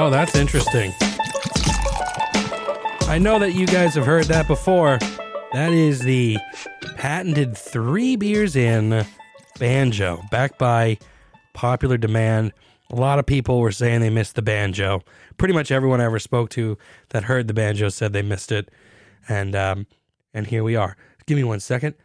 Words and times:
Oh, 0.00 0.10
that's 0.10 0.36
interesting. 0.36 0.92
I 3.08 3.18
know 3.20 3.40
that 3.40 3.54
you 3.56 3.66
guys 3.66 3.96
have 3.96 4.06
heard 4.06 4.26
that 4.26 4.46
before. 4.46 4.96
That 5.52 5.72
is 5.72 6.02
the 6.02 6.38
patented 6.94 7.58
three 7.58 8.14
beers 8.14 8.54
in 8.54 9.04
banjo, 9.58 10.22
backed 10.30 10.56
by 10.56 10.98
popular 11.52 11.96
demand. 11.96 12.52
A 12.92 12.94
lot 12.94 13.18
of 13.18 13.26
people 13.26 13.58
were 13.58 13.72
saying 13.72 14.00
they 14.00 14.08
missed 14.08 14.36
the 14.36 14.42
banjo. 14.42 15.02
Pretty 15.36 15.52
much 15.52 15.72
everyone 15.72 16.00
I 16.00 16.04
ever 16.04 16.20
spoke 16.20 16.50
to 16.50 16.78
that 17.08 17.24
heard 17.24 17.48
the 17.48 17.54
banjo 17.54 17.88
said 17.88 18.12
they 18.12 18.22
missed 18.22 18.52
it, 18.52 18.70
and 19.28 19.56
um, 19.56 19.88
and 20.32 20.46
here 20.46 20.62
we 20.62 20.76
are. 20.76 20.96
Give 21.26 21.36
me 21.36 21.42
one 21.42 21.58
second. 21.58 21.96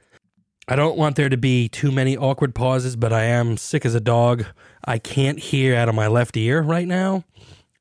I 0.68 0.76
don't 0.76 0.98
want 0.98 1.16
there 1.16 1.30
to 1.30 1.38
be 1.38 1.70
too 1.70 1.91
many 1.91 2.18
awkward 2.18 2.55
pauses, 2.55 2.96
but 2.96 3.13
I 3.13 3.26
am 3.26 3.55
sick 3.55 3.85
as 3.85 3.94
a 3.94 4.02
dog. 4.02 4.46
I 4.84 4.98
can't 4.98 5.38
hear 5.38 5.76
out 5.76 5.90
of 5.90 5.94
my 5.94 6.07
left 6.07 6.35
ear 6.35 6.63
right 6.63 6.88
now. 6.88 7.23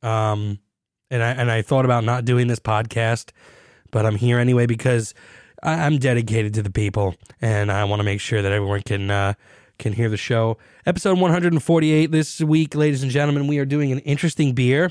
Um, 0.02 0.58
and 1.10 1.22
I 1.22 1.30
and 1.32 1.50
I 1.50 1.62
thought 1.62 1.84
about 1.84 2.04
not 2.04 2.24
doing 2.24 2.46
this 2.46 2.58
podcast, 2.58 3.30
but 3.90 4.06
I'm 4.06 4.16
here 4.16 4.38
anyway 4.38 4.66
because 4.66 5.14
I, 5.62 5.84
I'm 5.84 5.98
dedicated 5.98 6.54
to 6.54 6.62
the 6.62 6.70
people, 6.70 7.14
and 7.40 7.70
I 7.70 7.84
want 7.84 8.00
to 8.00 8.04
make 8.04 8.20
sure 8.20 8.42
that 8.42 8.50
everyone 8.50 8.82
can 8.82 9.10
uh, 9.10 9.34
can 9.78 9.92
hear 9.92 10.08
the 10.08 10.16
show. 10.16 10.58
Episode 10.86 11.18
148 11.18 12.10
this 12.10 12.40
week, 12.40 12.74
ladies 12.74 13.02
and 13.02 13.12
gentlemen. 13.12 13.46
We 13.46 13.58
are 13.58 13.64
doing 13.64 13.92
an 13.92 13.98
interesting 14.00 14.54
beer. 14.54 14.90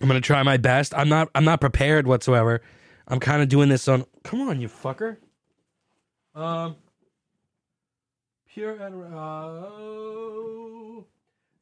I'm 0.00 0.08
gonna 0.08 0.20
try 0.20 0.42
my 0.42 0.56
best. 0.56 0.92
I'm 0.94 1.08
not 1.08 1.28
I'm 1.34 1.44
not 1.44 1.60
prepared 1.60 2.06
whatsoever. 2.06 2.60
I'm 3.06 3.20
kind 3.20 3.42
of 3.42 3.48
doing 3.48 3.68
this 3.68 3.88
on. 3.88 4.04
Come 4.24 4.42
on, 4.42 4.60
you 4.60 4.68
fucker. 4.68 5.16
Um, 6.34 6.76
pure. 8.52 8.74
And. 8.74 9.14
Uh, 9.14 9.66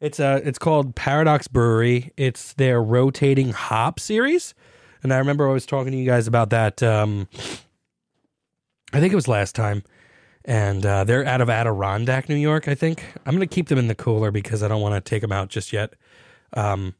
it's 0.01 0.21
uh 0.21 0.41
it's 0.45 0.59
called 0.59 0.95
Paradox 0.95 1.49
Brewery. 1.49 2.13
It's 2.17 2.53
their 2.55 2.83
rotating 2.83 3.51
hop 3.51 4.01
series, 4.01 4.55
and 5.03 5.13
I 5.13 5.19
remember 5.19 5.49
I 5.49 5.53
was 5.53 5.67
talking 5.67 5.93
to 5.93 5.99
you 5.99 6.07
guys 6.07 6.27
about 6.27 6.51
that. 6.51 6.83
Um, 6.83 7.29
I 8.93 9.01
think 9.01 9.13
it 9.13 9.17
was 9.17 9.29
last 9.29 9.55
time, 9.55 9.83
and 10.45 10.85
uh, 10.85 11.05
they're 11.05 11.25
out 11.25 11.41
of 11.41 11.49
Adirondack, 11.49 12.29
New 12.29 12.37
York. 12.37 12.69
I 12.69 12.75
think 12.75 13.05
I'm 13.25 13.35
gonna 13.35 13.47
keep 13.47 13.69
them 13.69 13.79
in 13.79 13.89
the 13.89 13.95
cooler 13.95 14.31
because 14.31 14.63
I 14.63 14.69
don't 14.69 14.83
want 14.83 14.95
to 14.95 15.01
take 15.01 15.23
them 15.23 15.33
out 15.33 15.49
just 15.49 15.73
yet. 15.73 15.95
Um, 16.53 16.95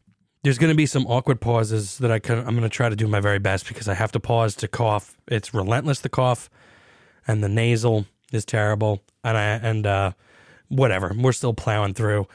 there's 0.47 0.59
going 0.59 0.71
to 0.71 0.77
be 0.77 0.87
some 0.87 1.07
awkward 1.09 1.41
pauses 1.41 1.99
that 1.99 2.13
I 2.13 2.21
can. 2.21 2.39
I'm 2.39 2.55
going 2.55 2.63
to 2.63 2.69
try 2.69 2.89
to 2.89 2.95
do 2.95 3.09
my 3.09 3.19
very 3.19 3.41
best 3.41 3.67
because 3.67 3.89
I 3.89 3.95
have 3.95 4.13
to 4.13 4.21
pause 4.21 4.55
to 4.57 4.69
cough. 4.69 5.17
It's 5.27 5.53
relentless 5.53 5.99
the 5.99 6.09
cough, 6.09 6.49
and 7.27 7.43
the 7.43 7.49
nasal 7.49 8.07
is 8.31 8.45
terrible. 8.45 9.03
And 9.25 9.37
I 9.37 9.43
and 9.43 9.85
uh, 9.85 10.13
whatever. 10.69 11.13
We're 11.19 11.33
still 11.33 11.53
plowing 11.53 11.95
through. 11.95 12.29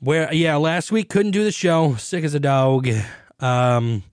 Where 0.00 0.32
yeah, 0.32 0.56
last 0.56 0.92
week 0.92 1.08
couldn't 1.08 1.32
do 1.32 1.44
the 1.44 1.52
show. 1.52 1.96
Sick 1.96 2.24
as 2.24 2.34
a 2.34 2.40
dog. 2.40 2.88
Um, 3.40 4.04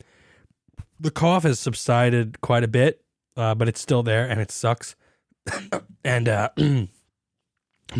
the 0.99 1.11
cough 1.11 1.43
has 1.43 1.59
subsided 1.59 2.41
quite 2.41 2.63
a 2.63 2.67
bit, 2.67 3.03
uh, 3.37 3.55
but 3.55 3.67
it's 3.67 3.81
still 3.81 4.01
there 4.01 4.27
and 4.27 4.39
it 4.39 4.51
sucks. 4.51 4.95
and 6.03 6.27
uh, 6.27 6.49
I'm 6.57 6.89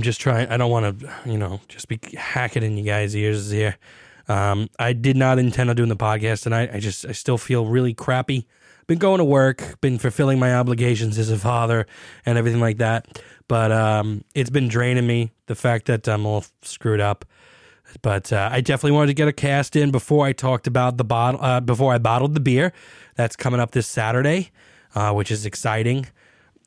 just 0.02 0.19
trying. 0.19 0.47
I 0.50 0.58
don't 0.58 0.72
want 0.72 1.00
to, 1.00 1.13
you 1.25 1.38
know, 1.38 1.61
just 1.67 1.88
be 1.88 2.00
hacking 2.17 2.63
in 2.63 2.78
you 2.78 2.83
guys' 2.83 3.16
ears 3.16 3.52
here. 3.52 3.78
Um, 4.28 4.69
I 4.80 4.94
did 4.94 5.16
not 5.16 5.38
intend 5.38 5.69
on 5.69 5.75
doing 5.75 5.89
the 5.89 5.95
podcast 5.95 6.44
tonight. 6.44 6.72
I 6.73 6.80
just, 6.80 7.06
I 7.06 7.11
still 7.11 7.38
feel 7.38 7.67
really 7.67 7.94
crappy. 7.94 8.47
Been 8.88 8.97
going 8.97 9.19
to 9.19 9.25
work, 9.25 9.80
been 9.81 9.97
fulfilling 9.97 10.39
my 10.39 10.56
obligations 10.56 11.17
as 11.17 11.30
a 11.30 11.38
father 11.38 11.88
and 12.25 12.38
everything 12.38 12.61
like 12.61 12.78
that. 12.78 13.22
But 13.47 13.72
um, 13.72 14.23
it's 14.33 14.50
been 14.50 14.67
draining 14.67 15.06
me, 15.06 15.31
the 15.46 15.56
fact 15.56 15.85
that 15.85 16.07
I'm 16.07 16.25
all 16.25 16.46
screwed 16.62 17.00
up. 17.00 17.25
But 18.01 18.31
uh, 18.33 18.50
I 18.51 18.61
definitely 18.61 18.91
wanted 18.91 19.07
to 19.07 19.13
get 19.13 19.28
a 19.28 19.33
cast 19.33 19.75
in 19.75 19.91
before 19.91 20.25
I 20.25 20.33
talked 20.33 20.67
about 20.67 20.97
the 20.97 21.03
bottle, 21.03 21.41
uh, 21.41 21.59
before 21.59 21.94
I 21.94 21.97
bottled 21.97 22.33
the 22.33 22.39
beer. 22.39 22.73
That's 23.16 23.35
coming 23.35 23.59
up 23.59 23.72
this 23.72 23.88
Saturday, 23.88 24.51
uh, 24.94 25.13
which 25.13 25.31
is 25.31 25.45
exciting. 25.45 26.07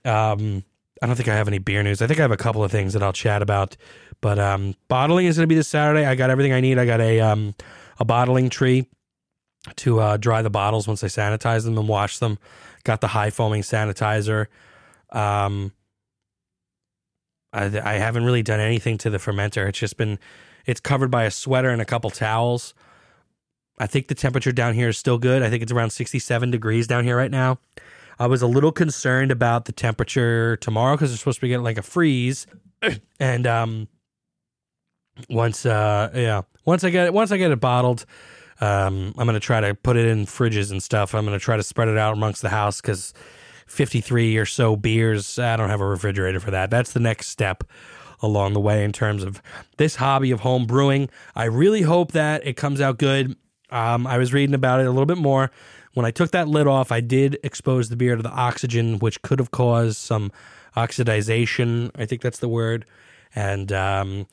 Um, 0.05 0.65
I 1.03 1.07
don't 1.07 1.17
think 1.17 1.29
I 1.29 1.37
have 1.37 1.49
any 1.49 1.59
beer 1.59 1.83
news. 1.83 2.03
I 2.03 2.07
think 2.07 2.19
I 2.19 2.23
have 2.23 2.33
a 2.33 2.37
couple 2.37 2.65
of 2.65 2.71
things 2.71 2.93
that 2.95 3.03
I'll 3.03 3.13
chat 3.13 3.43
about. 3.43 3.77
But 4.21 4.39
um, 4.39 4.75
bottling 4.89 5.27
is 5.27 5.37
going 5.37 5.45
to 5.45 5.49
be 5.49 5.55
this 5.55 5.69
Saturday. 5.69 6.05
I 6.05 6.15
got 6.15 6.31
everything 6.31 6.53
I 6.53 6.61
need. 6.61 6.79
I 6.79 6.87
got 6.87 7.01
a 7.01 7.21
um, 7.21 7.55
a 7.99 8.05
bottling 8.05 8.51
tree 8.51 8.87
to 9.77 10.01
uh, 10.01 10.17
dry 10.17 10.43
the 10.43 10.51
bottles 10.51 10.89
once 10.89 11.05
I 11.05 11.09
sanitize 11.09 11.65
them 11.65 11.79
and 11.79 11.89
wash 11.89 12.19
them. 12.19 12.39
Got 12.85 13.01
the 13.01 13.09
high 13.09 13.31
foaming 13.31 13.63
sanitizer. 13.63 14.47
Um, 15.11 15.73
I, 17.53 17.65
I 17.81 17.95
haven't 17.95 18.25
really 18.25 18.43
done 18.43 18.61
anything 18.61 18.99
to 18.99 19.11
the 19.11 19.19
fermenter. 19.19 19.69
It's 19.69 19.79
just 19.79 19.97
been 19.97 20.19
it's 20.69 20.81
covered 20.81 21.11
by 21.11 21.25
a 21.25 21.31
sweater 21.31 21.71
and 21.71 21.81
a 21.81 21.85
couple 21.87 22.11
towels. 22.11 22.75
I 23.79 23.87
think 23.87 24.09
the 24.09 24.15
temperature 24.15 24.53
down 24.53 24.75
here 24.75 24.91
is 24.91 24.99
still 24.99 25.17
good. 25.17 25.43
I 25.43 25.49
think 25.49 25.63
it's 25.63 25.73
around 25.73 25.91
67 25.91 26.51
degrees 26.51 26.87
down 26.87 27.05
here 27.05 27.17
right 27.17 27.31
now. 27.31 27.59
I 28.19 28.27
was 28.27 28.43
a 28.43 28.47
little 28.47 28.71
concerned 28.71 29.33
about 29.33 29.65
the 29.65 29.73
temperature 29.73 30.57
tomorrow 30.59 30.95
because 30.95 31.11
it's 31.11 31.21
supposed 31.21 31.39
to 31.39 31.41
be 31.41 31.49
getting 31.49 31.65
like 31.65 31.79
a 31.79 31.83
freeze. 31.83 32.47
and 33.21 33.47
um 33.47 33.89
once 35.31 35.65
uh 35.65 36.11
yeah, 36.15 36.43
once 36.67 36.85
I 36.85 36.91
get 36.91 37.07
it 37.07 37.15
once 37.15 37.33
I 37.33 37.39
get 37.39 37.51
it 37.51 37.61
bottled, 37.61 38.05
um 38.61 39.15
I'm 39.17 39.27
to 39.27 39.41
try 39.41 39.61
to 39.63 39.75
put 39.75 39.97
it 39.97 40.05
in 40.05 40.27
fridges 40.27 40.71
and 40.71 40.83
stuff. 40.83 41.15
I'm 41.15 41.25
to 41.27 41.39
try 41.39 41.57
to 41.57 41.63
spread 41.63 41.89
it 41.89 41.97
out 41.97 42.13
amongst 42.13 42.43
the 42.43 42.51
house 42.51 42.83
cuz 42.83 43.15
53 43.69 44.37
or 44.37 44.45
so 44.45 44.77
beers, 44.77 45.39
I 45.39 45.57
don't 45.57 45.71
have 45.71 45.81
a 45.81 45.87
refrigerator 45.87 46.41
for 46.41 46.51
that. 46.51 46.69
That's 46.69 46.93
the 46.93 47.01
next 47.01 47.29
step 47.29 47.65
along 48.21 48.53
the 48.53 48.61
way 48.61 48.85
in 48.85 48.93
terms 48.93 49.23
of 49.23 49.43
this 49.77 49.97
hobby 49.97 50.31
of 50.31 50.41
home 50.41 50.67
brewing. 50.67 51.09
I 51.35 51.45
really 51.45 51.83
hope 51.83 52.13
that 52.13 52.47
it 52.47 52.57
comes 52.57 52.81
out 52.81 52.99
good. 52.99 53.37
Um, 53.71 54.07
I 54.07 54.19
was 54.19 54.33
reading 54.33 54.55
about 54.55 54.81
it 54.81 54.87
a 54.87 54.91
little 54.91 55.07
bit 55.07 55.19
more. 55.19 55.51
When 55.95 56.07
I 56.07 56.11
took 56.11 56.31
that 56.31 56.49
lid 56.49 56.67
off, 56.67 56.93
I 56.93 57.01
did 57.01 57.39
expose 57.43 57.89
the 57.89 57.97
beer 57.97 58.17
to 58.17 58.23
the 58.23 58.31
oxygen, 58.31 58.99
which 58.99 59.21
could 59.23 59.39
have 59.39 59.51
caused 59.51 59.97
some 59.97 60.31
oxidization. 60.77 61.91
I 61.97 62.07
think 62.07 62.23
that's 62.23 62.39
the 62.39 62.49
word. 62.49 62.85
And, 63.35 63.73
um, 63.73 64.27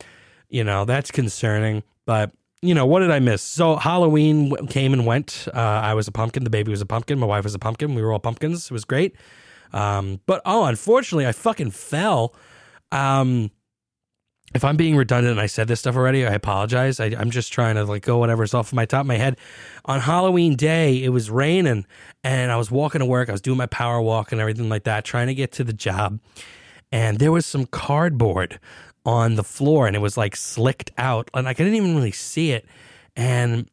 you 0.49 0.63
know, 0.63 0.85
that's 0.85 1.11
concerning. 1.11 1.83
But, 2.05 2.31
you 2.61 2.73
know, 2.73 2.85
what 2.85 2.99
did 2.99 3.11
I 3.11 3.19
miss? 3.19 3.41
So 3.41 3.77
Halloween 3.77 4.55
came 4.67 4.93
and 4.93 5.05
went. 5.05 5.47
Uh, 5.53 5.59
I 5.59 5.93
was 5.95 6.07
a 6.07 6.11
pumpkin. 6.11 6.43
The 6.43 6.49
baby 6.49 6.71
was 6.71 6.81
a 6.81 6.85
pumpkin. 6.85 7.19
My 7.19 7.25
wife 7.25 7.43
was 7.43 7.55
a 7.55 7.59
pumpkin. 7.59 7.95
We 7.95 8.01
were 8.01 8.11
all 8.11 8.19
pumpkins. 8.19 8.65
It 8.65 8.71
was 8.71 8.85
great. 8.85 9.15
Um, 9.73 10.21
but, 10.25 10.41
oh, 10.45 10.65
unfortunately, 10.65 11.25
I 11.25 11.31
fucking 11.31 11.71
fell. 11.71 12.35
Um, 12.91 13.51
if 14.55 14.63
I'm 14.63 14.77
being 14.77 14.95
redundant 14.95 15.33
and 15.33 15.41
I 15.41 15.47
said 15.47 15.67
this 15.67 15.81
stuff 15.81 15.97
already, 15.97 16.25
I 16.25 16.31
apologize. 16.31 17.01
I, 17.01 17.07
am 17.07 17.29
just 17.29 17.51
trying 17.51 17.75
to 17.75 17.83
like 17.83 18.03
go 18.03 18.17
whatever's 18.17 18.53
off 18.53 18.71
my 18.71 18.85
top 18.85 19.01
of 19.01 19.07
my 19.07 19.17
head. 19.17 19.35
On 19.83 19.99
Halloween 19.99 20.55
day, 20.55 21.03
it 21.03 21.09
was 21.09 21.29
raining 21.29 21.85
and 22.23 22.53
I 22.53 22.55
was 22.55 22.71
walking 22.71 22.99
to 22.99 23.05
work. 23.05 23.27
I 23.27 23.33
was 23.33 23.41
doing 23.41 23.57
my 23.57 23.65
power 23.65 24.01
walk 24.01 24.31
and 24.31 24.39
everything 24.39 24.69
like 24.69 24.85
that, 24.85 25.03
trying 25.03 25.27
to 25.27 25.35
get 25.35 25.51
to 25.53 25.65
the 25.65 25.73
job. 25.73 26.21
And 26.89 27.19
there 27.19 27.33
was 27.33 27.45
some 27.45 27.65
cardboard 27.65 28.61
on 29.05 29.35
the 29.35 29.43
floor 29.43 29.87
and 29.87 29.95
it 29.95 29.99
was 29.99 30.15
like 30.15 30.37
slicked 30.37 30.89
out. 30.97 31.29
And 31.33 31.43
like 31.43 31.59
I 31.59 31.63
didn't 31.65 31.75
even 31.75 31.95
really 31.97 32.13
see 32.13 32.51
it. 32.51 32.65
And 33.17 33.69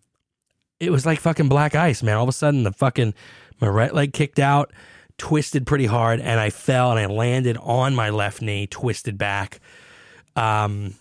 it 0.80 0.90
was 0.90 1.06
like 1.06 1.20
fucking 1.20 1.48
black 1.48 1.76
ice, 1.76 2.02
man. 2.02 2.16
All 2.16 2.24
of 2.24 2.28
a 2.28 2.32
sudden, 2.32 2.64
the 2.64 2.72
fucking, 2.72 3.14
my 3.60 3.68
right 3.68 3.94
leg 3.94 4.12
kicked 4.12 4.40
out, 4.40 4.72
twisted 5.16 5.64
pretty 5.64 5.86
hard, 5.86 6.18
and 6.18 6.40
I 6.40 6.50
fell 6.50 6.90
and 6.90 6.98
I 6.98 7.06
landed 7.06 7.56
on 7.58 7.94
my 7.94 8.10
left 8.10 8.42
knee, 8.42 8.66
twisted 8.66 9.16
back 9.16 9.60
um, 10.36 10.94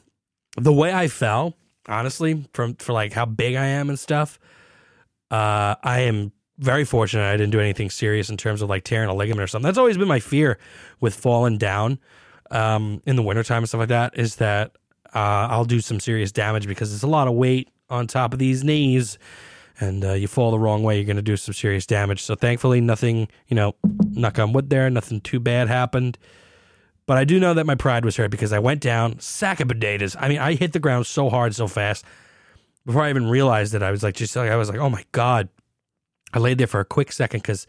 the 0.57 0.73
way 0.73 0.93
I 0.93 1.07
fell, 1.07 1.55
honestly, 1.87 2.45
from 2.53 2.75
for 2.75 2.93
like 2.93 3.13
how 3.13 3.25
big 3.25 3.55
I 3.55 3.65
am 3.65 3.89
and 3.89 3.99
stuff, 3.99 4.39
uh, 5.29 5.75
I 5.83 6.01
am 6.01 6.31
very 6.57 6.85
fortunate 6.85 7.23
I 7.23 7.37
didn't 7.37 7.51
do 7.51 7.59
anything 7.59 7.89
serious 7.89 8.29
in 8.29 8.37
terms 8.37 8.61
of 8.61 8.69
like 8.69 8.83
tearing 8.83 9.09
a 9.09 9.15
ligament 9.15 9.43
or 9.43 9.47
something. 9.47 9.65
That's 9.65 9.77
always 9.77 9.97
been 9.97 10.07
my 10.07 10.19
fear 10.19 10.59
with 10.99 11.15
falling 11.15 11.57
down 11.57 11.99
um, 12.51 13.01
in 13.05 13.15
the 13.15 13.23
wintertime 13.23 13.59
and 13.59 13.67
stuff 13.67 13.79
like 13.79 13.89
that 13.89 14.17
is 14.17 14.35
that 14.35 14.75
uh, 15.15 15.47
I'll 15.49 15.65
do 15.65 15.81
some 15.81 15.99
serious 15.99 16.31
damage 16.31 16.67
because 16.67 16.93
it's 16.93 17.03
a 17.03 17.07
lot 17.07 17.27
of 17.27 17.33
weight 17.33 17.69
on 17.89 18.07
top 18.07 18.33
of 18.33 18.39
these 18.39 18.63
knees 18.63 19.17
and 19.79 20.05
uh, 20.05 20.13
you 20.13 20.27
fall 20.27 20.51
the 20.51 20.59
wrong 20.59 20.83
way, 20.83 20.97
you're 20.97 21.05
going 21.05 21.15
to 21.15 21.23
do 21.23 21.35
some 21.35 21.53
serious 21.53 21.87
damage. 21.87 22.21
So 22.21 22.35
thankfully, 22.35 22.81
nothing, 22.81 23.27
you 23.47 23.55
know, 23.55 23.73
knock 24.11 24.37
on 24.37 24.53
wood 24.53 24.69
there, 24.69 24.89
nothing 24.89 25.21
too 25.21 25.39
bad 25.39 25.67
happened. 25.67 26.19
But 27.05 27.17
I 27.17 27.23
do 27.23 27.39
know 27.39 27.53
that 27.53 27.65
my 27.65 27.75
pride 27.75 28.05
was 28.05 28.15
hurt 28.15 28.31
because 28.31 28.53
I 28.53 28.59
went 28.59 28.81
down, 28.81 29.19
sack 29.19 29.59
of 29.59 29.67
potatoes. 29.67 30.15
I 30.19 30.29
mean, 30.29 30.39
I 30.39 30.53
hit 30.53 30.73
the 30.73 30.79
ground 30.79 31.07
so 31.07 31.29
hard, 31.29 31.55
so 31.55 31.67
fast. 31.67 32.05
Before 32.85 33.03
I 33.03 33.09
even 33.09 33.29
realized 33.29 33.73
it, 33.73 33.83
I 33.83 33.91
was 33.91 34.03
like, 34.03 34.15
just 34.15 34.35
like, 34.35 34.49
I 34.49 34.55
was 34.55 34.69
like, 34.69 34.79
oh 34.79 34.89
my 34.89 35.03
God. 35.11 35.49
I 36.33 36.39
laid 36.39 36.57
there 36.57 36.67
for 36.67 36.79
a 36.79 36.85
quick 36.85 37.11
second 37.11 37.41
because 37.41 37.67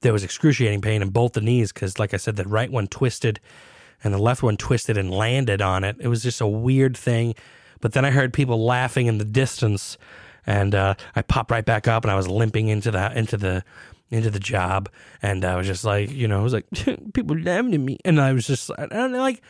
there 0.00 0.12
was 0.12 0.24
excruciating 0.24 0.80
pain 0.80 1.02
in 1.02 1.10
both 1.10 1.32
the 1.32 1.40
knees 1.40 1.72
because, 1.72 1.98
like 1.98 2.14
I 2.14 2.16
said, 2.16 2.36
the 2.36 2.44
right 2.44 2.70
one 2.70 2.86
twisted 2.86 3.40
and 4.02 4.14
the 4.14 4.18
left 4.18 4.42
one 4.42 4.56
twisted 4.56 4.96
and 4.96 5.10
landed 5.10 5.60
on 5.60 5.84
it. 5.84 5.96
It 6.00 6.08
was 6.08 6.22
just 6.22 6.40
a 6.40 6.46
weird 6.46 6.96
thing. 6.96 7.34
But 7.80 7.92
then 7.92 8.04
I 8.04 8.10
heard 8.10 8.32
people 8.32 8.64
laughing 8.64 9.06
in 9.06 9.18
the 9.18 9.24
distance, 9.24 9.98
and 10.46 10.74
uh, 10.74 10.94
I 11.14 11.22
popped 11.22 11.50
right 11.50 11.64
back 11.64 11.86
up, 11.86 12.04
and 12.04 12.10
I 12.10 12.16
was 12.16 12.28
limping 12.28 12.68
into 12.68 12.90
the 12.90 13.16
into 13.16 13.36
the 13.36 13.64
into 14.10 14.30
the 14.30 14.40
job, 14.40 14.88
and 15.22 15.44
I 15.44 15.56
was 15.56 15.66
just 15.66 15.84
like, 15.84 16.10
you 16.10 16.28
know, 16.28 16.40
I 16.40 16.42
was 16.42 16.52
like, 16.52 16.66
people 17.12 17.48
at 17.48 17.64
me, 17.64 17.98
and 18.04 18.20
I 18.20 18.32
was 18.32 18.46
just, 18.46 18.70
and 18.78 19.12
like, 19.12 19.42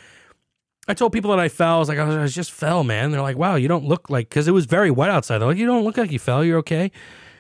I 0.89 0.95
told 0.95 1.13
people 1.13 1.31
that 1.33 1.39
I 1.39 1.49
fell. 1.49 1.77
I 1.77 1.79
was 1.79 1.89
like, 1.89 1.99
I, 1.99 2.23
was, 2.23 2.35
just 2.35 2.51
fell, 2.51 2.83
man. 2.83 3.11
They're 3.11 3.21
like, 3.21 3.37
wow, 3.37 3.57
you 3.57 3.69
don't 3.69 3.85
look 3.85 4.09
like, 4.09 4.31
because 4.31 4.49
it 4.49 4.53
was 4.53 4.65
very 4.65 4.91
wet 4.91 5.11
outside. 5.11 5.39
They're 5.39 5.49
like, 5.49 5.59
you 5.59 5.67
don't 5.67 5.85
look 5.85 5.99
like 5.99 6.11
you 6.11 6.19
fell. 6.19 6.43
You're 6.43 6.59
okay. 6.59 6.91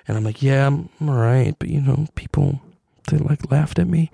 And 0.06 0.19
I'm 0.19 0.25
like, 0.25 0.43
yeah, 0.43 0.67
I'm, 0.67 0.91
I'm 1.00 1.09
all 1.09 1.17
right. 1.17 1.55
But, 1.59 1.70
you 1.70 1.81
know, 1.81 2.06
people, 2.15 2.61
they 3.09 3.17
like 3.17 3.50
laughed 3.50 3.79
at 3.79 3.88
me. 3.88 4.11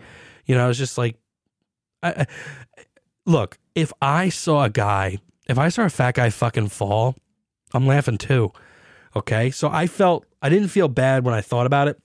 You 0.46 0.54
know, 0.54 0.64
I 0.64 0.68
was 0.68 0.78
just 0.78 0.96
like, 0.96 1.16
I, 2.00 2.10
I, 2.10 2.26
look, 3.26 3.58
if 3.74 3.92
I 4.00 4.28
saw 4.28 4.62
a 4.62 4.70
guy, 4.70 5.18
if 5.48 5.58
I 5.58 5.68
saw 5.68 5.82
a 5.82 5.90
fat 5.90 6.14
guy 6.14 6.30
fucking 6.30 6.68
fall, 6.68 7.16
I'm 7.72 7.88
laughing 7.88 8.18
too. 8.18 8.52
Okay. 9.16 9.50
So 9.50 9.68
I 9.68 9.88
felt, 9.88 10.26
I 10.42 10.48
didn't 10.48 10.68
feel 10.68 10.86
bad 10.86 11.24
when 11.24 11.34
I 11.34 11.40
thought 11.40 11.66
about 11.66 11.88
it. 11.88 12.00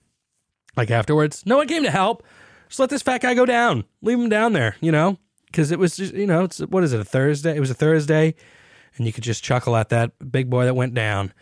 Like 0.76 0.90
afterwards, 0.90 1.44
no 1.46 1.56
one 1.56 1.68
came 1.68 1.82
to 1.82 1.90
help. 1.90 2.22
Just 2.68 2.80
let 2.80 2.90
this 2.90 3.02
fat 3.02 3.20
guy 3.20 3.34
go 3.34 3.44
down. 3.44 3.84
Leave 4.02 4.18
him 4.18 4.28
down 4.28 4.52
there, 4.52 4.76
you 4.80 4.92
know? 4.92 5.18
Because 5.46 5.72
it 5.72 5.78
was 5.78 5.96
just, 5.96 6.14
you 6.14 6.26
know, 6.26 6.44
it's, 6.44 6.60
what 6.60 6.84
is 6.84 6.92
it, 6.92 7.00
a 7.00 7.04
Thursday? 7.04 7.56
It 7.56 7.60
was 7.60 7.70
a 7.70 7.74
Thursday. 7.74 8.34
And 8.96 9.06
you 9.06 9.12
could 9.12 9.24
just 9.24 9.42
chuckle 9.42 9.76
at 9.76 9.88
that 9.88 10.12
big 10.30 10.48
boy 10.48 10.64
that 10.64 10.74
went 10.74 10.94
down. 10.94 11.32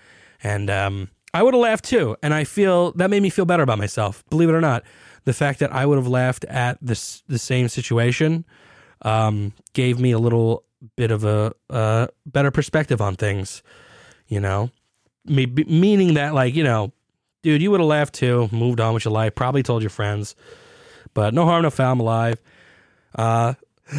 And 0.42 0.70
um, 0.70 1.10
I 1.34 1.42
would 1.42 1.52
have 1.52 1.60
laughed 1.60 1.84
too. 1.84 2.16
And 2.22 2.32
I 2.32 2.44
feel 2.44 2.92
that 2.92 3.10
made 3.10 3.22
me 3.22 3.30
feel 3.30 3.44
better 3.44 3.62
about 3.62 3.78
myself, 3.78 4.24
believe 4.30 4.48
it 4.48 4.54
or 4.54 4.60
not. 4.60 4.84
The 5.24 5.34
fact 5.34 5.58
that 5.60 5.72
I 5.72 5.84
would 5.84 5.98
have 5.98 6.06
laughed 6.06 6.44
at 6.46 6.78
this 6.80 7.22
the 7.28 7.38
same 7.38 7.68
situation 7.68 8.46
um, 9.02 9.52
gave 9.74 10.00
me 10.00 10.12
a 10.12 10.18
little 10.18 10.64
bit 10.96 11.10
of 11.10 11.24
a 11.24 12.08
better 12.24 12.50
perspective 12.50 13.02
on 13.02 13.16
things, 13.16 13.62
you 14.28 14.40
know? 14.40 14.70
Me, 15.26 15.44
meaning 15.44 16.14
that, 16.14 16.32
like, 16.32 16.54
you 16.54 16.64
know, 16.64 16.92
dude, 17.42 17.62
you 17.62 17.70
would 17.70 17.80
have 17.80 17.88
laughed 17.88 18.14
too, 18.14 18.48
moved 18.52 18.80
on 18.80 18.94
with 18.94 19.04
your 19.04 19.12
life, 19.12 19.34
probably 19.34 19.62
told 19.62 19.82
your 19.82 19.90
friends. 19.90 20.34
But 21.14 21.34
no 21.34 21.44
harm, 21.44 21.62
no 21.62 21.70
foul. 21.70 21.92
I'm 21.92 22.00
alive. 22.00 22.40
Uh, 23.14 23.54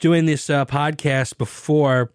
doing 0.00 0.26
this 0.26 0.48
uh, 0.50 0.64
podcast 0.64 1.38
before 1.38 2.12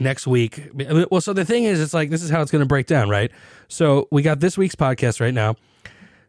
next 0.00 0.26
week. 0.26 0.68
Well, 1.10 1.20
so 1.20 1.32
the 1.32 1.44
thing 1.44 1.64
is, 1.64 1.80
it's 1.80 1.94
like 1.94 2.10
this 2.10 2.22
is 2.22 2.30
how 2.30 2.42
it's 2.42 2.50
going 2.50 2.60
to 2.60 2.66
break 2.66 2.86
down, 2.86 3.08
right? 3.08 3.30
So 3.68 4.08
we 4.10 4.22
got 4.22 4.40
this 4.40 4.58
week's 4.58 4.74
podcast 4.74 5.20
right 5.20 5.34
now. 5.34 5.56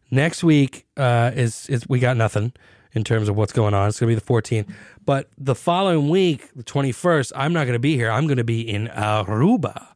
Next 0.09 0.43
week 0.43 0.85
uh, 0.95 1.31
is 1.35 1.67
is 1.67 1.87
we 1.89 1.99
got 1.99 2.15
nothing 2.15 2.53
in 2.93 3.03
terms 3.03 3.27
of 3.29 3.35
what's 3.35 3.51
going 3.51 3.73
on. 3.73 3.89
It's 3.89 3.99
going 3.99 4.09
to 4.09 4.15
be 4.15 4.25
the 4.25 4.33
14th, 4.33 4.73
but 5.05 5.29
the 5.37 5.53
following 5.53 6.09
week, 6.09 6.49
the 6.55 6.63
21st, 6.63 7.33
I'm 7.35 7.51
not 7.51 7.65
going 7.65 7.73
to 7.73 7.79
be 7.79 7.95
here. 7.95 8.09
I'm 8.09 8.25
going 8.25 8.37
to 8.37 8.45
be 8.45 8.61
in 8.61 8.87
Aruba. 8.87 9.87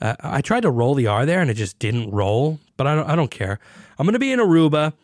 Uh, 0.00 0.16
I 0.20 0.40
tried 0.40 0.62
to 0.62 0.70
roll 0.70 0.94
the 0.94 1.06
R 1.06 1.26
there 1.26 1.40
and 1.40 1.50
it 1.50 1.54
just 1.54 1.78
didn't 1.78 2.10
roll, 2.10 2.58
but 2.76 2.86
I 2.86 2.94
don't. 2.94 3.08
I 3.08 3.16
don't 3.16 3.30
care. 3.30 3.58
I'm 3.98 4.06
going 4.06 4.14
to 4.14 4.18
be 4.18 4.32
in 4.32 4.38
Aruba 4.38 4.94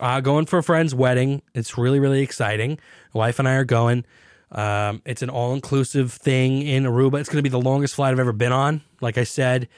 uh, 0.00 0.20
going 0.20 0.46
for 0.46 0.58
a 0.58 0.62
friend's 0.62 0.94
wedding. 0.94 1.42
It's 1.54 1.78
really, 1.78 2.00
really 2.00 2.22
exciting. 2.22 2.78
My 3.14 3.18
wife 3.20 3.38
and 3.38 3.48
I 3.48 3.54
are 3.54 3.64
going. 3.64 4.04
Um, 4.50 5.00
it's 5.06 5.22
an 5.22 5.30
all 5.30 5.54
inclusive 5.54 6.12
thing 6.12 6.62
in 6.62 6.84
Aruba. 6.84 7.20
It's 7.20 7.28
going 7.28 7.38
to 7.38 7.42
be 7.42 7.48
the 7.48 7.60
longest 7.60 7.94
flight 7.94 8.12
I've 8.12 8.20
ever 8.20 8.32
been 8.32 8.52
on. 8.52 8.82
Like 9.00 9.16
I 9.16 9.24
said, 9.24 9.68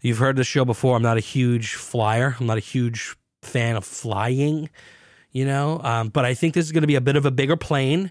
you've 0.00 0.18
heard 0.18 0.36
the 0.36 0.44
show 0.44 0.64
before. 0.64 0.96
I'm 0.96 1.02
not 1.02 1.18
a 1.18 1.20
huge 1.20 1.74
flyer, 1.74 2.36
I'm 2.40 2.46
not 2.46 2.56
a 2.56 2.60
huge 2.60 3.14
fan 3.42 3.76
of 3.76 3.84
flying, 3.84 4.70
you 5.30 5.44
know, 5.44 5.80
um, 5.84 6.08
but 6.08 6.24
I 6.24 6.34
think 6.34 6.54
this 6.54 6.64
is 6.64 6.72
going 6.72 6.82
to 6.82 6.88
be 6.88 6.96
a 6.96 7.00
bit 7.00 7.16
of 7.16 7.26
a 7.26 7.30
bigger 7.30 7.56
plane 7.56 8.10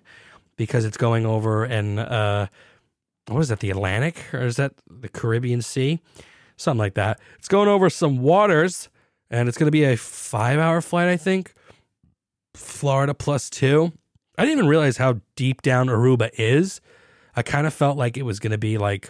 because 0.57 0.85
it's 0.85 0.97
going 0.97 1.25
over 1.25 1.65
and 1.65 1.99
uh, 1.99 2.47
what 3.27 3.39
is 3.39 3.49
that, 3.49 3.59
the 3.59 3.71
Atlantic 3.71 4.33
or 4.33 4.41
is 4.41 4.57
that 4.57 4.73
the 4.89 5.09
Caribbean 5.09 5.61
Sea? 5.61 5.99
Something 6.57 6.79
like 6.79 6.93
that. 6.93 7.19
It's 7.37 7.47
going 7.47 7.67
over 7.67 7.89
some 7.89 8.19
waters 8.19 8.89
and 9.29 9.49
it's 9.49 9.57
going 9.57 9.67
to 9.67 9.71
be 9.71 9.83
a 9.83 9.97
five 9.97 10.59
hour 10.59 10.81
flight, 10.81 11.07
I 11.07 11.17
think. 11.17 11.53
Florida 12.53 13.13
plus 13.13 13.49
two. 13.49 13.91
I 14.37 14.43
didn't 14.43 14.59
even 14.59 14.69
realize 14.69 14.97
how 14.97 15.19
deep 15.35 15.61
down 15.61 15.87
Aruba 15.87 16.29
is. 16.37 16.81
I 17.35 17.41
kind 17.41 17.67
of 17.67 17.73
felt 17.73 17.97
like 17.97 18.17
it 18.17 18.23
was 18.23 18.39
going 18.39 18.51
to 18.51 18.57
be 18.57 18.77
like, 18.77 19.09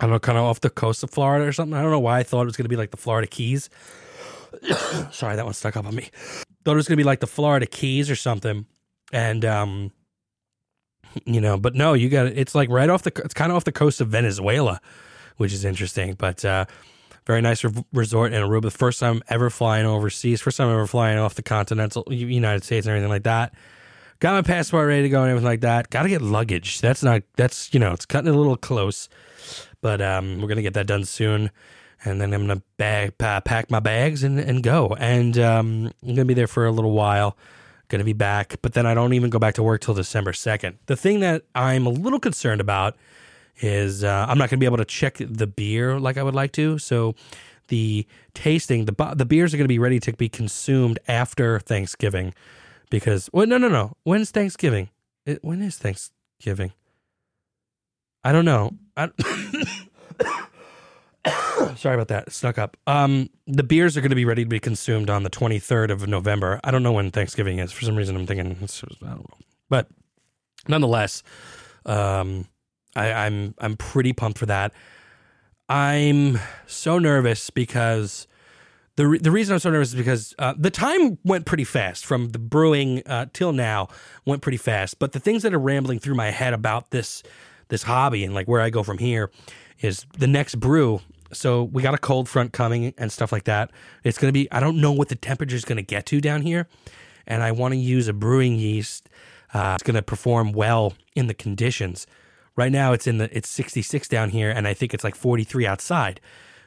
I 0.00 0.04
don't 0.04 0.12
know, 0.12 0.18
kind 0.18 0.38
of 0.38 0.44
off 0.44 0.60
the 0.60 0.70
coast 0.70 1.02
of 1.02 1.10
Florida 1.10 1.46
or 1.46 1.52
something. 1.52 1.76
I 1.76 1.82
don't 1.82 1.90
know 1.90 1.98
why 1.98 2.18
I 2.18 2.22
thought 2.22 2.42
it 2.42 2.46
was 2.46 2.56
going 2.56 2.64
to 2.64 2.70
be 2.70 2.76
like 2.76 2.90
the 2.90 2.96
Florida 2.96 3.26
Keys. 3.26 3.70
Sorry, 5.10 5.36
that 5.36 5.44
one 5.44 5.54
stuck 5.54 5.76
up 5.76 5.86
on 5.86 5.94
me. 5.94 6.10
Thought 6.64 6.72
it 6.72 6.76
was 6.76 6.88
going 6.88 6.96
to 6.96 7.02
be 7.02 7.06
like 7.06 7.20
the 7.20 7.26
Florida 7.26 7.66
Keys 7.66 8.10
or 8.10 8.16
something. 8.16 8.66
And, 9.12 9.44
um, 9.44 9.92
you 11.24 11.40
know, 11.40 11.56
but 11.56 11.74
no, 11.74 11.94
you 11.94 12.08
got. 12.08 12.26
It's 12.26 12.54
like 12.54 12.68
right 12.70 12.88
off 12.88 13.02
the, 13.02 13.12
it's 13.24 13.34
kind 13.34 13.50
of 13.50 13.56
off 13.56 13.64
the 13.64 13.72
coast 13.72 14.00
of 14.00 14.08
Venezuela, 14.08 14.80
which 15.36 15.52
is 15.52 15.64
interesting. 15.64 16.14
But, 16.14 16.44
uh, 16.44 16.64
very 17.28 17.42
nice 17.42 17.62
re- 17.62 17.84
resort 17.92 18.32
in 18.32 18.42
Aruba. 18.42 18.62
The 18.62 18.70
first 18.70 18.98
time 18.98 19.22
ever 19.28 19.50
flying 19.50 19.84
overseas, 19.84 20.40
first 20.40 20.56
time 20.56 20.70
ever 20.70 20.86
flying 20.86 21.18
off 21.18 21.34
the 21.34 21.42
continental 21.42 22.04
United 22.08 22.64
States 22.64 22.86
and 22.86 22.92
everything 22.92 23.10
like 23.10 23.24
that. 23.24 23.54
Got 24.20 24.32
my 24.32 24.42
passport 24.42 24.88
ready 24.88 25.02
to 25.02 25.08
go 25.10 25.20
and 25.20 25.30
everything 25.30 25.46
like 25.46 25.60
that. 25.60 25.90
Got 25.90 26.04
to 26.04 26.08
get 26.08 26.22
luggage. 26.22 26.80
That's 26.80 27.02
not. 27.02 27.22
That's 27.36 27.72
you 27.72 27.78
know, 27.80 27.92
it's 27.92 28.06
cutting 28.06 28.32
a 28.32 28.36
little 28.36 28.56
close, 28.56 29.10
but 29.82 30.00
um, 30.00 30.40
we're 30.40 30.48
gonna 30.48 30.62
get 30.62 30.74
that 30.74 30.86
done 30.86 31.04
soon. 31.04 31.50
And 32.04 32.20
then 32.20 32.32
I'm 32.32 32.46
gonna 32.46 32.62
bag 32.78 33.18
pack 33.18 33.70
my 33.70 33.80
bags 33.80 34.24
and 34.24 34.40
and 34.40 34.62
go. 34.62 34.96
And 34.98 35.38
um, 35.38 35.92
I'm 36.02 36.14
gonna 36.14 36.24
be 36.24 36.34
there 36.34 36.46
for 36.46 36.64
a 36.64 36.72
little 36.72 36.92
while. 36.92 37.36
Gonna 37.88 38.04
be 38.04 38.12
back, 38.12 38.56
but 38.62 38.74
then 38.74 38.86
I 38.86 38.94
don't 38.94 39.14
even 39.14 39.30
go 39.30 39.38
back 39.38 39.54
to 39.54 39.62
work 39.62 39.80
till 39.80 39.94
December 39.94 40.32
second. 40.32 40.78
The 40.86 40.96
thing 40.96 41.20
that 41.20 41.42
I'm 41.54 41.86
a 41.86 41.90
little 41.90 42.20
concerned 42.20 42.60
about 42.60 42.96
is 43.60 44.04
uh, 44.04 44.26
I'm 44.28 44.38
not 44.38 44.50
going 44.50 44.58
to 44.58 44.60
be 44.60 44.66
able 44.66 44.76
to 44.76 44.84
check 44.84 45.16
the 45.18 45.46
beer 45.46 45.98
like 45.98 46.16
I 46.16 46.22
would 46.22 46.34
like 46.34 46.52
to. 46.52 46.78
So 46.78 47.14
the 47.68 48.06
tasting, 48.34 48.84
the 48.84 49.14
the 49.16 49.24
beers 49.24 49.52
are 49.52 49.56
going 49.56 49.64
to 49.64 49.68
be 49.68 49.78
ready 49.78 50.00
to 50.00 50.12
be 50.12 50.28
consumed 50.28 50.98
after 51.08 51.58
Thanksgiving, 51.60 52.34
because 52.90 53.28
well, 53.32 53.46
no, 53.46 53.58
no, 53.58 53.68
no. 53.68 53.94
When's 54.04 54.30
Thanksgiving? 54.30 54.90
It, 55.26 55.42
when 55.42 55.60
is 55.60 55.76
Thanksgiving? 55.76 56.72
I 58.24 58.32
don't 58.32 58.44
know. 58.44 58.72
I, 58.96 59.10
sorry 61.76 61.94
about 61.94 62.08
that. 62.08 62.32
snuck 62.32 62.58
up. 62.58 62.76
Um, 62.86 63.30
the 63.46 63.62
beers 63.62 63.96
are 63.96 64.00
going 64.00 64.10
to 64.10 64.16
be 64.16 64.24
ready 64.24 64.44
to 64.44 64.48
be 64.48 64.60
consumed 64.60 65.10
on 65.10 65.22
the 65.22 65.30
23rd 65.30 65.90
of 65.90 66.06
November. 66.06 66.60
I 66.64 66.70
don't 66.70 66.82
know 66.82 66.92
when 66.92 67.10
Thanksgiving 67.10 67.58
is. 67.58 67.72
For 67.72 67.84
some 67.84 67.96
reason, 67.96 68.16
I'm 68.16 68.26
thinking 68.26 68.52
I 68.52 69.06
don't 69.06 69.18
know, 69.18 69.38
but 69.68 69.88
nonetheless, 70.66 71.22
um 71.86 72.46
I, 72.96 73.12
I'm 73.12 73.54
I'm 73.58 73.76
pretty 73.76 74.12
pumped 74.12 74.38
for 74.38 74.46
that. 74.46 74.72
I'm 75.68 76.38
so 76.66 76.98
nervous 76.98 77.50
because 77.50 78.26
the 78.96 79.06
re- 79.06 79.18
the 79.18 79.30
reason 79.30 79.52
I'm 79.54 79.60
so 79.60 79.70
nervous 79.70 79.90
is 79.90 79.94
because 79.94 80.34
uh, 80.38 80.54
the 80.58 80.70
time 80.70 81.18
went 81.24 81.46
pretty 81.46 81.64
fast 81.64 82.04
from 82.04 82.30
the 82.30 82.38
brewing 82.38 83.02
uh, 83.06 83.26
till 83.32 83.52
now 83.52 83.88
went 84.24 84.42
pretty 84.42 84.58
fast. 84.58 84.98
But 84.98 85.12
the 85.12 85.20
things 85.20 85.42
that 85.44 85.54
are 85.54 85.58
rambling 85.58 86.00
through 86.00 86.16
my 86.16 86.30
head 86.30 86.54
about 86.54 86.90
this 86.90 87.22
this 87.68 87.82
hobby 87.84 88.24
and 88.24 88.34
like 88.34 88.48
where 88.48 88.60
I 88.60 88.70
go 88.70 88.82
from 88.82 88.98
here 88.98 89.30
is 89.80 90.04
the 90.18 90.26
next 90.26 90.58
brew. 90.58 91.00
So 91.32 91.64
we 91.64 91.82
got 91.82 91.94
a 91.94 91.98
cold 91.98 92.28
front 92.28 92.52
coming 92.52 92.94
and 92.96 93.12
stuff 93.12 93.32
like 93.32 93.44
that. 93.44 93.70
It's 94.04 94.18
going 94.18 94.28
to 94.28 94.32
be 94.32 94.50
I 94.50 94.60
don't 94.60 94.80
know 94.80 94.92
what 94.92 95.08
the 95.08 95.14
temperature 95.14 95.56
is 95.56 95.64
going 95.64 95.76
to 95.76 95.82
get 95.82 96.06
to 96.06 96.20
down 96.20 96.42
here, 96.42 96.68
and 97.26 97.42
I 97.42 97.52
want 97.52 97.72
to 97.74 97.78
use 97.78 98.08
a 98.08 98.12
brewing 98.12 98.56
yeast. 98.56 99.08
Uh, 99.52 99.72
it's 99.74 99.82
going 99.82 99.94
to 99.94 100.02
perform 100.02 100.52
well 100.52 100.94
in 101.14 101.26
the 101.26 101.34
conditions. 101.34 102.06
Right 102.56 102.72
now 102.72 102.92
it's 102.92 103.06
in 103.06 103.18
the 103.18 103.34
it's 103.36 103.48
66 103.48 104.08
down 104.08 104.30
here 104.30 104.50
and 104.50 104.66
I 104.66 104.74
think 104.74 104.92
it's 104.92 105.04
like 105.04 105.14
43 105.14 105.66
outside. 105.66 106.20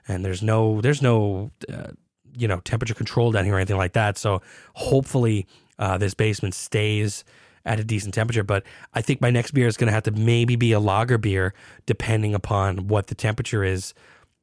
And 0.08 0.24
there's 0.24 0.42
no 0.42 0.82
there's 0.82 1.02
no 1.02 1.52
uh, 1.72 1.92
you 2.36 2.48
know 2.48 2.60
temperature 2.62 2.94
control 2.94 3.32
down 3.32 3.46
here 3.46 3.56
or 3.56 3.58
anything 3.58 3.78
like 3.78 3.94
that. 3.94 4.18
So 4.18 4.42
hopefully 4.74 5.48
uh, 5.78 5.98
this 5.98 6.14
basement 6.14 6.54
stays 6.54 7.24
at 7.66 7.80
a 7.80 7.84
decent 7.84 8.14
temperature. 8.14 8.44
But 8.44 8.64
I 8.94 9.02
think 9.02 9.22
my 9.22 9.32
next 9.32 9.52
beer 9.52 9.68
is 9.68 9.78
going 9.78 9.88
to 9.88 9.94
have 9.94 10.04
to 10.04 10.12
maybe 10.12 10.56
be 10.56 10.72
a 10.72 10.80
lager 10.80 11.18
beer, 11.18 11.54
depending 11.86 12.34
upon 12.34 12.88
what 12.88 13.08
the 13.08 13.16
temperature 13.16 13.64
is. 13.64 13.94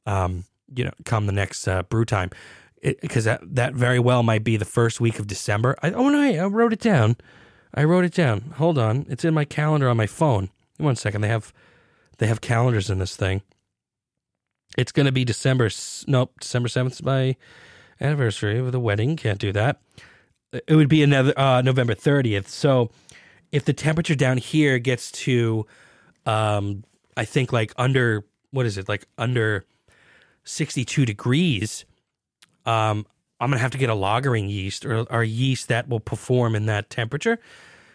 Um, 0.09 0.45
you 0.77 0.83
know, 0.85 0.93
come 1.05 1.25
the 1.27 1.41
next 1.41 1.67
uh, 1.67 1.83
brew 1.83 2.05
time, 2.05 2.29
because 2.81 3.25
that 3.25 3.41
that 3.55 3.73
very 3.75 3.99
well 3.99 4.23
might 4.23 4.43
be 4.43 4.57
the 4.57 4.65
first 4.65 5.01
week 5.01 5.19
of 5.19 5.27
December. 5.27 5.75
I, 5.83 5.91
oh 5.91 6.09
no, 6.09 6.21
I 6.21 6.45
wrote 6.47 6.73
it 6.73 6.79
down. 6.79 7.15
I 7.73 7.83
wrote 7.83 8.05
it 8.05 8.15
down. 8.15 8.53
Hold 8.57 8.77
on, 8.77 9.05
it's 9.09 9.25
in 9.25 9.33
my 9.33 9.45
calendar 9.45 9.89
on 9.89 9.97
my 9.97 10.07
phone. 10.07 10.49
One 10.77 10.95
second, 10.95 11.21
they 11.21 11.27
have 11.27 11.53
they 12.17 12.27
have 12.27 12.41
calendars 12.41 12.89
in 12.89 12.99
this 12.99 13.15
thing. 13.15 13.41
It's 14.77 14.91
going 14.91 15.05
to 15.05 15.11
be 15.11 15.25
December. 15.25 15.69
Nope, 16.07 16.33
December 16.39 16.69
seventh 16.69 16.93
is 16.93 17.03
my 17.03 17.35
anniversary 17.99 18.57
of 18.59 18.71
the 18.71 18.79
wedding. 18.79 19.17
Can't 19.17 19.39
do 19.39 19.51
that. 19.51 19.81
It 20.51 20.75
would 20.75 20.89
be 20.89 21.03
another 21.03 21.33
uh, 21.37 21.61
November 21.61 21.95
thirtieth. 21.95 22.47
So 22.47 22.89
if 23.51 23.65
the 23.65 23.73
temperature 23.73 24.15
down 24.15 24.37
here 24.37 24.79
gets 24.79 25.11
to, 25.25 25.65
um, 26.25 26.83
I 27.17 27.25
think 27.25 27.51
like 27.51 27.73
under 27.77 28.25
what 28.51 28.65
is 28.65 28.77
it 28.77 28.89
like 28.89 29.05
under 29.17 29.65
sixty 30.49 30.83
two 30.83 31.05
degrees, 31.05 31.85
um, 32.65 33.05
I'm 33.39 33.49
gonna 33.49 33.61
have 33.61 33.71
to 33.71 33.77
get 33.77 33.89
a 33.89 33.95
lagering 33.95 34.49
yeast 34.49 34.85
or, 34.85 35.05
or 35.09 35.23
yeast 35.23 35.67
that 35.67 35.87
will 35.87 35.99
perform 35.99 36.55
in 36.55 36.65
that 36.65 36.89
temperature, 36.89 37.39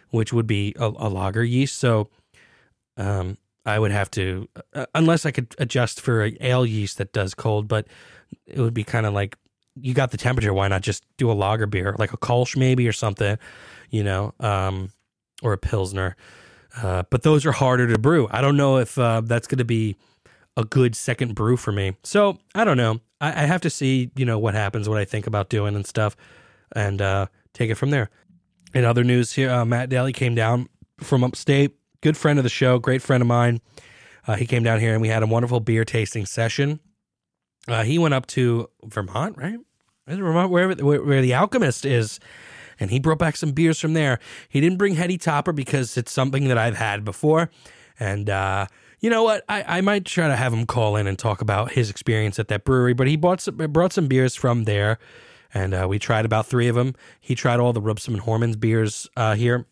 which 0.09 0.33
would 0.33 0.47
be 0.47 0.73
a, 0.79 0.85
a 0.85 1.09
lager 1.09 1.43
yeast. 1.43 1.77
So 1.77 2.09
um, 2.97 3.37
I 3.65 3.77
would 3.77 3.91
have 3.91 4.09
to, 4.11 4.47
uh, 4.73 4.85
unless 4.95 5.25
I 5.25 5.31
could 5.31 5.53
adjust 5.57 6.01
for 6.01 6.23
a 6.23 6.37
ale 6.39 6.65
yeast 6.65 6.97
that 6.97 7.11
does 7.13 7.33
cold, 7.33 7.67
but 7.67 7.87
it 8.45 8.59
would 8.59 8.73
be 8.73 8.83
kind 8.83 9.05
of 9.05 9.13
like 9.13 9.37
you 9.75 9.93
got 9.93 10.11
the 10.11 10.17
temperature. 10.17 10.53
Why 10.53 10.67
not 10.67 10.81
just 10.81 11.03
do 11.17 11.29
a 11.29 11.33
lager 11.33 11.67
beer, 11.67 11.95
like 11.99 12.13
a 12.13 12.17
Kolsch 12.17 12.55
maybe 12.55 12.87
or 12.87 12.93
something, 12.93 13.37
you 13.89 14.03
know, 14.03 14.33
um, 14.39 14.89
or 15.43 15.53
a 15.53 15.57
Pilsner. 15.57 16.15
Uh, 16.81 17.03
but 17.09 17.23
those 17.23 17.45
are 17.45 17.51
harder 17.51 17.87
to 17.87 17.99
brew. 17.99 18.27
I 18.31 18.41
don't 18.41 18.57
know 18.57 18.77
if 18.77 18.97
uh, 18.97 19.21
that's 19.21 19.47
going 19.47 19.59
to 19.59 19.65
be 19.65 19.95
a 20.57 20.63
good 20.63 20.95
second 20.95 21.35
brew 21.35 21.57
for 21.57 21.71
me. 21.71 21.95
So 22.03 22.37
I 22.53 22.63
don't 22.63 22.77
know. 22.77 23.01
I, 23.19 23.43
I, 23.43 23.45
have 23.45 23.61
to 23.61 23.69
see, 23.69 24.11
you 24.15 24.25
know, 24.25 24.39
what 24.39 24.53
happens, 24.53 24.87
what 24.87 24.97
I 24.97 25.05
think 25.05 25.27
about 25.27 25.49
doing 25.49 25.75
and 25.75 25.85
stuff, 25.85 26.15
and 26.75 27.01
uh, 27.01 27.27
take 27.53 27.69
it 27.69 27.75
from 27.75 27.89
there. 27.89 28.09
In 28.73 28.85
other 28.85 29.03
news 29.03 29.33
here, 29.33 29.49
uh, 29.49 29.65
Matt 29.65 29.89
Daly 29.89 30.13
came 30.13 30.35
down 30.35 30.67
from 30.99 31.23
upstate. 31.23 31.75
Good 32.01 32.17
friend 32.17 32.39
of 32.39 32.43
the 32.43 32.49
show, 32.49 32.79
great 32.79 33.01
friend 33.01 33.21
of 33.21 33.27
mine. 33.27 33.61
Uh, 34.27 34.35
he 34.35 34.45
came 34.45 34.63
down 34.63 34.79
here 34.79 34.93
and 34.93 35.01
we 35.01 35.07
had 35.07 35.23
a 35.23 35.27
wonderful 35.27 35.59
beer 35.59 35.85
tasting 35.85 36.25
session. 36.25 36.79
Uh, 37.67 37.83
he 37.83 37.97
went 37.97 38.13
up 38.13 38.27
to 38.27 38.69
Vermont, 38.83 39.37
right? 39.37 39.59
Vermont, 40.07 40.51
wherever 40.51 40.83
where, 40.83 41.03
where 41.03 41.21
the 41.21 41.33
Alchemist 41.33 41.85
is, 41.85 42.19
and 42.79 42.91
he 42.91 42.99
brought 42.99 43.17
back 43.17 43.35
some 43.35 43.51
beers 43.51 43.79
from 43.79 43.93
there. 43.93 44.19
He 44.49 44.61
didn't 44.61 44.77
bring 44.77 44.95
Heady 44.95 45.17
Topper 45.17 45.51
because 45.51 45.97
it's 45.97 46.11
something 46.11 46.47
that 46.47 46.57
I've 46.57 46.77
had 46.77 47.03
before, 47.03 47.49
and 47.99 48.29
uh, 48.29 48.67
you 49.05 49.11
know 49.11 49.21
what? 49.21 49.45
I, 49.47 49.77
I 49.77 49.81
might 49.81 50.03
try 50.03 50.27
to 50.27 50.35
have 50.35 50.51
him 50.51 50.65
call 50.65 50.95
in 50.95 51.05
and 51.05 51.15
talk 51.15 51.39
about 51.39 51.73
his 51.73 51.91
experience 51.91 52.39
at 52.39 52.47
that 52.47 52.63
brewery. 52.63 52.93
But 52.93 53.05
he 53.05 53.15
bought 53.15 53.39
some, 53.39 53.55
brought 53.55 53.93
some 53.93 54.07
beers 54.07 54.33
from 54.33 54.63
there, 54.63 54.97
and 55.53 55.75
uh, 55.75 55.85
we 55.87 55.99
tried 55.99 56.25
about 56.25 56.47
three 56.47 56.67
of 56.67 56.75
them. 56.75 56.95
He 57.21 57.35
tried 57.35 57.59
all 57.59 57.71
the 57.71 57.83
Rubsam 57.83 58.15
and 58.15 58.21
Horrmanns 58.21 58.59
beers 58.59 59.07
uh, 59.15 59.35
here 59.35 59.67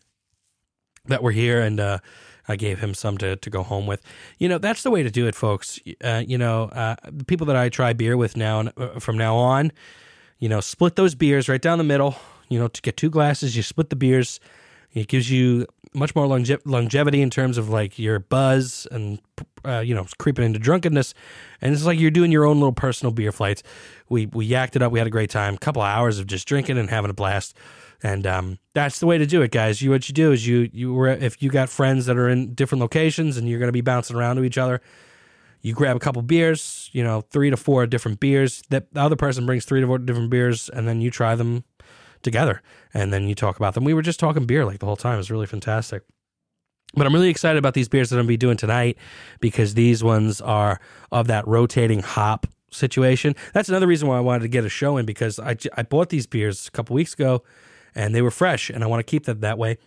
that 1.06 1.20
were 1.20 1.32
here, 1.32 1.60
and 1.60 1.80
uh, 1.80 1.98
I 2.46 2.54
gave 2.54 2.78
him 2.78 2.94
some 2.94 3.18
to, 3.18 3.34
to 3.34 3.50
go 3.50 3.64
home 3.64 3.88
with. 3.88 4.02
You 4.38 4.48
know, 4.48 4.58
that's 4.58 4.84
the 4.84 4.92
way 4.92 5.02
to 5.02 5.10
do 5.10 5.26
it, 5.26 5.34
folks. 5.34 5.80
Uh, 6.00 6.22
you 6.24 6.38
know, 6.38 6.66
uh, 6.66 6.94
the 7.10 7.24
people 7.24 7.48
that 7.48 7.56
I 7.56 7.70
try 7.70 7.92
beer 7.92 8.16
with 8.16 8.36
now 8.36 8.68
uh, 8.76 9.00
from 9.00 9.18
now 9.18 9.34
on, 9.34 9.72
you 10.38 10.48
know, 10.48 10.60
split 10.60 10.94
those 10.94 11.16
beers 11.16 11.48
right 11.48 11.60
down 11.60 11.78
the 11.78 11.82
middle. 11.82 12.14
You 12.50 12.60
know, 12.60 12.68
to 12.68 12.80
get 12.82 12.96
two 12.96 13.10
glasses, 13.10 13.56
you 13.56 13.64
split 13.64 13.90
the 13.90 13.96
beers. 13.96 14.38
It 14.92 15.08
gives 15.08 15.28
you 15.28 15.66
much 15.94 16.14
more 16.14 16.26
longe- 16.26 16.64
longevity 16.64 17.22
in 17.22 17.30
terms 17.30 17.58
of 17.58 17.68
like 17.68 17.98
your 17.98 18.18
buzz 18.18 18.86
and 18.90 19.20
uh, 19.64 19.78
you 19.78 19.94
know 19.94 20.06
creeping 20.18 20.44
into 20.44 20.58
drunkenness, 20.58 21.14
and 21.60 21.72
it's 21.72 21.84
like 21.84 21.98
you're 21.98 22.10
doing 22.10 22.32
your 22.32 22.44
own 22.44 22.56
little 22.56 22.72
personal 22.72 23.12
beer 23.12 23.32
flights. 23.32 23.62
We 24.08 24.26
we 24.26 24.48
yacked 24.48 24.76
it 24.76 24.82
up. 24.82 24.92
We 24.92 24.98
had 24.98 25.06
a 25.06 25.10
great 25.10 25.30
time. 25.30 25.54
A 25.54 25.58
couple 25.58 25.82
of 25.82 25.88
hours 25.88 26.18
of 26.18 26.26
just 26.26 26.46
drinking 26.46 26.78
and 26.78 26.90
having 26.90 27.10
a 27.10 27.14
blast. 27.14 27.56
And 28.02 28.26
um, 28.26 28.58
that's 28.74 28.98
the 28.98 29.06
way 29.06 29.16
to 29.16 29.24
do 29.24 29.40
it, 29.40 29.50
guys. 29.50 29.80
You 29.80 29.90
what 29.90 30.08
you 30.08 30.14
do 30.14 30.32
is 30.32 30.46
you 30.46 30.68
you 30.72 30.92
were 30.92 31.08
if 31.08 31.42
you 31.42 31.50
got 31.50 31.70
friends 31.70 32.06
that 32.06 32.18
are 32.18 32.28
in 32.28 32.54
different 32.54 32.80
locations 32.80 33.36
and 33.36 33.48
you're 33.48 33.58
going 33.58 33.68
to 33.68 33.72
be 33.72 33.80
bouncing 33.80 34.16
around 34.16 34.36
to 34.36 34.44
each 34.44 34.58
other, 34.58 34.82
you 35.62 35.72
grab 35.72 35.96
a 35.96 36.00
couple 36.00 36.20
beers, 36.20 36.90
you 36.92 37.02
know, 37.02 37.22
three 37.22 37.48
to 37.48 37.56
four 37.56 37.86
different 37.86 38.20
beers. 38.20 38.62
That 38.68 38.92
the 38.92 39.00
other 39.00 39.16
person 39.16 39.46
brings 39.46 39.64
three 39.64 39.80
to 39.80 39.86
four 39.86 39.98
different 39.98 40.28
beers, 40.28 40.68
and 40.68 40.86
then 40.86 41.00
you 41.00 41.10
try 41.10 41.34
them 41.34 41.64
together, 42.24 42.62
and 42.92 43.12
then 43.12 43.28
you 43.28 43.34
talk 43.34 43.56
about 43.56 43.74
them. 43.74 43.84
We 43.84 43.94
were 43.94 44.02
just 44.02 44.18
talking 44.18 44.46
beer 44.46 44.64
like 44.64 44.80
the 44.80 44.86
whole 44.86 44.96
time. 44.96 45.14
It 45.14 45.18
was 45.18 45.30
really 45.30 45.46
fantastic. 45.46 46.02
But 46.96 47.06
I'm 47.06 47.12
really 47.12 47.28
excited 47.28 47.58
about 47.58 47.74
these 47.74 47.88
beers 47.88 48.10
that 48.10 48.18
I'm 48.18 48.24
to 48.24 48.28
be 48.28 48.36
doing 48.36 48.56
tonight 48.56 48.96
because 49.40 49.74
these 49.74 50.04
ones 50.04 50.40
are 50.40 50.80
of 51.10 51.26
that 51.26 51.46
rotating 51.46 52.00
hop 52.00 52.46
situation. 52.70 53.34
That's 53.52 53.68
another 53.68 53.86
reason 53.86 54.08
why 54.08 54.16
I 54.16 54.20
wanted 54.20 54.42
to 54.42 54.48
get 54.48 54.64
a 54.64 54.68
show 54.68 54.96
in 54.96 55.06
because 55.06 55.38
I, 55.38 55.56
I 55.76 55.82
bought 55.82 56.10
these 56.10 56.26
beers 56.26 56.68
a 56.68 56.70
couple 56.70 56.94
weeks 56.94 57.14
ago 57.14 57.42
and 57.94 58.14
they 58.14 58.22
were 58.22 58.30
fresh, 58.30 58.70
and 58.70 58.82
I 58.82 58.86
want 58.86 59.00
to 59.00 59.10
keep 59.10 59.24
them 59.24 59.40
that 59.40 59.58
way. 59.58 59.78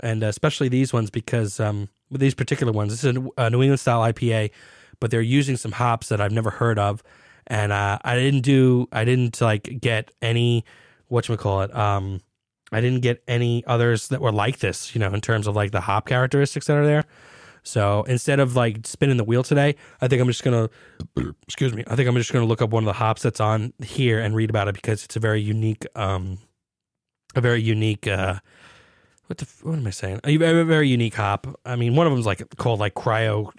And 0.00 0.24
uh, 0.24 0.26
especially 0.26 0.68
these 0.68 0.92
ones 0.92 1.10
because 1.10 1.60
um, 1.60 1.88
with 2.10 2.20
these 2.20 2.34
particular 2.34 2.72
ones, 2.72 2.92
this 2.92 3.04
is 3.04 3.16
a, 3.36 3.50
New 3.50 3.62
England 3.62 3.80
style 3.80 4.00
IPA, 4.00 4.50
but 4.98 5.10
they're 5.10 5.20
using 5.20 5.56
some 5.56 5.72
hops 5.72 6.08
that 6.08 6.20
I've 6.20 6.32
never 6.32 6.50
heard 6.50 6.78
of, 6.78 7.02
and 7.46 7.72
uh, 7.72 7.98
I 8.04 8.16
didn't 8.16 8.40
do, 8.40 8.88
I 8.90 9.04
didn't 9.04 9.40
like 9.40 9.78
get 9.80 10.10
any, 10.20 10.64
what 11.08 11.28
you 11.28 11.36
call 11.36 11.62
it, 11.62 11.74
um, 11.74 12.20
I 12.72 12.80
didn't 12.80 13.00
get 13.00 13.22
any 13.28 13.64
others 13.66 14.08
that 14.08 14.20
were 14.20 14.32
like 14.32 14.58
this, 14.58 14.94
you 14.94 14.98
know, 14.98 15.08
in 15.08 15.20
terms 15.20 15.46
of 15.46 15.54
like 15.54 15.70
the 15.70 15.80
hop 15.80 16.06
characteristics 16.06 16.66
that 16.66 16.76
are 16.76 16.86
there. 16.86 17.04
So 17.62 18.02
instead 18.04 18.40
of 18.40 18.56
like 18.56 18.86
spinning 18.86 19.16
the 19.16 19.24
wheel 19.24 19.42
today, 19.42 19.76
I 20.00 20.08
think 20.08 20.20
I'm 20.20 20.28
just 20.28 20.44
gonna, 20.44 20.68
excuse 21.42 21.72
me, 21.72 21.84
I 21.86 21.96
think 21.96 22.08
I'm 22.08 22.14
just 22.16 22.32
gonna 22.32 22.44
look 22.44 22.60
up 22.60 22.70
one 22.70 22.84
of 22.84 22.86
the 22.86 22.92
hops 22.92 23.22
that's 23.22 23.40
on 23.40 23.72
here 23.82 24.20
and 24.20 24.34
read 24.34 24.50
about 24.50 24.68
it 24.68 24.74
because 24.74 25.04
it's 25.04 25.16
a 25.16 25.20
very 25.20 25.40
unique 25.40 25.86
um, 25.94 26.38
a 27.34 27.40
very 27.40 27.60
unique 27.60 28.06
uh 28.06 28.38
what 29.26 29.38
the 29.38 29.46
what 29.62 29.78
am 29.78 29.86
I 29.86 29.90
saying? 29.90 30.20
A 30.24 30.36
very, 30.36 30.62
very 30.64 30.88
unique 30.88 31.14
hop. 31.14 31.46
I 31.64 31.76
mean, 31.76 31.96
one 31.96 32.06
of 32.06 32.12
them's 32.12 32.26
like 32.26 32.42
called 32.56 32.80
like 32.80 32.94
cryo 32.94 33.50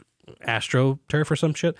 astro 0.41 0.99
turf 1.09 1.31
or 1.31 1.35
some 1.35 1.53
shit. 1.53 1.75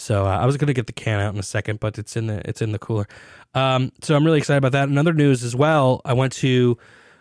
So 0.00 0.26
uh, 0.26 0.30
I 0.30 0.46
was 0.46 0.56
gonna 0.56 0.72
get 0.72 0.86
the 0.86 0.92
can 0.92 1.20
out 1.20 1.34
in 1.34 1.38
a 1.38 1.44
second, 1.44 1.78
but 1.78 1.98
it's 1.98 2.16
in 2.16 2.26
the 2.26 2.40
it's 2.48 2.62
in 2.62 2.72
the 2.72 2.78
cooler. 2.78 3.06
Um, 3.54 3.92
so 4.02 4.16
I'm 4.16 4.24
really 4.24 4.38
excited 4.38 4.58
about 4.58 4.72
that. 4.72 4.88
Another 4.88 5.12
news 5.12 5.44
as 5.44 5.54
well. 5.54 6.00
I 6.04 6.14
went 6.14 6.32
to 6.34 6.78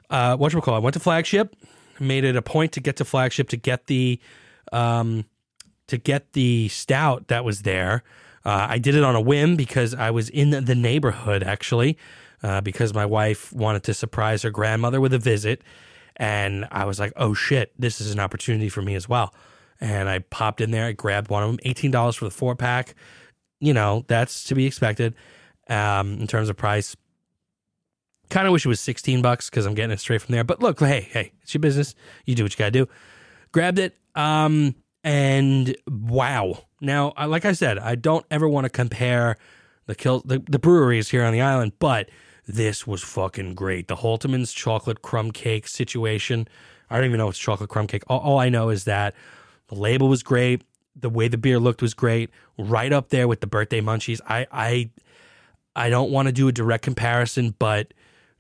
uh, 0.10 0.38
what 0.38 0.54
you 0.54 0.62
call? 0.62 0.76
I 0.76 0.80
went 0.80 0.94
to 0.94 1.00
flagship. 1.00 1.56
Made 2.00 2.24
it 2.24 2.38
a 2.38 2.42
point 2.42 2.72
to 2.74 2.80
get 2.80 2.96
to 2.98 3.06
flagship 3.06 3.50
to 3.50 3.58
get 3.58 3.88
the 3.88 4.20
um, 4.72 5.26
to 5.88 5.98
get 5.98 6.32
the 6.34 6.70
stout 6.70 7.28
that 7.28 7.44
was 7.44 7.64
there. 7.64 8.04
Uh, 8.46 8.68
I 8.70 8.78
did 8.78 8.96
it 8.96 9.04
on 9.04 9.16
a 9.16 9.22
whim 9.22 9.58
because 9.58 9.94
I 9.94 10.12
was 10.12 10.30
in 10.30 10.52
the 10.52 10.76
neighborhood 10.76 11.44
actually 11.44 11.98
uh, 12.42 12.62
because 12.62 12.94
my 12.94 13.06
wife 13.06 13.52
wanted 13.52 13.84
to 13.84 13.94
surprise 13.94 14.44
her 14.44 14.52
grandmother 14.52 15.02
with 15.02 15.14
a 15.14 15.20
visit. 15.20 15.62
And 16.16 16.66
I 16.72 16.86
was 16.86 17.00
like, 17.00 17.12
oh 17.18 17.34
shit, 17.34 17.74
this 17.78 18.00
is 18.00 18.14
an 18.14 18.20
opportunity 18.20 18.70
for 18.70 18.82
me 18.82 18.96
as 18.96 19.10
well. 19.10 19.34
And 19.82 20.10
I 20.10 20.20
popped 20.20 20.62
in 20.62 20.72
there, 20.72 20.86
I 20.86 20.92
grabbed 20.92 21.30
one 21.30 21.44
of 21.44 21.50
them, 21.50 21.60
$18 21.66 22.16
for 22.16 22.26
the 22.26 22.32
four 22.32 22.56
pack. 22.56 22.96
You 23.60 23.74
know, 23.74 24.04
that's 24.08 24.46
to 24.46 24.56
be 24.56 24.66
expected 24.66 25.16
um, 25.70 26.20
in 26.20 26.28
terms 26.28 26.50
of 26.50 26.58
price. 26.58 26.96
Kind 28.30 28.46
of 28.46 28.54
wish 28.54 28.66
it 28.66 28.70
was 28.70 28.80
16 28.80 29.22
bucks 29.22 29.50
because 29.50 29.66
I'm 29.66 29.74
getting 29.74 29.92
it 29.92 30.00
straight 30.00 30.22
from 30.22 30.34
there. 30.34 30.44
But 30.44 30.62
look, 30.62 30.80
hey, 30.80 31.02
hey, 31.02 31.32
it's 31.42 31.54
your 31.54 31.60
business. 31.60 31.96
You 32.26 32.36
do 32.36 32.44
what 32.44 32.54
you 32.54 32.58
got 32.58 32.66
to 32.66 32.72
do. 32.72 32.88
Grabbed 33.52 33.80
it. 33.80 33.98
Um, 34.16 34.76
and 35.04 35.76
wow. 35.88 36.66
Now, 36.82 37.14
like 37.18 37.46
I 37.46 37.54
said, 37.54 37.80
I 37.80 37.96
don't 37.96 38.26
ever 38.30 38.48
want 38.48 38.66
to 38.66 38.70
compare 38.70 39.38
the 39.88 39.96
kill 39.96 40.22
the, 40.22 40.44
the 40.50 40.60
breweries 40.60 41.10
here 41.10 41.24
on 41.24 41.34
the 41.34 41.42
island, 41.42 41.74
but 41.80 42.10
this 42.48 42.86
was 42.86 43.02
fucking 43.04 43.56
great. 43.56 43.88
The 43.88 43.98
Halterman's 43.98 44.54
chocolate 44.54 45.02
crumb 45.02 45.32
cake 45.32 45.68
situation. 45.68 46.48
I 46.90 46.98
don't 46.98 47.06
even 47.06 47.18
know 47.18 47.30
it's 47.30 47.40
chocolate 47.40 47.70
crumb 47.70 47.88
cake. 47.88 48.04
All, 48.08 48.20
all 48.20 48.40
I 48.40 48.50
know 48.50 48.70
is 48.70 48.86
that 48.86 49.16
the 49.70 49.76
label 49.76 50.10
was 50.10 50.24
great. 50.24 50.64
The 50.96 51.10
way 51.10 51.28
the 51.28 51.38
beer 51.38 51.60
looked 51.60 51.82
was 51.82 51.94
great. 51.94 52.30
Right 52.58 52.92
up 52.92 53.10
there 53.10 53.28
with 53.28 53.40
the 53.40 53.48
birthday 53.48 53.82
munchies. 53.82 54.20
I 54.28 54.48
I 54.52 54.90
I 55.76 55.90
don't 55.90 56.12
want 56.12 56.28
to 56.28 56.32
do 56.32 56.48
a 56.48 56.52
direct 56.52 56.84
comparison, 56.84 57.56
but 57.58 57.94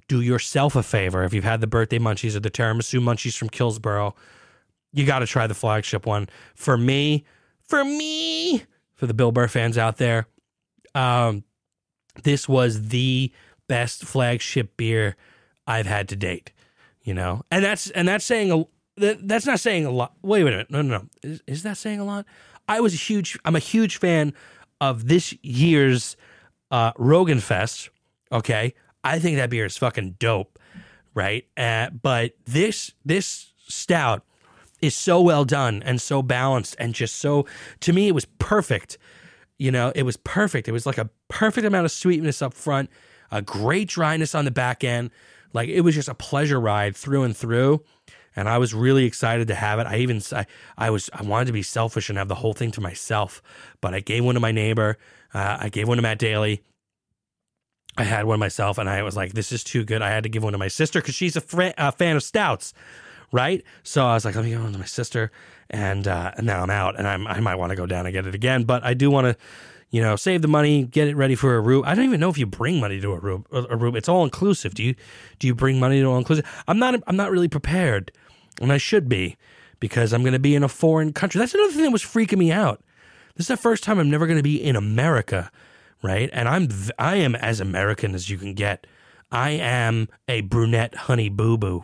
do 0.07 0.21
yourself 0.21 0.75
a 0.75 0.83
favor 0.83 1.23
if 1.23 1.33
you've 1.33 1.43
had 1.43 1.61
the 1.61 1.67
birthday 1.67 1.99
munchies 1.99 2.35
or 2.35 2.39
the 2.39 2.49
tiramisu 2.49 2.99
munchies 2.99 3.37
from 3.37 3.49
Kills 3.49 3.79
Boro. 3.79 4.15
You 4.91 5.05
got 5.05 5.19
to 5.19 5.27
try 5.27 5.45
the 5.47 5.53
flagship 5.53 6.05
one. 6.05 6.27
For 6.55 6.77
me, 6.77 7.23
for 7.61 7.85
me, 7.85 8.63
for 8.95 9.05
the 9.05 9.13
Bill 9.13 9.31
Burr 9.31 9.47
fans 9.47 9.77
out 9.77 9.97
there, 9.97 10.27
um, 10.95 11.43
this 12.23 12.49
was 12.49 12.89
the 12.89 13.31
best 13.67 14.03
flagship 14.03 14.75
beer 14.75 15.15
I've 15.67 15.85
had 15.85 16.09
to 16.09 16.15
date. 16.15 16.51
You 17.03 17.13
know, 17.13 17.43
and 17.49 17.63
that's 17.63 17.89
and 17.91 18.07
that's 18.07 18.25
saying 18.25 18.51
a 18.51 18.65
that's 18.99 19.45
not 19.45 19.59
saying 19.59 19.85
a 19.85 19.91
lot. 19.91 20.13
Wait 20.21 20.41
a 20.41 20.45
minute, 20.45 20.69
no, 20.69 20.81
no, 20.81 20.99
no. 20.99 21.05
Is, 21.23 21.41
is 21.47 21.63
that 21.63 21.77
saying 21.77 21.99
a 21.99 22.05
lot? 22.05 22.25
I 22.67 22.79
was 22.79 22.93
a 22.93 22.97
huge. 22.97 23.37
I'm 23.45 23.55
a 23.55 23.59
huge 23.59 23.97
fan 23.97 24.33
of 24.81 25.07
this 25.07 25.35
year's 25.41 26.17
uh, 26.71 26.91
Rogan 26.97 27.39
Fest. 27.39 27.89
Okay, 28.31 28.73
I 29.03 29.19
think 29.19 29.37
that 29.37 29.49
beer 29.49 29.65
is 29.65 29.77
fucking 29.77 30.17
dope, 30.19 30.59
right? 31.13 31.45
Uh, 31.57 31.89
but 31.89 32.33
this 32.45 32.93
this 33.05 33.53
stout 33.67 34.23
is 34.81 34.95
so 34.95 35.21
well 35.21 35.45
done 35.45 35.83
and 35.83 36.01
so 36.01 36.21
balanced 36.21 36.73
and 36.79 36.93
just 36.93 37.15
so 37.15 37.45
to 37.81 37.93
me 37.93 38.07
it 38.07 38.15
was 38.15 38.25
perfect. 38.25 38.97
You 39.57 39.71
know, 39.71 39.91
it 39.93 40.03
was 40.03 40.15
perfect. 40.15 40.69
It 40.69 40.71
was 40.71 40.85
like 40.85 40.97
a 40.97 41.09
perfect 41.27 41.67
amount 41.67 41.85
of 41.85 41.91
sweetness 41.91 42.41
up 42.41 42.53
front 42.53 42.89
a 43.31 43.41
great 43.41 43.87
dryness 43.89 44.35
on 44.35 44.45
the 44.45 44.51
back 44.51 44.83
end. 44.83 45.11
Like 45.53 45.69
it 45.69 45.81
was 45.81 45.95
just 45.95 46.09
a 46.09 46.13
pleasure 46.13 46.59
ride 46.59 46.95
through 46.95 47.23
and 47.23 47.35
through. 47.35 47.83
And 48.39 48.47
I 48.47 48.57
was 48.57 48.73
really 48.73 49.05
excited 49.05 49.49
to 49.49 49.55
have 49.55 49.79
it. 49.79 49.87
I 49.87 49.97
even 49.97 50.21
I, 50.31 50.45
I 50.77 50.89
was 50.89 51.09
I 51.13 51.23
wanted 51.23 51.45
to 51.45 51.53
be 51.53 51.61
selfish 51.61 52.09
and 52.09 52.17
have 52.17 52.29
the 52.29 52.35
whole 52.35 52.53
thing 52.53 52.71
to 52.71 52.81
myself, 52.81 53.41
but 53.81 53.93
I 53.93 53.99
gave 53.99 54.23
one 54.23 54.35
to 54.35 54.39
my 54.39 54.51
neighbor. 54.51 54.97
Uh, 55.33 55.57
I 55.59 55.69
gave 55.69 55.87
one 55.87 55.97
to 55.97 56.01
Matt 56.01 56.19
Daly. 56.19 56.63
I 57.97 58.03
had 58.03 58.25
one 58.25 58.39
myself, 58.39 58.77
and 58.77 58.89
I 58.89 59.03
was 59.03 59.17
like, 59.17 59.33
"This 59.33 59.51
is 59.51 59.63
too 59.63 59.83
good." 59.83 60.01
I 60.01 60.09
had 60.09 60.23
to 60.23 60.29
give 60.29 60.41
one 60.41 60.53
to 60.53 60.57
my 60.57 60.69
sister 60.69 61.01
because 61.01 61.15
she's 61.15 61.35
a, 61.35 61.41
fr- 61.41 61.73
a, 61.77 61.91
fan 61.91 62.15
of 62.15 62.23
stouts, 62.23 62.73
right? 63.33 63.61
So 63.83 64.05
I 64.05 64.13
was 64.13 64.23
like, 64.23 64.35
"Let 64.35 64.45
me 64.45 64.51
give 64.51 64.63
one 64.63 64.71
to 64.71 64.79
my 64.79 64.85
sister," 64.85 65.31
and 65.69 66.07
uh, 66.07 66.31
now 66.41 66.63
I'm 66.63 66.69
out, 66.69 66.97
and 66.97 67.07
I'm, 67.07 67.27
I 67.27 67.41
might 67.41 67.55
want 67.55 67.71
to 67.71 67.75
go 67.75 67.85
down 67.85 68.05
and 68.05 68.13
get 68.13 68.25
it 68.25 68.35
again, 68.35 68.63
but 68.63 68.85
I 68.85 68.93
do 68.93 69.11
want 69.11 69.27
to 69.27 69.35
you 69.91 70.01
know, 70.01 70.15
save 70.15 70.41
the 70.41 70.47
money, 70.47 70.83
get 70.83 71.07
it 71.07 71.15
ready 71.15 71.35
for 71.35 71.57
a 71.57 71.61
Aruba. 71.61 71.85
I 71.85 71.95
don't 71.95 72.05
even 72.05 72.19
know 72.19 72.29
if 72.29 72.37
you 72.37 72.45
bring 72.45 72.79
money 72.79 73.01
to 73.01 73.13
a 73.13 73.19
Aruba. 73.19 73.95
It's 73.95 74.09
all 74.09 74.23
inclusive. 74.23 74.75
Do 74.75 74.83
you 74.83 74.95
do 75.39 75.47
you 75.47 75.55
bring 75.55 75.79
money 75.79 75.99
to 75.99 76.05
all 76.05 76.17
inclusive? 76.17 76.45
I'm 76.67 76.77
not. 76.77 77.01
I'm 77.07 77.15
not 77.15 77.31
really 77.31 77.47
prepared, 77.47 78.11
and 78.59 78.71
I 78.71 78.77
should 78.77 79.09
be 79.09 79.37
because 79.79 80.13
I'm 80.13 80.21
going 80.21 80.33
to 80.33 80.39
be 80.39 80.55
in 80.55 80.63
a 80.63 80.69
foreign 80.69 81.13
country. 81.13 81.39
That's 81.39 81.53
another 81.53 81.73
thing 81.73 81.83
that 81.83 81.91
was 81.91 82.03
freaking 82.03 82.37
me 82.37 82.51
out. 82.51 82.81
This 83.35 83.45
is 83.45 83.47
the 83.47 83.57
first 83.57 83.83
time 83.83 83.99
I'm 83.99 84.09
never 84.09 84.27
going 84.27 84.37
to 84.37 84.43
be 84.43 84.61
in 84.61 84.75
America, 84.75 85.51
right? 86.03 86.29
And 86.33 86.47
I'm 86.49 86.67
I 86.97 87.15
am 87.15 87.35
as 87.35 87.59
American 87.59 88.13
as 88.13 88.29
you 88.29 88.37
can 88.37 88.53
get. 88.53 88.85
I 89.31 89.51
am 89.51 90.09
a 90.27 90.41
brunette 90.41 90.95
honey 90.95 91.29
boo 91.29 91.57
boo, 91.57 91.83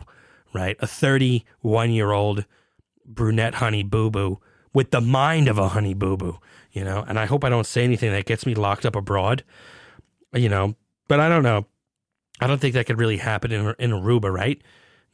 right? 0.52 0.76
A 0.80 0.86
31 0.86 1.92
year 1.92 2.12
old 2.12 2.44
brunette 3.04 3.54
honey 3.54 3.82
boo 3.82 4.10
boo 4.10 4.40
with 4.74 4.90
the 4.90 5.00
mind 5.00 5.48
of 5.48 5.58
a 5.58 5.68
honey 5.68 5.94
boo 5.94 6.16
boo, 6.16 6.38
you 6.72 6.84
know. 6.84 7.04
And 7.08 7.18
I 7.18 7.24
hope 7.26 7.44
I 7.44 7.48
don't 7.48 7.66
say 7.66 7.84
anything 7.84 8.12
that 8.12 8.26
gets 8.26 8.44
me 8.44 8.54
locked 8.54 8.84
up 8.84 8.96
abroad, 8.96 9.42
you 10.34 10.48
know. 10.48 10.74
But 11.08 11.20
I 11.20 11.28
don't 11.28 11.44
know. 11.44 11.66
I 12.40 12.46
don't 12.46 12.60
think 12.60 12.74
that 12.74 12.86
could 12.86 12.98
really 12.98 13.16
happen 13.16 13.52
in 13.52 13.74
in 13.78 13.92
Aruba, 13.92 14.30
right? 14.30 14.60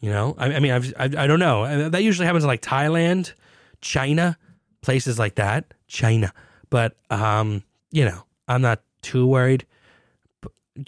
You 0.03 0.11
know, 0.11 0.35
I, 0.37 0.55
I 0.55 0.59
mean, 0.59 0.73
I've, 0.73 0.93
I, 0.99 1.05
I 1.05 1.27
don't 1.29 1.39
know. 1.39 1.89
That 1.89 2.03
usually 2.03 2.27
happens 2.27 2.43
in 2.43 2.49
like 2.49 2.61
Thailand, 2.61 3.35
China, 3.81 4.37
places 4.81 5.17
like 5.17 5.37
that, 5.37 5.73
China. 5.87 6.33
But 6.71 6.97
um, 7.09 7.63
you 7.93 8.05
know, 8.05 8.25
I'm 8.49 8.63
not 8.63 8.83
too 9.03 9.27
worried. 9.29 9.65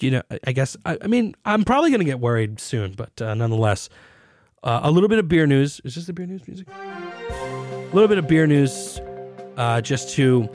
You 0.00 0.10
know, 0.10 0.22
I 0.44 0.50
guess 0.50 0.76
I, 0.84 0.98
I 1.00 1.06
mean 1.06 1.36
I'm 1.44 1.64
probably 1.64 1.92
gonna 1.92 2.02
get 2.02 2.18
worried 2.18 2.58
soon, 2.58 2.94
but 2.94 3.22
uh, 3.22 3.34
nonetheless, 3.34 3.88
uh, 4.64 4.80
a 4.82 4.90
little 4.90 5.08
bit 5.08 5.20
of 5.20 5.28
beer 5.28 5.46
news. 5.46 5.80
Is 5.84 5.94
this 5.94 6.06
the 6.06 6.12
beer 6.12 6.26
news 6.26 6.48
music? 6.48 6.66
A 6.68 7.90
little 7.92 8.08
bit 8.08 8.18
of 8.18 8.26
beer 8.26 8.48
news, 8.48 9.00
uh, 9.56 9.80
just 9.80 10.10
to 10.16 10.48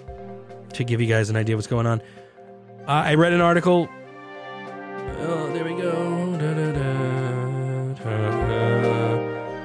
to 0.74 0.84
give 0.84 1.00
you 1.00 1.08
guys 1.08 1.30
an 1.30 1.38
idea 1.38 1.56
what's 1.56 1.68
going 1.68 1.88
on. 1.88 2.01
Uh, 2.82 3.04
I 3.06 3.13
read 3.13 3.32
an 3.32 3.39
article. 3.39 3.88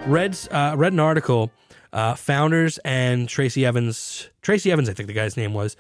Read 0.06 0.38
uh, 0.50 0.75
read 0.76 0.92
an 0.92 1.00
article. 1.00 1.50
Uh, 1.92 2.14
founders 2.14 2.78
and 2.78 3.28
Tracy 3.28 3.64
Evans. 3.64 4.28
Tracy 4.42 4.73
Evans, 4.73 4.88
I 4.88 4.94
think 4.94 5.06
the 5.06 5.12
guy's 5.12 5.37
name 5.37 5.54
was 5.54 5.76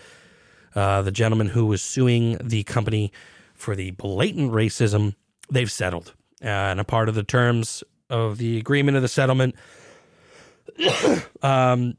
uh, 0.76 1.02
the 1.02 1.10
gentleman 1.10 1.48
who 1.48 1.66
was 1.66 1.82
suing 1.82 2.38
the 2.40 2.62
company 2.62 3.12
for 3.54 3.74
the 3.74 3.90
blatant 3.92 4.52
racism. 4.52 5.16
They've 5.50 5.70
settled, 5.70 6.14
uh, 6.40 6.46
and 6.46 6.78
a 6.78 6.84
part 6.84 7.08
of 7.08 7.16
the 7.16 7.24
terms 7.24 7.82
of 8.08 8.38
the 8.38 8.58
agreement 8.58 8.96
of 8.96 9.02
the 9.02 9.08
settlement. 9.08 9.56
um, 11.42 11.96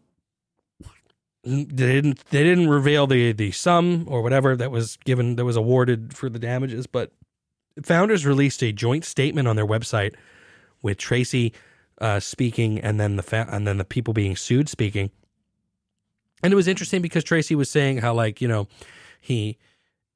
they 1.43 1.63
didn't 1.91 2.25
they 2.29 2.43
didn't 2.43 2.69
reveal 2.69 3.05
the 3.05 3.33
the 3.33 3.51
sum 3.51 4.05
or 4.09 4.21
whatever 4.21 4.55
that 4.55 4.71
was 4.71 4.97
given 5.03 5.35
that 5.35 5.43
was 5.43 5.57
awarded 5.57 6.15
for 6.15 6.29
the 6.29 6.39
damages, 6.39 6.87
but 6.87 7.11
founders 7.83 8.25
released 8.25 8.63
a 8.63 8.71
joint 8.71 9.03
statement 9.03 9.47
on 9.47 9.57
their 9.57 9.67
website 9.67 10.15
with 10.81 10.97
Tracy 10.97 11.53
uh, 11.99 12.19
speaking 12.19 12.79
and 12.79 12.99
then 12.99 13.15
the 13.15 13.23
fa- 13.23 13.47
and 13.49 13.67
then 13.67 13.77
the 13.77 13.85
people 13.85 14.13
being 14.13 14.35
sued 14.35 14.69
speaking. 14.69 15.11
And 16.43 16.51
it 16.51 16.55
was 16.55 16.67
interesting 16.67 17.01
because 17.01 17.23
Tracy 17.23 17.55
was 17.55 17.69
saying 17.69 17.97
how 17.97 18.13
like 18.13 18.41
you 18.41 18.47
know 18.47 18.67
he 19.19 19.57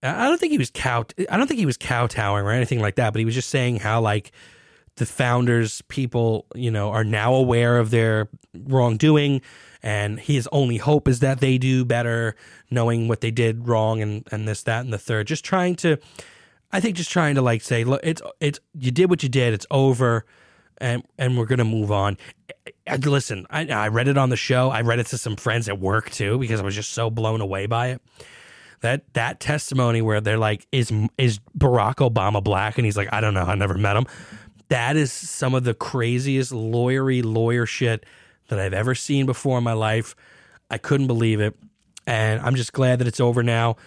I 0.03 0.27
don't 0.27 0.39
think 0.39 0.51
he 0.51 0.57
was 0.57 0.71
cow 0.71 1.05
I 1.29 1.37
don't 1.37 1.47
think 1.47 1.59
he 1.59 1.65
was 1.65 1.77
kowtowing 1.77 2.45
or 2.45 2.51
anything 2.51 2.79
like 2.79 2.95
that, 2.95 3.13
but 3.13 3.19
he 3.19 3.25
was 3.25 3.35
just 3.35 3.49
saying 3.49 3.77
how 3.77 4.01
like 4.01 4.31
the 4.99 5.05
founders 5.05 5.81
people 5.83 6.45
you 6.53 6.69
know 6.69 6.89
are 6.89 7.05
now 7.05 7.33
aware 7.33 7.79
of 7.79 7.89
their 7.89 8.27
wrongdoing 8.53 9.41
and 9.81 10.19
his 10.19 10.47
only 10.51 10.75
hope 10.75 11.07
is 11.07 11.21
that 11.21 11.39
they 11.39 11.57
do 11.57 11.85
better 11.85 12.35
knowing 12.69 13.07
what 13.07 13.21
they 13.21 13.31
did 13.31 13.67
wrong 13.67 14.01
and 14.01 14.27
and 14.31 14.47
this 14.47 14.61
that 14.63 14.81
and 14.83 14.91
the 14.91 14.97
third 14.97 15.25
just 15.25 15.45
trying 15.45 15.73
to 15.73 15.97
i 16.73 16.81
think 16.81 16.97
just 16.97 17.09
trying 17.09 17.33
to 17.33 17.41
like 17.41 17.61
say 17.61 17.85
look 17.85 18.01
it's 18.03 18.21
it's 18.41 18.59
you 18.77 18.91
did 18.91 19.09
what 19.09 19.23
you 19.23 19.29
did 19.29 19.53
it's 19.53 19.65
over 19.71 20.25
and 20.79 21.03
and 21.17 21.37
we're 21.37 21.45
gonna 21.45 21.65
move 21.65 21.91
on 21.91 22.17
listen 23.05 23.45
I, 23.49 23.67
I 23.67 23.87
read 23.89 24.07
it 24.07 24.17
on 24.17 24.29
the 24.29 24.37
show 24.37 24.69
i 24.69 24.81
read 24.81 24.99
it 24.99 25.07
to 25.07 25.17
some 25.17 25.35
friends 25.35 25.69
at 25.69 25.79
work 25.79 26.09
too 26.09 26.37
because 26.37 26.59
i 26.59 26.63
was 26.63 26.75
just 26.75 26.91
so 26.91 27.09
blown 27.09 27.41
away 27.41 27.65
by 27.65 27.87
it 27.87 28.01
that 28.81 29.13
that 29.13 29.39
testimony 29.39 30.01
where 30.01 30.21
they're 30.21 30.37
like 30.37 30.67
is 30.71 30.91
is 31.17 31.39
barack 31.57 31.95
obama 31.95 32.43
black 32.43 32.77
and 32.77 32.85
he's 32.85 32.97
like 32.97 33.09
i 33.11 33.21
don't 33.21 33.33
know 33.33 33.43
i 33.43 33.55
never 33.55 33.75
met 33.75 33.95
him 33.95 34.05
that 34.69 34.95
is 34.95 35.11
some 35.11 35.53
of 35.53 35.63
the 35.63 35.73
craziest 35.73 36.51
lawyery 36.51 37.23
lawyer 37.25 37.65
shit 37.65 38.05
that 38.47 38.59
I've 38.59 38.73
ever 38.73 38.95
seen 38.95 39.25
before 39.25 39.57
in 39.57 39.63
my 39.63 39.73
life. 39.73 40.15
I 40.69 40.77
couldn't 40.77 41.07
believe 41.07 41.41
it. 41.41 41.55
And 42.05 42.41
I'm 42.41 42.55
just 42.55 42.73
glad 42.73 42.99
that 42.99 43.07
it's 43.07 43.19
over 43.19 43.43
now. 43.43 43.77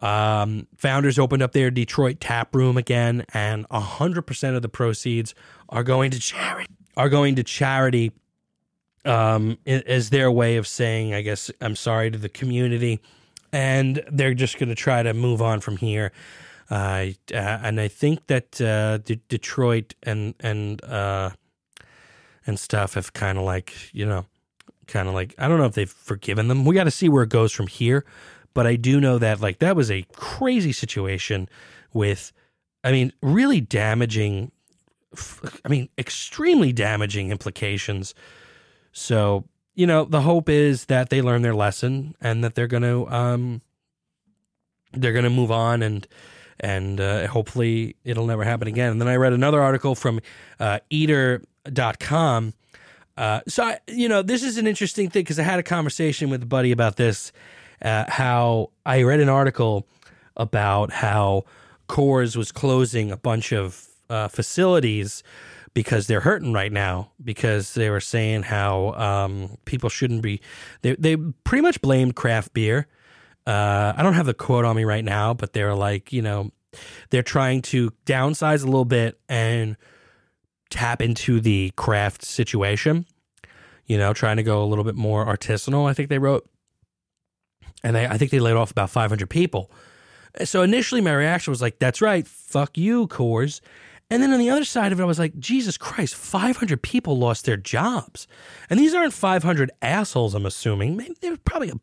Um, 0.00 0.68
founders 0.76 1.18
opened 1.18 1.42
up 1.42 1.52
their 1.52 1.70
Detroit 1.70 2.20
tap 2.20 2.54
room 2.54 2.76
again, 2.76 3.24
and 3.34 3.68
100% 3.68 4.56
of 4.56 4.62
the 4.62 4.68
proceeds 4.68 5.34
are 5.68 5.82
going 5.82 6.10
to 6.12 6.20
charity. 6.20 6.72
Are 6.96 7.08
going 7.08 7.36
to 7.36 7.44
charity 7.44 8.12
um, 9.04 9.58
as 9.66 10.10
their 10.10 10.30
way 10.30 10.56
of 10.56 10.66
saying, 10.66 11.14
I 11.14 11.22
guess, 11.22 11.50
I'm 11.60 11.76
sorry 11.76 12.10
to 12.10 12.18
the 12.18 12.28
community. 12.28 13.00
And 13.52 14.02
they're 14.10 14.34
just 14.34 14.58
going 14.58 14.68
to 14.68 14.74
try 14.74 15.02
to 15.02 15.14
move 15.14 15.40
on 15.40 15.60
from 15.60 15.76
here. 15.78 16.12
Uh, 16.70 17.06
and 17.32 17.80
I 17.80 17.88
think 17.88 18.26
that 18.26 18.60
uh, 18.60 18.98
D- 18.98 19.20
Detroit 19.28 19.94
and 20.02 20.34
and 20.40 20.84
uh, 20.84 21.30
and 22.46 22.60
stuff 22.60 22.94
have 22.94 23.14
kind 23.14 23.38
of 23.38 23.44
like 23.44 23.72
you 23.92 24.04
know, 24.04 24.26
kind 24.86 25.08
of 25.08 25.14
like 25.14 25.34
I 25.38 25.48
don't 25.48 25.58
know 25.58 25.64
if 25.64 25.72
they've 25.72 25.88
forgiven 25.88 26.48
them. 26.48 26.66
We 26.66 26.74
got 26.74 26.84
to 26.84 26.90
see 26.90 27.08
where 27.08 27.22
it 27.22 27.30
goes 27.30 27.52
from 27.52 27.68
here. 27.68 28.04
But 28.54 28.66
I 28.66 28.76
do 28.76 29.00
know 29.00 29.18
that 29.18 29.40
like 29.40 29.58
that 29.58 29.76
was 29.76 29.90
a 29.90 30.04
crazy 30.14 30.72
situation 30.72 31.48
with, 31.92 32.32
I 32.84 32.92
mean, 32.92 33.12
really 33.22 33.60
damaging. 33.60 34.52
I 35.64 35.68
mean, 35.68 35.88
extremely 35.96 36.72
damaging 36.72 37.30
implications. 37.30 38.14
So 38.92 39.44
you 39.78 39.86
know, 39.86 40.04
the 40.04 40.22
hope 40.22 40.48
is 40.48 40.86
that 40.86 41.08
they 41.08 41.22
learn 41.22 41.42
their 41.42 41.54
lesson 41.54 42.16
and 42.20 42.42
that 42.42 42.56
they're 42.56 42.66
going 42.66 42.82
to 42.82 43.08
um, 43.08 43.62
they're 44.92 45.12
to 45.12 45.30
move 45.30 45.52
on 45.52 45.82
and 45.82 46.04
and 46.58 47.00
uh, 47.00 47.28
hopefully 47.28 47.94
it'll 48.02 48.26
never 48.26 48.42
happen 48.42 48.66
again. 48.66 48.90
And 48.90 49.00
then 49.00 49.06
I 49.06 49.14
read 49.14 49.32
another 49.32 49.62
article 49.62 49.94
from 49.94 50.20
uh, 50.58 50.80
eater.com. 50.90 52.54
Uh, 53.16 53.40
so, 53.46 53.62
I, 53.62 53.78
you 53.86 54.08
know, 54.08 54.22
this 54.22 54.42
is 54.42 54.58
an 54.58 54.66
interesting 54.66 55.10
thing 55.10 55.22
because 55.22 55.38
I 55.38 55.44
had 55.44 55.60
a 55.60 55.62
conversation 55.62 56.28
with 56.30 56.42
a 56.42 56.46
buddy 56.46 56.72
about 56.72 56.96
this. 56.96 57.30
Uh, 57.82 58.04
how 58.08 58.70
I 58.84 59.02
read 59.02 59.20
an 59.20 59.28
article 59.28 59.86
about 60.36 60.92
how 60.92 61.44
Coors 61.88 62.36
was 62.36 62.52
closing 62.52 63.10
a 63.10 63.16
bunch 63.16 63.52
of 63.52 63.86
uh, 64.10 64.28
facilities 64.28 65.22
because 65.74 66.06
they're 66.06 66.20
hurting 66.20 66.52
right 66.52 66.72
now 66.72 67.12
because 67.22 67.74
they 67.74 67.90
were 67.90 68.00
saying 68.00 68.42
how 68.42 68.92
um, 68.94 69.58
people 69.64 69.88
shouldn't 69.88 70.22
be. 70.22 70.40
They, 70.82 70.94
they 70.96 71.16
pretty 71.16 71.62
much 71.62 71.80
blamed 71.80 72.16
craft 72.16 72.52
beer 72.52 72.88
uh, 73.48 73.94
I 73.96 74.02
don't 74.02 74.12
have 74.12 74.26
the 74.26 74.34
quote 74.34 74.66
on 74.66 74.76
me 74.76 74.84
right 74.84 75.04
now, 75.04 75.32
but 75.32 75.54
they're 75.54 75.74
like, 75.74 76.12
you 76.12 76.20
know, 76.20 76.50
they're 77.08 77.22
trying 77.22 77.62
to 77.62 77.90
downsize 78.04 78.62
a 78.62 78.66
little 78.66 78.84
bit 78.84 79.18
and 79.26 79.78
tap 80.68 81.00
into 81.00 81.40
the 81.40 81.72
craft 81.74 82.22
situation. 82.22 83.06
You 83.86 83.96
know, 83.96 84.12
trying 84.12 84.36
to 84.36 84.42
go 84.42 84.62
a 84.62 84.66
little 84.66 84.84
bit 84.84 84.96
more 84.96 85.24
artisanal. 85.24 85.88
I 85.88 85.94
think 85.94 86.10
they 86.10 86.18
wrote, 86.18 86.46
and 87.82 87.94
they, 87.94 88.06
I 88.06 88.18
think 88.18 88.30
they 88.30 88.40
laid 88.40 88.56
off 88.56 88.70
about 88.70 88.90
500 88.90 89.28
people. 89.30 89.70
So 90.44 90.62
initially, 90.62 91.00
my 91.00 91.14
reaction 91.14 91.50
was 91.50 91.62
like, 91.62 91.78
"That's 91.78 92.00
right, 92.00 92.26
fuck 92.26 92.76
you, 92.76 93.08
Coors." 93.08 93.60
And 94.10 94.22
then 94.22 94.32
on 94.32 94.38
the 94.38 94.50
other 94.50 94.64
side 94.64 94.92
of 94.92 95.00
it, 95.00 95.02
I 95.02 95.06
was 95.06 95.18
like, 95.18 95.38
Jesus 95.38 95.76
Christ, 95.76 96.14
500 96.14 96.80
people 96.80 97.18
lost 97.18 97.44
their 97.44 97.58
jobs. 97.58 98.26
And 98.70 98.80
these 98.80 98.94
aren't 98.94 99.12
500 99.12 99.70
assholes, 99.82 100.34
I'm 100.34 100.46
assuming. 100.46 100.96
Maybe 100.96 101.14
they 101.20 101.28
were 101.28 101.36
probably 101.36 101.68
a 101.68 101.74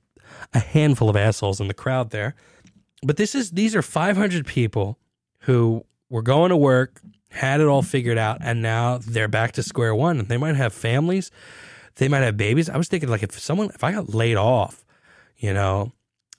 a 0.54 0.60
handful 0.60 1.10
of 1.10 1.16
assholes 1.16 1.60
in 1.60 1.68
the 1.68 1.74
crowd 1.74 2.12
there. 2.12 2.36
But 3.04 3.18
this 3.18 3.36
is 3.36 3.52
these 3.52 3.76
are 3.76 3.82
500 3.82 4.46
people 4.46 5.00
who 5.40 5.86
were 6.10 6.22
going 6.22 6.50
to 6.50 6.58
work, 6.58 7.02
had 7.30 7.62
it 7.62 7.68
all 7.68 7.82
figured 7.82 8.18
out, 8.18 8.40
and 8.42 8.62
now 8.62 8.98
they're 8.98 9.28
back 9.28 9.52
to 9.54 9.64
square 9.64 9.94
one. 9.94 10.26
They 10.26 10.38
might 10.38 10.56
have 10.56 10.74
families, 10.74 11.32
they 11.96 12.08
might 12.08 12.22
have 12.22 12.38
babies. 12.38 12.70
I 12.70 12.78
was 12.78 12.88
thinking 12.88 13.10
like 13.10 13.24
if 13.24 13.38
someone 13.40 13.70
if 13.70 13.84
I 13.84 13.92
got 13.92 14.14
laid 14.14 14.38
off, 14.38 14.85
you 15.38 15.54
know, 15.54 15.92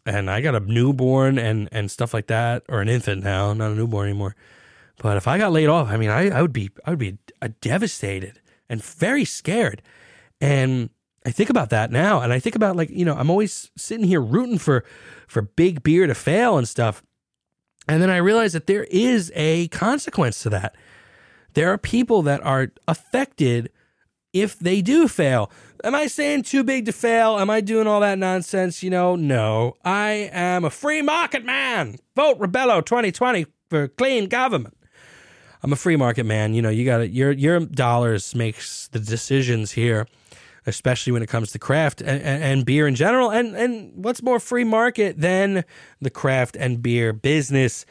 and 0.04 0.30
I 0.30 0.40
got 0.40 0.54
a 0.54 0.60
newborn 0.60 1.38
and 1.38 1.68
and 1.72 1.90
stuff 1.90 2.14
like 2.14 2.28
that, 2.28 2.62
or 2.68 2.80
an 2.80 2.88
infant 2.88 3.24
now, 3.24 3.52
not 3.52 3.72
a 3.72 3.74
newborn 3.74 4.08
anymore. 4.08 4.36
But 4.98 5.16
if 5.16 5.28
I 5.28 5.38
got 5.38 5.52
laid 5.52 5.68
off, 5.68 5.88
I 5.88 5.96
mean, 5.96 6.10
I, 6.10 6.30
I 6.30 6.42
would 6.42 6.52
be 6.52 6.70
I 6.84 6.90
would 6.90 6.98
be 6.98 7.18
uh, 7.42 7.48
devastated 7.60 8.40
and 8.68 8.82
very 8.82 9.24
scared. 9.24 9.82
And 10.40 10.90
I 11.24 11.30
think 11.30 11.50
about 11.50 11.70
that 11.70 11.90
now, 11.90 12.20
and 12.20 12.32
I 12.32 12.38
think 12.38 12.54
about 12.54 12.76
like 12.76 12.90
you 12.90 13.04
know 13.04 13.16
I'm 13.16 13.30
always 13.30 13.70
sitting 13.76 14.06
here 14.06 14.20
rooting 14.20 14.58
for 14.58 14.84
for 15.26 15.42
big 15.42 15.82
beer 15.82 16.06
to 16.06 16.14
fail 16.14 16.56
and 16.56 16.68
stuff, 16.68 17.02
and 17.88 18.00
then 18.00 18.10
I 18.10 18.18
realize 18.18 18.52
that 18.52 18.66
there 18.66 18.84
is 18.84 19.32
a 19.34 19.68
consequence 19.68 20.40
to 20.42 20.50
that. 20.50 20.76
There 21.54 21.72
are 21.72 21.78
people 21.78 22.22
that 22.22 22.42
are 22.44 22.72
affected 22.86 23.70
if 24.42 24.58
they 24.58 24.82
do 24.82 25.08
fail. 25.08 25.50
Am 25.84 25.94
I 25.94 26.06
saying 26.06 26.42
too 26.42 26.64
big 26.64 26.86
to 26.86 26.92
fail? 26.92 27.38
Am 27.38 27.50
I 27.50 27.60
doing 27.60 27.86
all 27.86 28.00
that 28.00 28.18
nonsense? 28.18 28.82
You 28.82 28.90
know, 28.90 29.16
no. 29.16 29.74
I 29.84 30.30
am 30.32 30.64
a 30.64 30.70
free 30.70 31.02
market 31.02 31.44
man. 31.44 31.98
Vote 32.14 32.38
Rebello 32.38 32.84
2020 32.84 33.46
for 33.68 33.88
clean 33.88 34.28
government. 34.28 34.76
I'm 35.62 35.72
a 35.72 35.76
free 35.76 35.96
market 35.96 36.24
man. 36.24 36.54
You 36.54 36.62
know, 36.62 36.70
you 36.70 36.84
got 36.84 37.10
your 37.10 37.32
your 37.32 37.60
dollars 37.60 38.34
makes 38.34 38.88
the 38.88 39.00
decisions 39.00 39.72
here 39.72 40.06
especially 40.66 41.12
when 41.12 41.22
it 41.22 41.28
comes 41.28 41.52
to 41.52 41.58
craft 41.58 42.00
and, 42.00 42.20
and, 42.22 42.42
and, 42.42 42.66
beer 42.66 42.88
in 42.88 42.96
general. 42.96 43.30
And, 43.30 43.54
and 43.54 43.92
what's 43.94 44.20
more 44.20 44.40
free 44.40 44.64
market 44.64 45.20
than 45.20 45.64
the 46.00 46.10
craft 46.10 46.56
and 46.56 46.82
beer 46.82 47.12
business? 47.12 47.86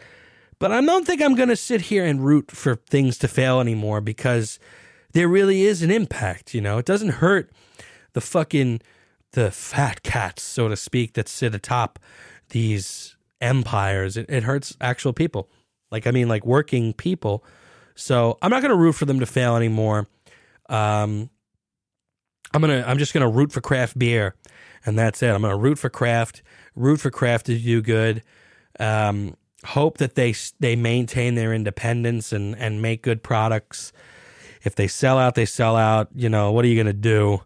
But 0.59 0.71
I 0.71 0.81
don't 0.81 1.07
think 1.07 1.21
I'm 1.21 1.35
going 1.35 1.49
to 1.49 1.55
sit 1.55 1.81
here 1.81 2.05
and 2.05 2.23
root 2.23 2.51
for 2.51 2.75
things 2.75 3.17
to 3.19 3.27
fail 3.27 3.59
anymore 3.59 4.01
because 4.01 4.59
there 5.15 5.29
really 5.29 5.61
is 5.61 5.81
an 5.81 5.89
impact. 5.89 6.53
You 6.53 6.59
know, 6.59 6.77
it 6.77 6.85
doesn't 6.85 7.09
hurt 7.09 7.49
the 8.13 8.21
fucking 8.21 8.81
the 9.31 9.49
fat 9.49 10.03
cats, 10.03 10.43
so 10.43 10.67
to 10.67 10.75
speak, 10.75 11.13
that 11.13 11.29
sit 11.29 11.55
atop 11.55 11.99
these 12.49 13.15
empires. 13.39 14.17
It, 14.17 14.29
it 14.29 14.43
hurts 14.43 14.75
actual 14.81 15.13
people. 15.13 15.49
Like 15.89 16.05
I 16.05 16.11
mean, 16.11 16.27
like 16.27 16.45
working 16.45 16.93
people. 16.93 17.45
So 17.95 18.37
I'm 18.41 18.51
not 18.51 18.61
going 18.61 18.71
to 18.71 18.77
root 18.77 18.91
for 18.93 19.05
them 19.05 19.21
to 19.21 19.25
fail 19.25 19.55
anymore. 19.55 20.07
Um, 20.67 21.29
I'm 22.53 22.61
gonna 22.61 22.83
I'm 22.85 22.97
just 22.97 23.13
gonna 23.13 23.29
root 23.29 23.51
for 23.51 23.61
craft 23.61 23.97
beer, 23.97 24.35
and 24.85 24.97
that's 24.97 25.21
it. 25.23 25.29
I'm 25.29 25.41
gonna 25.41 25.57
root 25.57 25.79
for 25.79 25.89
craft, 25.89 26.41
root 26.75 26.99
for 26.99 27.11
craft 27.11 27.45
to 27.47 27.57
do 27.57 27.81
good. 27.81 28.21
Um, 28.79 29.35
hope 29.63 29.97
that 29.99 30.15
they 30.15 30.33
they 30.59 30.75
maintain 30.75 31.35
their 31.35 31.53
independence 31.53 32.33
and 32.33 32.55
and 32.57 32.81
make 32.81 33.01
good 33.01 33.23
products. 33.23 33.93
If 34.65 34.75
they 34.75 34.87
sell 34.87 35.17
out, 35.17 35.35
they 35.35 35.45
sell 35.45 35.75
out. 35.75 36.09
You 36.15 36.27
know 36.29 36.51
what 36.51 36.65
are 36.65 36.67
you 36.67 36.75
gonna 36.75 36.93
do? 36.93 37.41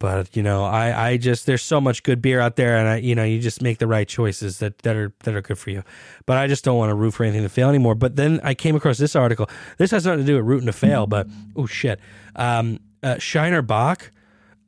But 0.00 0.36
you 0.36 0.42
know, 0.42 0.64
I 0.64 1.10
I 1.10 1.16
just 1.16 1.46
there's 1.46 1.62
so 1.62 1.80
much 1.80 2.02
good 2.02 2.20
beer 2.20 2.40
out 2.40 2.56
there, 2.56 2.76
and 2.76 2.88
I 2.88 2.96
you 2.96 3.14
know 3.14 3.24
you 3.24 3.38
just 3.40 3.62
make 3.62 3.78
the 3.78 3.86
right 3.86 4.06
choices 4.08 4.58
that 4.58 4.78
that 4.78 4.96
are 4.96 5.12
that 5.22 5.34
are 5.34 5.40
good 5.40 5.58
for 5.58 5.70
you. 5.70 5.82
But 6.26 6.36
I 6.36 6.46
just 6.48 6.64
don't 6.64 6.76
want 6.76 6.90
to 6.90 6.94
root 6.94 7.12
for 7.12 7.24
anything 7.24 7.42
to 7.44 7.48
fail 7.48 7.68
anymore. 7.68 7.94
But 7.94 8.16
then 8.16 8.40
I 8.42 8.54
came 8.54 8.76
across 8.76 8.98
this 8.98 9.16
article. 9.16 9.48
This 9.78 9.92
has 9.92 10.04
nothing 10.04 10.20
to 10.20 10.26
do 10.26 10.36
with 10.36 10.44
rooting 10.44 10.66
to 10.66 10.72
fail, 10.72 11.06
but 11.06 11.28
oh 11.56 11.66
shit, 11.66 12.00
um, 12.36 12.80
uh, 13.02 13.18
Shiner 13.18 13.62
Bock 13.62 14.10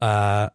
Uh, 0.01 0.51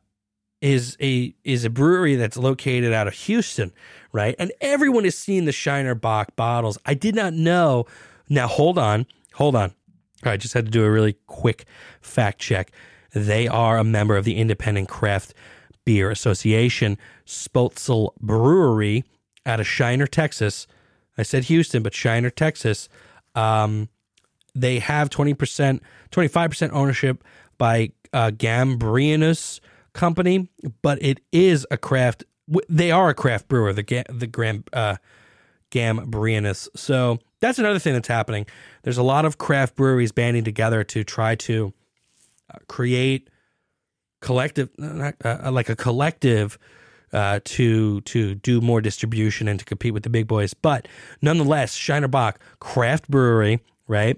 is 0.62 0.96
a 1.02 1.34
is 1.44 1.66
a 1.66 1.70
brewery 1.70 2.16
that's 2.16 2.38
located 2.38 2.94
out 2.94 3.08
of 3.08 3.14
Houston, 3.14 3.72
right? 4.14 4.36
And 4.40 4.52
everyone 4.62 5.04
has 5.04 5.18
seen 5.18 5.46
the 5.46 5.52
Shiner 5.52 5.96
Bock 5.96 6.36
bottles. 6.36 6.78
I 6.86 6.94
did 6.94 7.16
not 7.16 7.34
know. 7.34 7.86
Now 8.30 8.48
hold 8.48 8.78
on, 8.78 9.06
hold 9.34 9.56
on. 9.56 9.74
I 10.30 10.38
just 10.38 10.54
had 10.54 10.66
to 10.66 10.72
do 10.72 10.84
a 10.84 10.92
really 10.92 11.18
quick 11.28 11.66
fact 12.02 12.40
check. 12.40 12.72
They 13.14 13.48
are 13.48 13.78
a 13.78 13.84
member 13.84 14.16
of 14.16 14.26
the 14.26 14.38
Independent 14.38 14.90
Craft 14.90 15.34
Beer 15.86 16.12
Association, 16.12 16.98
Spoetzl 17.26 18.16
Brewery 18.20 19.04
out 19.46 19.60
of 19.60 19.68
Shiner, 19.68 20.08
Texas. 20.08 20.68
I 21.18 21.24
said 21.24 21.46
Houston, 21.46 21.84
but 21.84 21.94
Shiner, 21.94 22.30
Texas. 22.30 22.88
Um, 23.36 23.90
they 24.54 24.80
have 24.80 25.10
20%, 25.10 25.80
25% 26.12 26.70
ownership 26.72 27.24
by 27.58 27.92
uh, 28.14 28.32
Gambrinus 28.32 29.60
company, 29.94 30.50
but 30.82 31.02
it 31.02 31.20
is 31.32 31.66
a 31.72 31.78
craft. 31.78 32.24
They 32.70 32.92
are 32.92 33.10
a 33.10 33.14
craft 33.14 33.48
brewer, 33.48 33.74
the 33.74 34.04
the 34.10 34.28
Gram 34.28 34.64
uh, 34.74 34.98
Gambrinus. 35.72 36.68
So 36.76 37.20
that's 37.42 37.60
another 37.60 37.80
thing 37.80 37.94
that's 37.94 38.08
happening. 38.08 38.46
There's 38.84 38.98
a 38.98 39.04
lot 39.04 39.26
of 39.26 39.38
craft 39.38 39.76
breweries 39.76 40.12
banding 40.12 40.44
together 40.44 40.84
to 40.86 41.04
try 41.04 41.36
to 41.36 41.74
uh, 42.54 42.60
create 42.68 43.30
collective, 44.22 44.70
uh, 44.82 45.12
uh, 45.24 45.52
like 45.52 45.70
a 45.70 45.76
collective. 45.76 46.58
Uh, 47.14 47.42
to 47.44 48.00
to 48.02 48.36
do 48.36 48.62
more 48.62 48.80
distribution 48.80 49.50
and 49.50 49.60
to 49.60 49.66
compete 49.66 49.94
with 49.94 50.04
the 50.04 50.10
big 50.10 50.28
boys, 50.28 50.54
but 50.54 50.88
nonetheless, 51.22 51.74
Shiner 51.74 52.08
Bock 52.08 52.40
Craft 52.62 53.12
Brewery, 53.12 53.60
right? 53.86 54.18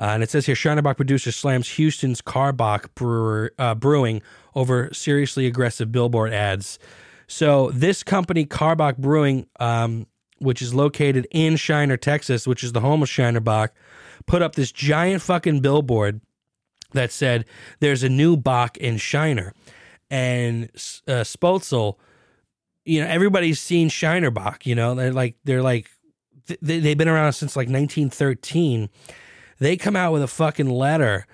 Uh, 0.00 0.12
and 0.14 0.22
it 0.22 0.30
says 0.30 0.46
here 0.46 0.54
Shiner 0.54 0.80
Bock 0.80 0.96
producer 0.96 1.30
slams 1.30 1.68
Houston's 1.70 2.22
Karbach 2.22 2.94
brewer, 2.94 3.52
uh, 3.58 3.74
Brewing 3.74 4.22
over 4.54 4.88
seriously 4.94 5.46
aggressive 5.46 5.92
billboard 5.92 6.32
ads. 6.32 6.78
So 7.26 7.70
this 7.72 8.02
company, 8.02 8.46
Karbach 8.46 8.96
Brewing, 8.96 9.46
um, 9.60 10.06
which 10.40 10.60
is 10.60 10.74
located 10.74 11.26
in 11.30 11.56
Shiner, 11.56 11.96
Texas, 11.96 12.46
which 12.46 12.64
is 12.64 12.72
the 12.72 12.80
home 12.80 13.02
of 13.02 13.08
Shiner 13.08 13.40
Bock, 13.40 13.72
put 14.26 14.42
up 14.42 14.54
this 14.54 14.72
giant 14.72 15.22
fucking 15.22 15.60
billboard 15.60 16.20
that 16.92 17.12
said, 17.12 17.44
"There's 17.78 18.02
a 18.02 18.08
new 18.08 18.36
Bock 18.36 18.76
in 18.78 18.96
Shiner," 18.96 19.54
and 20.10 20.70
uh, 21.06 21.24
you 22.84 23.00
know, 23.00 23.06
everybody's 23.06 23.60
seen 23.60 23.88
Shiner 23.88 24.30
Bock. 24.30 24.66
You 24.66 24.74
know, 24.74 24.94
they're 24.94 25.12
like 25.12 25.36
they're 25.44 25.62
like 25.62 25.90
they, 26.60 26.80
they've 26.80 26.98
been 26.98 27.08
around 27.08 27.32
since 27.34 27.56
like 27.56 27.68
1913. 27.68 28.88
They 29.58 29.76
come 29.76 29.96
out 29.96 30.12
with 30.12 30.22
a 30.22 30.28
fucking 30.28 30.70
letter 30.70 31.26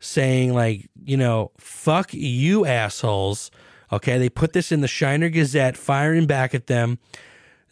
saying 0.00 0.54
like, 0.54 0.88
you 1.04 1.16
know, 1.16 1.52
fuck 1.58 2.12
you 2.12 2.66
assholes. 2.66 3.50
Okay, 3.92 4.18
they 4.18 4.28
put 4.28 4.52
this 4.52 4.72
in 4.72 4.80
the 4.80 4.88
Shiner 4.88 5.28
Gazette, 5.28 5.76
firing 5.76 6.26
back 6.26 6.54
at 6.54 6.66
them, 6.66 6.98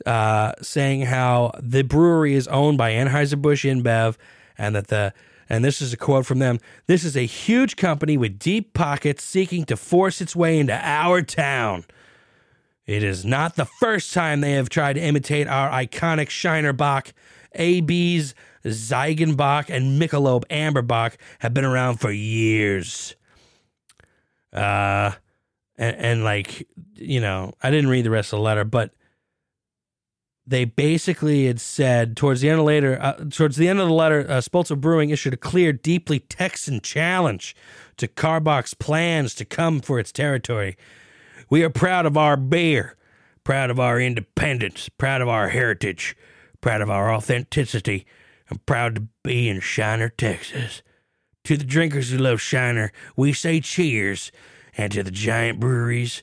uh, 0.07 0.53
saying 0.61 1.03
how 1.03 1.53
the 1.61 1.83
brewery 1.83 2.35
is 2.35 2.49
owned 2.49 2.79
by 2.79 2.93
Anheuser-Busch 2.93 3.65
InBev 3.65 4.17
and 4.59 4.75
that 4.75 4.88
the 4.88 5.12
and 5.49 5.65
this 5.65 5.83
is 5.83 5.93
a 5.93 5.97
quote 5.97 6.25
from 6.25 6.38
them 6.38 6.59
this 6.87 7.05
is 7.05 7.17
a 7.17 7.27
huge 7.27 7.77
company 7.77 8.17
with 8.17 8.38
deep 8.38 8.73
pockets 8.73 9.23
seeking 9.23 9.65
to 9.67 9.77
force 9.77 10.21
its 10.21 10.35
way 10.35 10.59
into 10.59 10.75
our 10.75 11.23
town. 11.23 11.85
It 12.87 13.03
is 13.03 13.25
not 13.25 13.57
the 13.57 13.65
first 13.65 14.12
time 14.12 14.41
they 14.41 14.53
have 14.53 14.69
tried 14.69 14.95
to 14.95 15.01
imitate 15.01 15.47
our 15.47 15.71
iconic 15.71 16.31
Shiner 16.31 16.73
Bock. 16.73 17.12
AB's 17.55 18.35
Ziegenbock 18.65 19.69
and 19.69 20.01
Michelob 20.01 20.45
Amberbock 20.51 21.17
have 21.41 21.55
been 21.55 21.65
around 21.65 21.99
for 21.99 22.11
years. 22.11 23.15
Uh, 24.53 25.12
and, 25.79 25.97
and 25.97 26.25
like, 26.25 26.67
you 26.95 27.21
know, 27.21 27.53
I 27.62 27.71
didn't 27.71 27.91
read 27.91 28.05
the 28.05 28.11
rest 28.11 28.33
of 28.33 28.38
the 28.38 28.43
letter, 28.43 28.65
but 28.65 28.93
they 30.46 30.64
basically 30.64 31.46
had 31.46 31.61
said 31.61 32.16
towards 32.16 32.40
the 32.40 32.50
end 32.50 32.61
of 32.61 32.66
later, 32.66 33.00
uh, 33.00 33.12
towards 33.31 33.57
the 33.57 33.68
end 33.68 33.81
of 33.81 33.88
the 33.88 33.94
letter, 33.94 34.26
uh, 34.28 34.40
Spoetzl 34.40 34.81
Brewing 34.81 35.11
issued 35.11 35.35
a 35.35 35.37
clear, 35.38 35.72
deeply 35.72 36.18
Texan 36.18 36.81
challenge 36.81 37.55
to 37.96 38.09
Karbach's 38.09 38.74
plans 38.74 39.35
to 39.37 39.44
come 39.44 39.81
for 39.81 39.98
its 39.98 40.11
territory. 40.11 40.76
We 41.48 41.62
are 41.62 41.70
proud 41.70 42.07
of 42.07 42.16
our 42.16 42.37
beer, 42.37 42.96
proud 43.44 43.70
of 43.70 43.78
our 43.78 44.00
independence, 44.00 44.88
proud 44.88 45.20
of 45.20 45.28
our 45.28 45.50
heritage, 45.50 46.16
proud 46.61 46.81
of 46.81 46.90
our 46.90 47.12
authenticity, 47.12 48.07
I'm 48.52 48.59
proud 48.59 48.96
to 48.96 49.09
be 49.24 49.48
in 49.48 49.61
Shiner, 49.61 50.11
Texas. 50.11 50.83
To 51.44 51.57
the 51.57 51.64
drinkers 51.64 52.11
who 52.11 52.18
love 52.18 52.38
Shiner, 52.38 52.92
we 53.16 53.33
say 53.33 53.61
cheers. 53.61 54.31
And 54.76 54.92
to 54.92 55.02
the 55.02 55.11
giant 55.11 55.59
breweries, 55.59 56.22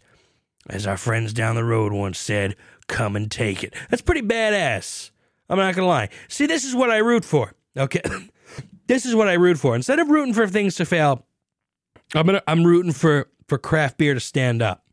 as 0.69 0.85
our 0.85 0.97
friends 0.97 1.33
down 1.33 1.55
the 1.55 1.63
road 1.63 1.91
once 1.91 2.19
said, 2.19 2.55
come 2.89 3.15
and 3.15 3.31
take 3.31 3.63
it. 3.63 3.73
That's 3.89 4.01
pretty 4.01 4.21
badass. 4.21 5.11
I'm 5.49 5.57
not 5.57 5.75
going 5.75 5.85
to 5.85 5.89
lie. 5.89 6.09
See, 6.27 6.45
this 6.45 6.65
is 6.65 6.75
what 6.75 6.91
I 6.91 6.97
root 6.97 7.23
for. 7.23 7.53
Okay. 7.77 8.01
this 8.87 9.05
is 9.05 9.15
what 9.15 9.29
I 9.29 9.33
root 9.33 9.57
for. 9.57 9.75
Instead 9.75 9.99
of 9.99 10.09
rooting 10.09 10.33
for 10.33 10.45
things 10.47 10.75
to 10.75 10.85
fail, 10.85 11.25
I'm 12.13 12.25
gonna 12.25 12.41
I'm 12.47 12.65
rooting 12.65 12.91
for 12.91 13.29
for 13.47 13.57
craft 13.57 13.97
beer 13.97 14.13
to 14.13 14.19
stand 14.19 14.61
up. 14.61 14.83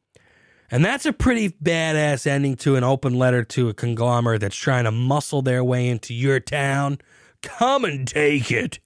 And 0.71 0.85
that's 0.85 1.07
a 1.07 1.13
pretty 1.13 1.51
badass 1.51 2.27
ending 2.27 2.57
to 2.57 2.77
an 2.77 2.85
open 2.85 3.15
letter 3.15 3.43
to 3.45 3.69
a 3.69 3.75
conglomerate 3.75 4.41
that's 4.41 4.57
trying 4.57 4.85
to 4.85 4.91
muscle 4.91 5.41
their 5.41 5.65
way 5.65 5.89
into 5.89 6.13
your 6.13 6.41
town 6.41 6.99
Come 7.43 7.85
and 7.85 8.07
take 8.07 8.51
it. 8.51 8.81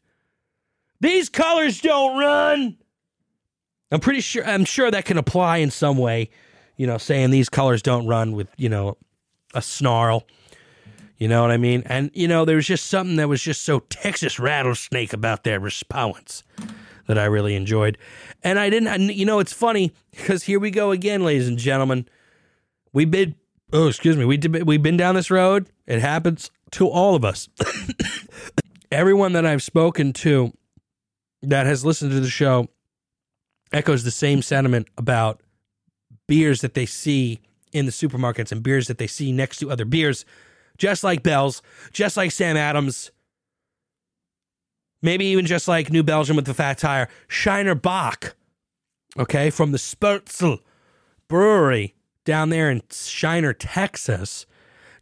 These 1.00 1.28
colors 1.28 1.80
don't 1.80 2.18
run. 2.18 2.76
I'm 3.90 4.00
pretty 4.00 4.20
sure 4.20 4.46
I'm 4.46 4.64
sure 4.64 4.90
that 4.90 5.06
can 5.06 5.18
apply 5.18 5.58
in 5.58 5.70
some 5.70 5.96
way, 5.96 6.30
you 6.80 6.86
know, 6.86 6.96
saying 6.96 7.30
these 7.30 7.50
colors 7.50 7.82
don't 7.82 8.06
run 8.06 8.32
with, 8.32 8.48
you 8.56 8.70
know, 8.70 8.96
a 9.52 9.60
snarl. 9.60 10.26
You 11.18 11.28
know 11.28 11.42
what 11.42 11.50
I 11.50 11.58
mean? 11.58 11.82
And 11.84 12.10
you 12.14 12.26
know, 12.26 12.46
there 12.46 12.56
was 12.56 12.66
just 12.66 12.86
something 12.86 13.16
that 13.16 13.28
was 13.28 13.42
just 13.42 13.64
so 13.64 13.80
Texas 13.80 14.38
rattlesnake 14.38 15.12
about 15.12 15.44
their 15.44 15.60
response 15.60 16.42
that 17.06 17.18
I 17.18 17.26
really 17.26 17.54
enjoyed. 17.54 17.98
And 18.42 18.58
I 18.58 18.70
didn't 18.70 19.10
you 19.10 19.26
know, 19.26 19.40
it's 19.40 19.52
funny 19.52 19.92
because 20.10 20.44
here 20.44 20.58
we 20.58 20.70
go 20.70 20.90
again, 20.90 21.22
ladies 21.22 21.48
and 21.48 21.58
gentlemen. 21.58 22.08
We've 22.94 23.10
been 23.10 23.34
oh, 23.74 23.88
excuse 23.88 24.16
me. 24.16 24.24
We 24.24 24.38
did, 24.38 24.66
we've 24.66 24.82
been 24.82 24.96
down 24.96 25.16
this 25.16 25.30
road. 25.30 25.68
It 25.86 26.00
happens 26.00 26.50
to 26.70 26.88
all 26.88 27.14
of 27.14 27.26
us. 27.26 27.50
Everyone 28.90 29.34
that 29.34 29.44
I've 29.44 29.62
spoken 29.62 30.14
to 30.14 30.54
that 31.42 31.66
has 31.66 31.84
listened 31.84 32.12
to 32.12 32.20
the 32.20 32.30
show 32.30 32.68
echoes 33.70 34.02
the 34.02 34.10
same 34.10 34.40
sentiment 34.40 34.88
about 34.96 35.42
beers 36.30 36.60
that 36.60 36.74
they 36.74 36.86
see 36.86 37.40
in 37.72 37.86
the 37.86 37.90
supermarkets 37.90 38.52
and 38.52 38.62
beers 38.62 38.86
that 38.86 38.98
they 38.98 39.08
see 39.08 39.32
next 39.32 39.56
to 39.56 39.68
other 39.68 39.84
beers, 39.84 40.24
just 40.78 41.02
like 41.02 41.24
Bell's, 41.24 41.60
just 41.92 42.16
like 42.16 42.30
Sam 42.30 42.56
Adams, 42.56 43.10
maybe 45.02 45.24
even 45.24 45.44
just 45.44 45.66
like 45.66 45.90
New 45.90 46.04
Belgium 46.04 46.36
with 46.36 46.44
the 46.44 46.54
fat 46.54 46.78
tire, 46.78 47.08
Shiner 47.26 47.74
Bock, 47.74 48.36
okay, 49.18 49.50
from 49.50 49.72
the 49.72 49.78
Spoetzl 49.78 50.60
Brewery 51.26 51.96
down 52.24 52.50
there 52.50 52.70
in 52.70 52.82
Shiner, 52.92 53.52
Texas 53.52 54.46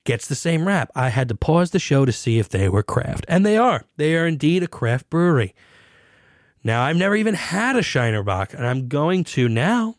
gets 0.05 0.27
the 0.27 0.35
same 0.35 0.67
rap. 0.67 0.91
I 0.95 1.11
had 1.11 1.29
to 1.29 1.35
pause 1.35 1.73
the 1.73 1.79
show 1.79 2.07
to 2.07 2.13
see 2.13 2.39
if 2.39 2.49
they 2.49 2.71
were 2.71 2.83
craft. 2.83 3.27
And 3.29 3.45
they 3.45 3.59
are. 3.59 3.85
They 3.99 4.17
are 4.17 4.27
indeed 4.27 4.63
a 4.63 4.67
craft 4.67 5.11
brewery. 5.11 5.55
Now, 6.65 6.85
I've 6.85 6.97
never 6.97 7.17
even 7.17 7.35
had 7.35 7.77
a 7.77 7.83
Shiner 7.83 8.23
Bock, 8.23 8.55
and 8.55 8.67
I'm 8.67 8.89
going 8.89 9.25
to 9.25 9.47
now. 9.47 9.97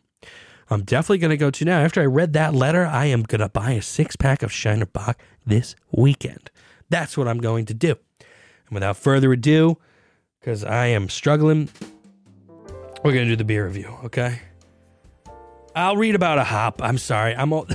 I'm 0.71 0.83
definitely 0.83 1.17
going 1.17 1.31
to 1.31 1.37
go 1.37 1.49
to 1.49 1.65
now. 1.65 1.79
After 1.79 2.01
I 2.01 2.05
read 2.05 2.33
that 2.33 2.53
letter, 2.53 2.85
I 2.85 3.05
am 3.05 3.23
going 3.23 3.41
to 3.41 3.49
buy 3.49 3.71
a 3.71 3.81
six 3.81 4.15
pack 4.15 4.43
of 4.43 4.51
Shiner 4.51 4.85
Bock 4.85 5.19
this 5.45 5.75
weekend. 5.91 6.51
That's 6.89 7.17
what 7.17 7.27
I'm 7.27 7.39
going 7.39 7.65
to 7.65 7.73
do. 7.73 7.95
And 8.67 8.75
without 8.75 8.97
further 8.97 9.33
ado, 9.33 9.77
because 10.39 10.63
I 10.63 10.87
am 10.87 11.09
struggling, 11.09 11.69
we're 13.03 13.13
going 13.13 13.25
to 13.25 13.31
do 13.31 13.35
the 13.35 13.43
beer 13.43 13.65
review, 13.65 13.97
okay? 14.05 14.41
I'll 15.75 15.97
read 15.97 16.13
about 16.13 16.37
a 16.37 16.43
hop. 16.43 16.81
I'm 16.83 16.97
sorry. 16.97 17.35
I'm 17.35 17.51
all. 17.53 17.67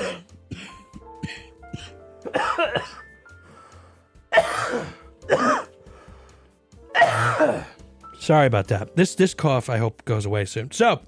sorry 8.18 8.46
about 8.46 8.68
that. 8.68 8.96
This 8.96 9.14
this 9.14 9.34
cough 9.34 9.68
I 9.68 9.78
hope 9.78 10.04
goes 10.04 10.26
away 10.26 10.44
soon. 10.44 10.70
So, 10.72 11.00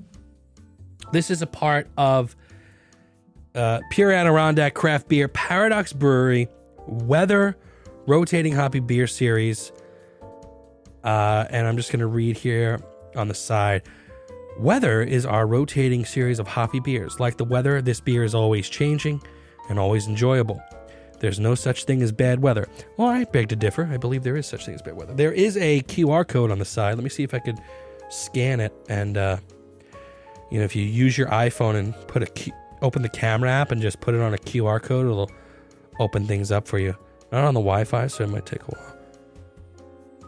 this 1.13 1.31
is 1.31 1.43
a 1.43 1.47
part 1.47 1.89
of 1.97 2.37
uh, 3.55 3.81
Pure 3.91 4.13
Adirondack 4.13 4.75
Craft 4.75 5.09
Beer 5.09 5.29
Paradox 5.29 5.93
Brewery 5.93 6.49
Weather 6.87 7.57
Rotating 8.07 8.53
Hoppy 8.53 8.81
Beer 8.81 9.07
Series. 9.07 9.73
Uh, 11.03 11.47
and 11.51 11.67
I'm 11.67 11.77
just 11.77 11.91
going 11.91 12.01
to 12.01 12.07
read 12.07 12.37
here 12.37 12.81
on 13.15 13.29
the 13.29 13.35
side. 13.35 13.83
Weather 14.59 15.03
is 15.03 15.27
our 15.27 15.47
rotating 15.47 16.05
series 16.05 16.39
of 16.39 16.49
hoppy 16.49 16.81
beers. 16.81 17.21
Like 17.21 17.37
the 17.37 17.45
weather, 17.45 17.83
this 17.83 18.01
beer 18.01 18.25
is 18.25 18.35
always 18.35 18.69
changing 18.69 19.23
and 19.69 19.79
always 19.79 20.07
enjoyable. 20.09 20.63
There's 21.21 21.41
no 21.41 21.55
such 21.55 21.85
thing 21.85 22.03
as 22.03 22.13
bad 22.13 22.41
weather. 22.41 22.69
Well, 22.97 23.09
I 23.09 23.25
beg 23.25 23.49
to 23.49 23.57
differ. 23.57 23.89
I 23.91 23.97
believe 23.97 24.23
there 24.23 24.37
is 24.37 24.47
such 24.47 24.67
thing 24.67 24.75
as 24.75 24.83
bad 24.83 24.97
weather. 24.97 25.15
There 25.15 25.33
is 25.33 25.57
a 25.57 25.81
QR 25.83 26.27
code 26.27 26.51
on 26.51 26.59
the 26.59 26.65
side. 26.65 26.95
Let 26.95 27.05
me 27.05 27.11
see 27.11 27.23
if 27.23 27.33
I 27.33 27.39
could 27.39 27.59
scan 28.11 28.61
it. 28.61 28.73
And, 28.89 29.17
uh, 29.17 29.39
you 30.51 30.59
know, 30.59 30.65
if 30.65 30.77
you 30.77 30.83
use 30.85 31.17
your 31.17 31.29
iPhone 31.29 31.75
and 31.77 31.95
put 32.09 32.23
a 32.23 32.27
Q- 32.27 32.53
open 32.83 33.03
the 33.03 33.09
camera 33.09 33.51
app 33.51 33.73
and 33.73 33.81
just 33.81 34.01
put 34.01 34.15
it 34.15 34.21
on 34.21 34.35
a 34.35 34.39
QR 34.39 34.83
code, 34.83 35.07
it'll 35.07 35.31
open 35.99 36.27
things 36.27 36.53
up 36.53 36.69
for 36.69 36.79
you. 36.79 36.97
Not 37.33 37.45
on 37.45 37.55
the 37.55 37.61
Wi-Fi, 37.61 38.07
so 38.07 38.25
it 38.25 38.31
might 38.31 38.47
take 38.47 38.63
a 38.63 38.67
while. 38.67 38.97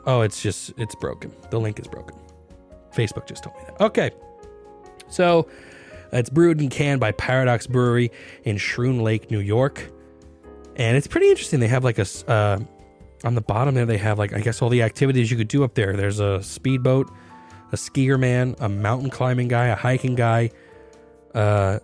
Oh, 0.07 0.20
it's 0.22 0.42
just 0.42 0.72
it's 0.78 0.94
broken. 0.94 1.33
The 1.50 1.61
link 1.61 1.78
is 1.78 1.87
broken. 1.87 2.16
Facebook 2.94 3.26
just 3.26 3.44
told 3.44 3.57
me 3.57 3.62
that. 3.66 3.81
Okay. 3.81 4.11
So 5.09 5.48
it's 6.12 6.31
brewed 6.31 6.61
and 6.61 6.70
canned 6.70 7.00
by 7.00 7.12
Paradox 7.12 7.66
Brewery 7.66 8.11
in 8.44 8.57
Schroon 8.57 9.02
Lake, 9.02 9.31
New 9.31 9.40
York. 9.40 9.90
And 10.76 10.96
it's 10.96 11.07
pretty 11.07 11.28
interesting. 11.28 11.61
They 11.61 11.68
have 11.68 11.85
like 11.85 11.98
a, 11.98 12.07
uh, 12.26 12.59
on 13.24 13.35
the 13.35 13.40
bottom 13.40 13.74
there, 13.74 13.87
they 13.87 13.98
have 13.98 14.18
like, 14.18 14.33
I 14.33 14.40
guess 14.40 14.62
all 14.62 14.68
the 14.68 14.83
activities 14.83 15.31
you 15.31 15.37
could 15.37 15.48
do 15.48 15.64
up 15.64 15.74
there. 15.74 15.94
There's 15.94 16.20
a 16.20 16.42
speedboat, 16.42 17.11
a 17.72 17.76
skier 17.76 18.18
man, 18.18 18.54
a 18.61 18.68
mountain 18.68 19.11
climbing 19.11 19.48
guy, 19.48 19.66
a 19.66 19.76
hiking 19.76 20.14
guy, 20.14 20.50
uh, 21.35 21.78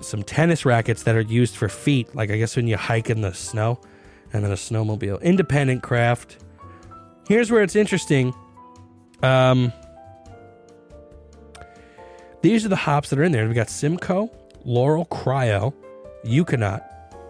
some 0.00 0.22
tennis 0.22 0.64
rackets 0.64 1.04
that 1.04 1.14
are 1.14 1.20
used 1.20 1.56
for 1.56 1.68
feet. 1.68 2.14
Like 2.14 2.30
I 2.30 2.38
guess 2.38 2.56
when 2.56 2.66
you 2.66 2.76
hike 2.76 3.10
in 3.10 3.20
the 3.20 3.34
snow 3.34 3.80
and 4.32 4.44
then 4.44 4.50
a 4.50 4.56
snowmobile. 4.56 5.22
Independent 5.22 5.82
craft. 5.82 6.38
Here's 7.28 7.50
where 7.50 7.62
it's 7.62 7.76
interesting. 7.76 8.34
Um, 9.22 9.72
these 12.40 12.64
are 12.64 12.68
the 12.68 12.76
hops 12.76 13.10
that 13.10 13.18
are 13.18 13.22
in 13.22 13.32
there. 13.32 13.46
We've 13.46 13.54
got 13.54 13.70
Simcoe, 13.70 14.30
Loral 14.66 15.06
Cryo, 15.08 15.72
Ekuanot. 16.24 16.82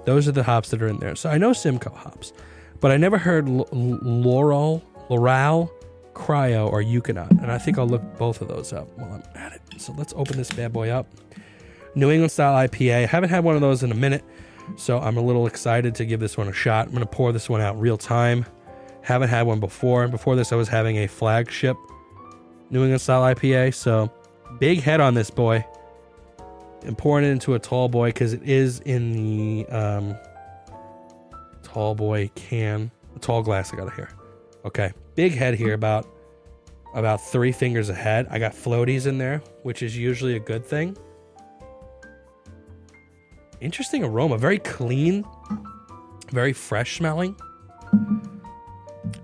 Those 0.05 0.27
are 0.27 0.33
the 0.33 0.43
hops 0.43 0.71
that 0.71 0.83
are 0.83 0.89
in 0.89 0.99
there. 0.99 1.15
So 1.15 1.29
I 1.29 1.39
know 1.39 1.53
Simcoe 1.53 1.95
hops, 1.95 2.33
but 2.81 2.91
I 2.91 2.97
never 2.97 3.19
heard 3.19 3.49
L- 3.49 3.69
Laurel, 3.73 4.83
Loral, 5.09 5.71
Cryo, 6.15 6.71
or 6.71 6.83
Ekuanot. 6.83 7.31
And 7.43 7.51
I 7.51 7.59
think 7.59 7.79
I'll 7.79 7.87
look 7.87 8.03
both 8.19 8.41
of 8.41 8.49
those 8.49 8.73
up 8.73 8.89
while 8.97 9.13
I'm 9.13 9.23
at 9.35 9.53
it. 9.53 9.63
So 9.79 9.95
let's 9.97 10.13
open 10.17 10.37
this 10.37 10.51
bad 10.51 10.73
boy 10.73 10.91
up. 10.91 11.07
New 11.95 12.11
England 12.11 12.33
style 12.33 12.55
IPA. 12.69 13.05
I 13.05 13.07
haven't 13.07 13.31
had 13.31 13.45
one 13.45 13.55
of 13.55 13.61
those 13.61 13.83
in 13.83 13.93
a 13.93 13.95
minute, 13.95 14.25
so 14.77 14.99
I'm 14.99 15.17
a 15.17 15.23
little 15.23 15.47
excited 15.47 15.95
to 15.97 16.05
give 16.05 16.21
this 16.21 16.37
one 16.37 16.49
a 16.49 16.53
shot. 16.53 16.87
I'm 16.87 16.93
going 16.93 17.05
to 17.05 17.11
pour 17.11 17.33
this 17.33 17.49
one 17.49 17.61
out 17.61 17.79
real 17.79 17.99
time. 17.99 18.47
Haven't 19.03 19.29
had 19.29 19.43
one 19.43 19.61
before. 19.61 20.07
Before 20.09 20.37
this, 20.37 20.53
I 20.53 20.57
was 20.57 20.69
having 20.69 20.99
a 20.99 21.07
flagship 21.07 21.77
New 22.71 22.83
England 22.83 23.01
style 23.03 23.23
IPA. 23.35 23.75
So 23.75 24.11
big 24.59 24.81
head 24.81 25.01
on 25.01 25.15
this 25.15 25.31
boy. 25.31 25.65
And 26.85 26.99
pouring 26.99 27.25
it 27.25 27.29
into 27.29 27.55
a 27.55 27.61
tall 27.61 27.89
boy 27.89 28.09
because 28.09 28.33
it 28.33 28.43
is 28.43 28.81
in 28.81 29.13
the 29.13 29.67
um, 29.67 30.17
tall 31.63 31.95
boy 31.95 32.29
can, 32.35 32.91
a 33.15 33.19
tall 33.21 33.43
glass. 33.43 33.73
I 33.73 33.77
got 33.77 33.87
it 33.87 33.95
here. 33.95 34.11
Okay, 34.65 34.93
big 35.15 35.33
head 35.33 35.55
here, 35.55 35.75
about 35.75 36.07
about 36.95 37.21
three 37.21 37.53
fingers 37.53 37.89
ahead. 37.89 38.27
I 38.31 38.39
got 38.39 38.53
floaties 38.53 39.07
in 39.07 39.19
there, 39.19 39.43
which 39.63 39.83
is 39.83 39.97
usually 39.97 40.37
a 40.37 40.41
good 40.41 40.65
thing. 40.65 40.97
Interesting 43.61 44.05
aroma, 44.05 44.37
very 44.39 44.59
clean, 44.59 45.25
very 46.31 46.53
fresh 46.53 46.99
smelling. 46.99 47.37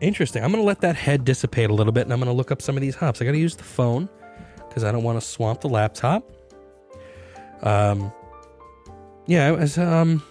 Interesting. 0.00 0.44
I'm 0.44 0.52
to 0.52 0.66
let 0.66 0.80
that 0.80 0.94
head 0.94 1.24
dissipate 1.24 1.70
a 1.70 1.74
little 1.74 1.92
bit 1.92 2.02
and 2.02 2.12
I'm 2.12 2.20
to 2.20 2.32
look 2.32 2.52
up 2.52 2.62
some 2.62 2.76
of 2.76 2.80
these 2.80 2.94
hops. 2.94 3.20
I 3.20 3.24
got 3.24 3.32
to 3.32 3.38
use 3.38 3.56
the 3.56 3.64
phone 3.64 4.08
because 4.68 4.84
I 4.84 4.92
don't 4.92 5.02
want 5.02 5.20
to 5.20 5.26
swamp 5.26 5.60
the 5.60 5.68
laptop. 5.68 6.30
Um, 7.62 8.12
yeah, 9.26 9.54
as, 9.54 9.76
um, 9.76 10.22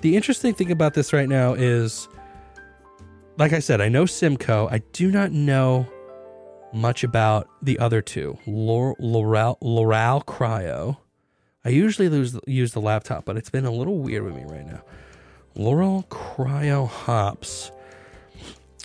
the 0.00 0.16
interesting 0.16 0.54
thing 0.54 0.70
about 0.70 0.94
this 0.94 1.12
right 1.12 1.28
now 1.28 1.54
is, 1.54 2.08
like 3.38 3.52
I 3.52 3.60
said, 3.60 3.80
I 3.80 3.88
know 3.88 4.04
Simcoe. 4.04 4.68
I 4.68 4.78
do 4.92 5.10
not 5.10 5.32
know 5.32 5.86
much 6.72 7.04
about 7.04 7.48
the 7.62 7.78
other 7.78 8.02
two, 8.02 8.36
Loral 8.46 10.24
Cryo. 10.24 10.96
I 11.64 11.68
usually 11.70 12.08
lose, 12.08 12.38
use 12.46 12.72
the 12.72 12.80
laptop, 12.80 13.24
but 13.24 13.36
it's 13.36 13.50
been 13.50 13.64
a 13.64 13.70
little 13.70 13.98
weird 13.98 14.24
with 14.24 14.34
me 14.34 14.44
right 14.44 14.66
now. 14.66 14.82
Loral 15.56 16.06
Cryo 16.08 16.88
Hops. 16.88 17.70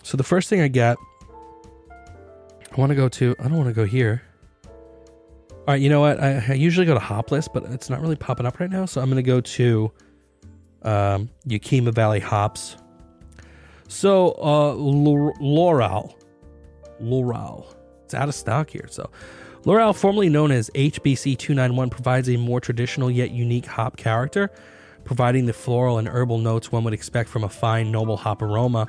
So 0.03 0.17
the 0.17 0.23
first 0.23 0.49
thing 0.49 0.61
I 0.61 0.67
get, 0.67 0.97
I 2.71 2.75
want 2.75 2.91
to 2.91 2.95
go 2.95 3.09
to, 3.09 3.35
I 3.39 3.43
don't 3.43 3.57
want 3.57 3.69
to 3.69 3.73
go 3.73 3.85
here. 3.85 4.21
All 4.65 5.67
right, 5.67 5.81
you 5.81 5.89
know 5.89 6.01
what? 6.01 6.19
I, 6.19 6.43
I, 6.49 6.53
usually 6.53 6.85
go 6.85 6.93
to 6.93 6.99
Hop 6.99 7.31
List, 7.31 7.53
but 7.53 7.63
it's 7.65 7.89
not 7.89 8.01
really 8.01 8.17
popping 8.17 8.45
up 8.45 8.59
right 8.59 8.69
now. 8.69 8.85
So 8.85 8.99
I'm 8.99 9.09
going 9.09 9.23
to 9.23 9.27
go 9.27 9.39
to 9.39 9.91
um, 10.81 11.29
Yakima 11.45 11.93
Valley 11.93 12.19
Hops. 12.19 12.75
So 13.93 14.31
uh, 14.31 14.73
Loral, 14.73 16.15
Loral, 16.99 17.75
it's 18.03 18.15
out 18.15 18.27
of 18.27 18.33
stock 18.33 18.71
here. 18.71 18.87
So 18.89 19.11
Loral, 19.65 19.95
formerly 19.95 20.29
known 20.29 20.51
as 20.51 20.71
HBC 20.71 21.37
291, 21.37 21.91
provides 21.91 22.27
a 22.27 22.37
more 22.37 22.59
traditional 22.59 23.11
yet 23.11 23.29
unique 23.29 23.67
hop 23.67 23.95
character, 23.95 24.49
providing 25.03 25.45
the 25.45 25.53
floral 25.53 25.99
and 25.99 26.07
herbal 26.07 26.39
notes 26.39 26.71
one 26.71 26.83
would 26.85 26.93
expect 26.93 27.29
from 27.29 27.43
a 27.43 27.49
fine, 27.49 27.91
noble 27.91 28.17
hop 28.17 28.41
aroma. 28.41 28.87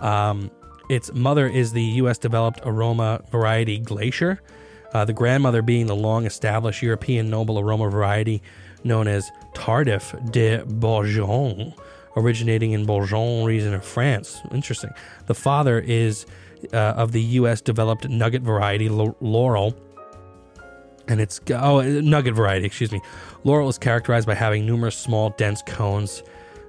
Um, 0.00 0.50
its 0.90 1.12
mother 1.14 1.46
is 1.46 1.72
the 1.72 1.82
U.S. 1.82 2.18
developed 2.18 2.60
aroma 2.64 3.22
variety 3.30 3.78
Glacier, 3.78 4.42
uh, 4.92 5.04
the 5.04 5.12
grandmother 5.12 5.62
being 5.62 5.86
the 5.86 5.96
long 5.96 6.26
established 6.26 6.82
European 6.82 7.30
noble 7.30 7.60
aroma 7.60 7.88
variety 7.88 8.42
known 8.82 9.06
as 9.06 9.30
Tardif 9.54 10.32
de 10.32 10.64
Bourgogne, 10.64 11.72
originating 12.16 12.72
in 12.72 12.84
Bourgogne 12.84 13.44
region 13.44 13.74
of 13.74 13.84
France. 13.84 14.40
Interesting. 14.52 14.90
The 15.26 15.34
father 15.34 15.78
is 15.80 16.26
uh, 16.72 16.76
of 16.76 17.12
the 17.12 17.22
U.S. 17.22 17.60
developed 17.60 18.08
nugget 18.08 18.42
variety 18.42 18.88
Loral, 18.88 19.74
and 21.08 21.20
it's 21.20 21.40
oh 21.50 21.82
nugget 21.82 22.34
variety. 22.34 22.66
Excuse 22.66 22.92
me. 22.92 23.00
Loral 23.44 23.68
is 23.68 23.78
characterized 23.78 24.26
by 24.26 24.34
having 24.34 24.66
numerous 24.66 24.96
small, 24.96 25.30
dense 25.30 25.62
cones 25.66 26.22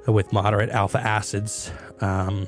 with 0.07 0.33
moderate 0.33 0.69
alpha 0.69 0.99
acids. 0.99 1.71
Um, 2.01 2.47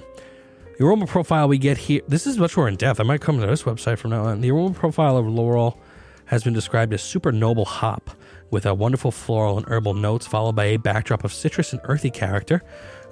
the 0.77 0.85
aroma 0.85 1.07
profile 1.07 1.47
we 1.47 1.57
get 1.57 1.77
here, 1.77 2.01
this 2.07 2.27
is 2.27 2.37
much 2.37 2.57
more 2.57 2.67
in 2.67 2.75
depth. 2.75 2.99
I 2.99 3.03
might 3.03 3.21
come 3.21 3.39
to 3.39 3.47
this 3.47 3.63
website 3.63 3.97
from 3.97 4.11
now 4.11 4.25
on. 4.25 4.41
The 4.41 4.51
aroma 4.51 4.73
profile 4.73 5.15
of 5.17 5.25
Loral 5.25 5.77
has 6.25 6.43
been 6.43 6.53
described 6.53 6.93
as 6.93 7.01
super 7.01 7.31
noble 7.31 7.65
hop 7.65 8.09
with 8.51 8.65
a 8.65 8.73
wonderful 8.73 9.11
floral 9.11 9.57
and 9.57 9.67
herbal 9.67 9.93
notes, 9.93 10.27
followed 10.27 10.55
by 10.55 10.65
a 10.65 10.77
backdrop 10.77 11.23
of 11.23 11.33
citrus 11.33 11.73
and 11.73 11.81
earthy 11.85 12.09
character. 12.09 12.61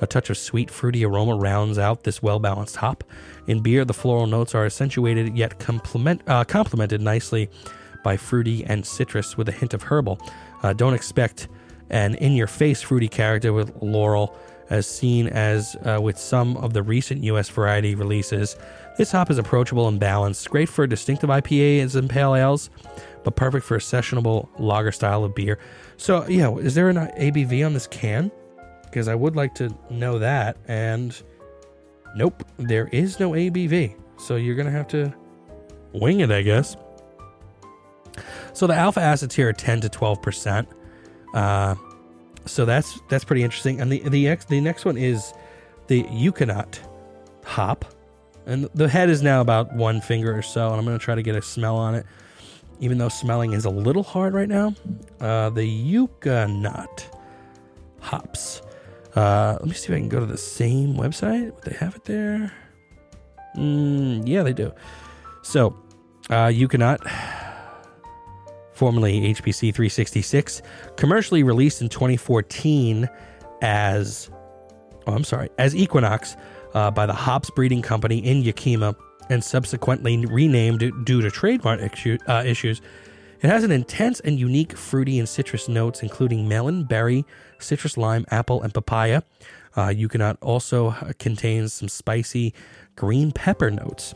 A 0.01 0.07
touch 0.07 0.29
of 0.29 0.37
sweet, 0.37 0.69
fruity 0.69 1.05
aroma 1.05 1.35
rounds 1.35 1.77
out 1.77 2.03
this 2.03 2.21
well 2.21 2.39
balanced 2.39 2.77
hop. 2.77 3.03
In 3.47 3.61
beer, 3.61 3.85
the 3.85 3.93
floral 3.93 4.27
notes 4.27 4.53
are 4.53 4.65
accentuated 4.65 5.37
yet 5.37 5.59
complement, 5.59 6.21
uh, 6.27 6.43
complemented 6.43 7.01
nicely 7.01 7.49
by 8.03 8.17
fruity 8.17 8.63
and 8.65 8.85
citrus 8.85 9.37
with 9.37 9.49
a 9.49 9.51
hint 9.51 9.73
of 9.73 9.83
herbal. 9.83 10.19
Uh, 10.61 10.73
don't 10.73 10.93
expect 10.93 11.47
an 11.89 12.15
in 12.15 12.33
your 12.33 12.47
face 12.47 12.81
fruity 12.81 13.07
character 13.07 13.53
with 13.53 13.73
Loral 13.81 14.35
as 14.69 14.87
seen 14.87 15.27
as 15.27 15.75
uh, 15.85 15.99
with 16.01 16.17
some 16.17 16.57
of 16.57 16.73
the 16.73 16.81
recent 16.81 17.23
US 17.23 17.49
variety 17.49 17.95
releases. 17.95 18.55
This 18.97 19.11
hop 19.11 19.29
is 19.29 19.37
approachable 19.37 19.87
and 19.87 19.99
balanced, 19.99 20.49
great 20.49 20.69
for 20.69 20.85
distinctive 20.87 21.29
IPAs 21.29 21.95
and 21.95 22.09
pale 22.09 22.35
ales, 22.35 22.69
but 23.23 23.35
perfect 23.35 23.65
for 23.65 23.75
a 23.75 23.79
sessionable 23.79 24.49
lager 24.57 24.91
style 24.91 25.23
of 25.23 25.35
beer. 25.35 25.59
So, 25.97 26.27
yeah, 26.27 26.53
is 26.55 26.75
there 26.75 26.89
an 26.89 26.97
ABV 26.97 27.65
on 27.65 27.73
this 27.73 27.87
can? 27.87 28.31
Because 28.83 29.07
I 29.07 29.15
would 29.15 29.35
like 29.35 29.55
to 29.55 29.75
know 29.89 30.19
that. 30.19 30.57
And 30.67 31.19
nope, 32.15 32.43
there 32.57 32.87
is 32.91 33.19
no 33.19 33.31
ABV. 33.31 33.95
So 34.17 34.35
you're 34.35 34.55
going 34.55 34.67
to 34.67 34.71
have 34.71 34.87
to 34.89 35.13
wing 35.93 36.19
it, 36.19 36.31
I 36.31 36.41
guess. 36.41 36.75
So 38.53 38.67
the 38.67 38.75
alpha 38.75 39.01
acids 39.01 39.35
here 39.35 39.49
are 39.49 39.53
10 39.53 39.81
to 39.81 39.89
12%. 39.89 40.67
Uh, 41.33 41.75
so 42.45 42.65
that's 42.65 42.99
that's 43.09 43.23
pretty 43.23 43.43
interesting. 43.43 43.79
And 43.79 43.91
the 43.91 43.99
the 44.07 44.25
next 44.25 44.49
the 44.49 44.61
next 44.61 44.85
one 44.85 44.97
is 44.97 45.33
the 45.87 46.03
Ekuanot 46.03 46.79
hop, 47.45 47.85
and 48.45 48.69
the 48.73 48.87
head 48.87 49.09
is 49.09 49.21
now 49.21 49.41
about 49.41 49.73
one 49.73 50.01
finger 50.01 50.37
or 50.37 50.41
so. 50.41 50.67
And 50.67 50.75
I'm 50.75 50.85
going 50.85 50.97
to 50.97 51.03
try 51.03 51.15
to 51.15 51.23
get 51.23 51.35
a 51.35 51.41
smell 51.41 51.77
on 51.77 51.95
it. 51.95 52.05
Even 52.79 52.97
though 52.97 53.09
smelling 53.09 53.53
is 53.53 53.65
a 53.65 53.69
little 53.69 54.03
hard 54.03 54.33
right 54.33 54.49
now. 54.49 54.73
Uh, 55.19 55.49
the 55.49 55.61
Ekuanot 55.61 57.05
hops. 58.01 58.61
Uh, 59.15 59.57
let 59.59 59.67
me 59.67 59.73
see 59.73 59.91
if 59.91 59.95
I 59.95 59.99
can 59.99 60.09
go 60.09 60.19
to 60.19 60.25
the 60.25 60.37
same 60.37 60.95
website. 60.95 61.53
Would 61.53 61.63
they 61.63 61.75
have 61.77 61.95
it 61.95 62.03
there? 62.05 62.51
Mm, 63.55 64.27
yeah, 64.27 64.43
they 64.43 64.53
do. 64.53 64.71
So, 65.43 65.77
uh, 66.29 66.47
Ekuanot, 66.47 66.99
formerly 68.73 69.33
HPC 69.33 69.73
366, 69.73 70.61
commercially 70.97 71.43
released 71.43 71.81
in 71.81 71.89
2014 71.89 73.07
as, 73.61 74.29
oh, 75.07 75.13
I'm 75.13 75.23
sorry, 75.23 75.49
as 75.57 75.75
Equinox 75.75 76.35
uh, 76.73 76.91
by 76.91 77.05
the 77.05 77.13
Hops 77.13 77.49
Breeding 77.51 77.81
Company 77.81 78.17
in 78.19 78.41
Yakima 78.41 78.95
and 79.29 79.43
subsequently 79.43 80.25
renamed 80.25 80.79
due 81.05 81.21
to 81.21 81.31
trademark 81.31 81.81
issue, 81.81 82.17
uh, 82.27 82.43
issues. 82.45 82.81
It 83.41 83.49
has 83.49 83.63
an 83.63 83.71
intense 83.71 84.19
and 84.21 84.39
unique 84.39 84.77
fruity 84.77 85.19
and 85.19 85.27
citrus 85.27 85.67
notes, 85.67 86.01
including 86.01 86.47
melon, 86.47 86.85
berry, 86.85 87.25
citrus 87.59 87.97
lime, 87.97 88.25
apple, 88.31 88.61
and 88.61 88.73
papaya. 88.73 89.21
Uh, 89.75 89.91
Nut 89.91 90.37
also 90.41 90.89
uh, 90.89 91.11
contains 91.19 91.73
some 91.73 91.89
spicy 91.89 92.53
green 92.95 93.31
pepper 93.31 93.71
notes. 93.71 94.15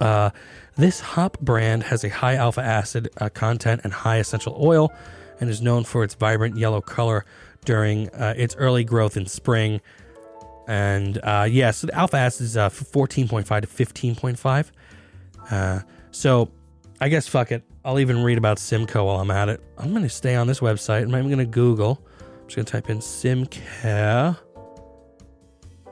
Uh, 0.00 0.30
this 0.76 1.00
hop 1.00 1.38
brand 1.40 1.82
has 1.84 2.04
a 2.04 2.08
high 2.08 2.34
alpha 2.34 2.62
acid 2.62 3.08
uh, 3.18 3.28
content 3.28 3.80
and 3.84 3.92
high 3.92 4.18
essential 4.18 4.56
oil, 4.62 4.92
and 5.40 5.50
is 5.50 5.60
known 5.60 5.84
for 5.84 6.04
its 6.04 6.14
vibrant 6.14 6.56
yellow 6.56 6.80
color 6.80 7.24
during 7.64 8.08
uh, 8.10 8.34
its 8.36 8.54
early 8.56 8.84
growth 8.84 9.16
in 9.16 9.26
spring. 9.26 9.80
And 10.66 11.18
uh, 11.22 11.46
yeah, 11.48 11.70
so 11.70 11.86
the 11.86 11.94
alpha 11.94 12.16
acid 12.16 12.44
is 12.44 12.56
uh, 12.56 12.68
14.5 12.68 13.44
to 13.62 13.66
15.5. 13.66 14.70
Uh, 15.50 15.80
so 16.10 16.50
I 17.00 17.08
guess 17.08 17.28
fuck 17.28 17.52
it. 17.52 17.62
I'll 17.84 18.00
even 18.00 18.22
read 18.22 18.36
about 18.36 18.58
Simcoe 18.58 19.04
while 19.04 19.20
I'm 19.20 19.30
at 19.30 19.48
it. 19.48 19.60
I'm 19.78 19.90
going 19.90 20.02
to 20.02 20.08
stay 20.08 20.34
on 20.34 20.48
this 20.48 20.60
website. 20.60 21.02
I'm 21.02 21.10
going 21.10 21.38
to 21.38 21.46
Google. 21.46 22.04
I'm 22.20 22.46
just 22.46 22.56
going 22.56 22.66
to 22.66 22.72
type 22.72 22.90
in 22.90 22.98
Simcare. 22.98 24.36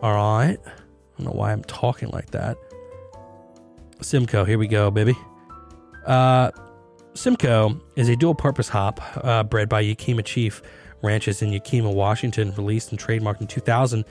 All 0.02 0.14
right. 0.14 0.58
I 0.64 1.18
don't 1.18 1.26
know 1.26 1.38
why 1.38 1.52
I'm 1.52 1.62
talking 1.64 2.08
like 2.08 2.30
that. 2.32 2.56
Simcoe, 4.00 4.44
here 4.44 4.58
we 4.58 4.66
go, 4.66 4.90
baby. 4.90 5.16
Uh, 6.04 6.50
Simcoe 7.14 7.80
is 7.94 8.08
a 8.08 8.16
dual 8.16 8.34
purpose 8.34 8.68
hop 8.68 9.00
uh, 9.24 9.44
bred 9.44 9.68
by 9.68 9.80
Yakima 9.80 10.24
Chief 10.24 10.62
Ranches 11.02 11.42
in 11.42 11.52
Yakima, 11.52 11.90
Washington, 11.90 12.52
released 12.54 12.90
and 12.90 12.98
trademarked 12.98 13.40
in 13.40 13.46
2000 13.46 14.04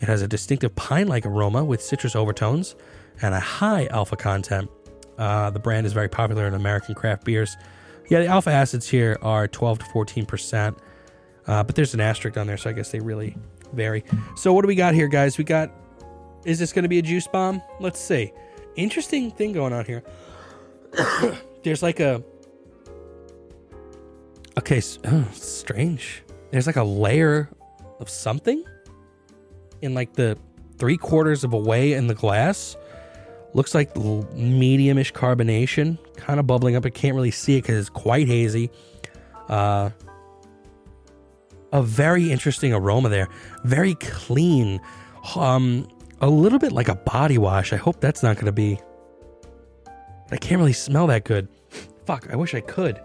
it 0.00 0.06
has 0.06 0.22
a 0.22 0.28
distinctive 0.28 0.74
pine 0.76 1.08
like 1.08 1.26
aroma 1.26 1.64
with 1.64 1.82
citrus 1.82 2.14
overtones 2.14 2.76
and 3.20 3.34
a 3.34 3.40
high 3.40 3.86
alpha 3.86 4.16
content. 4.16 4.70
Uh, 5.16 5.50
the 5.50 5.58
brand 5.58 5.86
is 5.86 5.92
very 5.92 6.08
popular 6.08 6.46
in 6.46 6.54
American 6.54 6.94
craft 6.94 7.24
beers. 7.24 7.56
Yeah, 8.08 8.20
the 8.20 8.26
alpha 8.26 8.50
acids 8.50 8.88
here 8.88 9.18
are 9.20 9.48
12 9.48 9.80
to 9.80 9.84
14%, 9.86 10.78
uh, 11.46 11.62
but 11.64 11.74
there's 11.74 11.94
an 11.94 12.00
asterisk 12.00 12.36
on 12.38 12.46
there, 12.46 12.56
so 12.56 12.70
I 12.70 12.72
guess 12.72 12.90
they 12.90 13.00
really 13.00 13.36
vary. 13.72 14.04
So, 14.36 14.52
what 14.52 14.62
do 14.62 14.68
we 14.68 14.76
got 14.76 14.94
here, 14.94 15.08
guys? 15.08 15.36
We 15.36 15.44
got, 15.44 15.70
is 16.44 16.58
this 16.58 16.72
going 16.72 16.84
to 16.84 16.88
be 16.88 16.98
a 16.98 17.02
juice 17.02 17.26
bomb? 17.26 17.60
Let's 17.80 18.00
see. 18.00 18.32
Interesting 18.76 19.30
thing 19.30 19.52
going 19.52 19.72
on 19.72 19.84
here. 19.84 20.02
there's 21.64 21.82
like 21.82 22.00
a, 22.00 22.22
okay, 24.58 24.80
oh, 25.04 25.28
strange. 25.32 26.22
There's 26.50 26.66
like 26.66 26.76
a 26.76 26.84
layer 26.84 27.50
of 28.00 28.08
something 28.08 28.64
in 29.82 29.94
like 29.94 30.14
the 30.14 30.36
three 30.78 30.96
quarters 30.96 31.44
of 31.44 31.52
a 31.52 31.58
way 31.58 31.92
in 31.92 32.06
the 32.06 32.14
glass. 32.14 32.76
Looks 33.54 33.74
like 33.74 33.94
mediumish 33.94 35.12
carbonation, 35.12 35.98
kind 36.16 36.38
of 36.38 36.46
bubbling 36.46 36.76
up. 36.76 36.84
I 36.84 36.90
can't 36.90 37.14
really 37.14 37.30
see 37.30 37.56
it 37.56 37.62
because 37.62 37.78
it's 37.78 37.88
quite 37.88 38.28
hazy. 38.28 38.70
Uh, 39.48 39.90
a 41.72 41.82
very 41.82 42.30
interesting 42.30 42.72
aroma 42.72 43.08
there. 43.08 43.28
Very 43.64 43.94
clean. 43.94 44.80
Um, 45.34 45.88
a 46.20 46.28
little 46.28 46.58
bit 46.58 46.72
like 46.72 46.88
a 46.88 46.94
body 46.94 47.38
wash. 47.38 47.72
I 47.72 47.76
hope 47.76 48.00
that's 48.00 48.22
not 48.22 48.36
going 48.36 48.46
to 48.46 48.52
be. 48.52 48.78
I 50.30 50.36
can't 50.36 50.58
really 50.58 50.72
smell 50.72 51.06
that 51.06 51.24
good. 51.24 51.48
Fuck, 52.04 52.28
I 52.30 52.36
wish 52.36 52.54
I 52.54 52.60
could. 52.60 53.00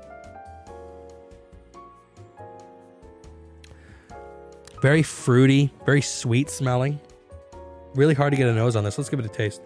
Very 4.83 5.01
fruity, 5.01 5.71
very 5.85 6.01
sweet 6.01 6.49
smelling. 6.49 6.99
Really 7.95 8.13
hard 8.13 8.33
to 8.33 8.37
get 8.37 8.49
a 8.49 8.53
nose 8.53 8.75
on 8.75 8.83
this. 8.83 8.97
Let's 8.97 9.09
give 9.09 9.17
it 9.17 9.25
a 9.25 9.29
taste. 9.29 9.61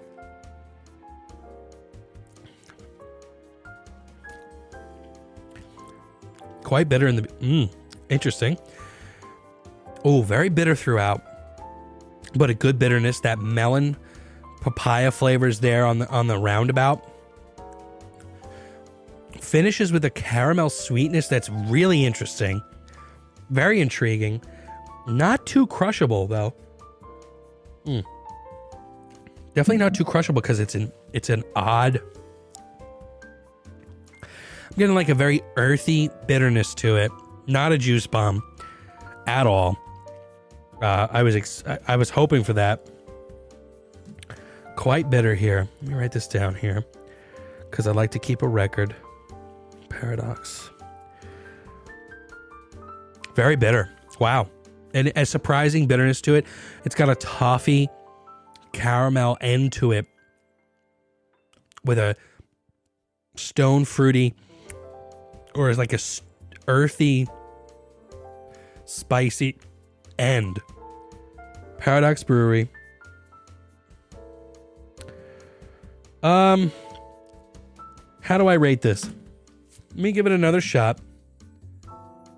Quite 6.63 6.87
bitter 6.87 7.07
in 7.07 7.15
the. 7.15 7.23
Mmm, 7.23 7.73
interesting. 8.09 8.59
Oh, 10.05 10.21
very 10.21 10.49
bitter 10.49 10.75
throughout, 10.75 11.23
but 12.35 12.51
a 12.51 12.53
good 12.53 12.77
bitterness. 12.77 13.19
That 13.21 13.39
melon, 13.39 13.97
papaya 14.61 15.09
flavors 15.09 15.61
there 15.61 15.87
on 15.87 15.97
the 15.97 16.07
on 16.09 16.27
the 16.27 16.37
roundabout. 16.37 17.03
Finishes 19.41 19.91
with 19.91 20.05
a 20.05 20.11
caramel 20.11 20.69
sweetness 20.69 21.27
that's 21.27 21.49
really 21.49 22.05
interesting, 22.05 22.61
very 23.49 23.81
intriguing. 23.81 24.43
Not 25.07 25.45
too 25.45 25.65
crushable 25.67 26.27
though. 26.27 26.53
Mm. 27.85 28.03
Definitely 29.55 29.77
not 29.77 29.95
too 29.95 30.03
crushable 30.03 30.41
because 30.41 30.59
it's 30.59 30.75
an 30.75 30.91
it's 31.13 31.29
an 31.29 31.43
odd. 31.55 32.01
I'm 34.21 34.77
getting 34.77 34.95
like 34.95 35.09
a 35.09 35.15
very 35.15 35.41
earthy 35.55 36.09
bitterness 36.27 36.75
to 36.75 36.97
it. 36.97 37.11
Not 37.47 37.71
a 37.71 37.77
juice 37.77 38.05
bomb 38.05 38.43
at 39.25 39.47
all. 39.47 39.77
Uh, 40.81 41.07
I 41.09 41.23
was 41.23 41.35
ex- 41.35 41.63
I 41.87 41.95
was 41.95 42.09
hoping 42.09 42.43
for 42.43 42.53
that. 42.53 42.85
Quite 44.75 45.09
bitter 45.09 45.33
here. 45.33 45.69
Let 45.81 45.89
me 45.89 45.97
write 45.97 46.11
this 46.11 46.27
down 46.27 46.53
here 46.53 46.83
because 47.71 47.87
I 47.87 47.93
like 47.93 48.11
to 48.11 48.19
keep 48.19 48.41
a 48.41 48.47
record. 48.47 48.93
Paradox. 49.89 50.69
Very 53.35 53.55
bitter. 53.55 53.89
Wow 54.19 54.49
and 54.93 55.11
a 55.15 55.25
surprising 55.25 55.87
bitterness 55.87 56.21
to 56.21 56.35
it. 56.35 56.45
It's 56.85 56.95
got 56.95 57.09
a 57.09 57.15
toffee 57.15 57.89
caramel 58.71 59.37
end 59.41 59.71
to 59.73 59.91
it 59.91 60.05
with 61.83 61.97
a 61.97 62.15
stone 63.35 63.85
fruity 63.85 64.35
or 65.55 65.73
like 65.73 65.93
a 65.93 65.99
earthy 66.67 67.27
spicy 68.85 69.57
end. 70.19 70.59
Paradox 71.77 72.23
Brewery. 72.23 72.69
Um 76.23 76.71
how 78.21 78.37
do 78.37 78.47
I 78.47 78.55
rate 78.55 78.81
this? 78.81 79.09
Let 79.91 79.99
me 79.99 80.11
give 80.11 80.25
it 80.25 80.33
another 80.33 80.59
shot 80.61 80.99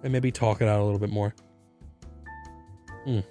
and 0.04 0.14
maybe 0.14 0.32
talk 0.32 0.62
it 0.62 0.68
out 0.68 0.80
a 0.80 0.84
little 0.84 1.00
bit 1.00 1.10
more. 1.10 1.34
Mm. 3.06 3.24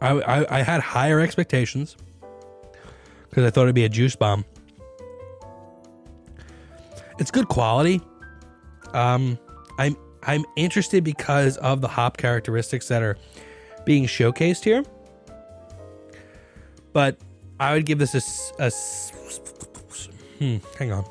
I, 0.00 0.10
I, 0.10 0.58
I 0.58 0.62
had 0.62 0.80
higher 0.80 1.20
expectations 1.20 1.96
because 3.30 3.44
I 3.44 3.50
thought 3.50 3.62
it'd 3.62 3.74
be 3.74 3.84
a 3.84 3.88
juice 3.88 4.16
bomb. 4.16 4.44
It's 7.18 7.30
good 7.30 7.48
quality. 7.48 8.00
Um, 8.92 9.38
I'm 9.78 9.96
I'm 10.22 10.44
interested 10.56 11.04
because 11.04 11.56
of 11.58 11.80
the 11.80 11.88
hop 11.88 12.16
characteristics 12.16 12.88
that 12.88 13.02
are 13.02 13.16
being 13.84 14.04
showcased 14.04 14.64
here. 14.64 14.84
But 16.92 17.18
I 17.60 17.74
would 17.74 17.86
give 17.86 17.98
this 17.98 18.14
a, 18.58 18.64
a 18.64 18.70
hmm, 20.38 20.56
hang 20.78 20.92
on. 20.92 21.04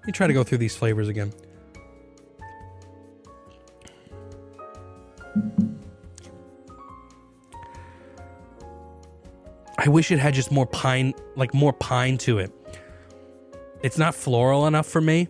Let 0.00 0.06
me 0.06 0.12
try 0.12 0.26
to 0.26 0.32
go 0.32 0.42
through 0.42 0.58
these 0.58 0.74
flavors 0.74 1.08
again. 1.08 1.30
I 9.76 9.88
wish 9.88 10.10
it 10.10 10.18
had 10.18 10.32
just 10.32 10.50
more 10.50 10.64
pine, 10.66 11.12
like 11.36 11.52
more 11.52 11.74
pine 11.74 12.16
to 12.18 12.38
it. 12.38 12.50
It's 13.82 13.98
not 13.98 14.14
floral 14.14 14.66
enough 14.66 14.86
for 14.86 15.02
me. 15.02 15.28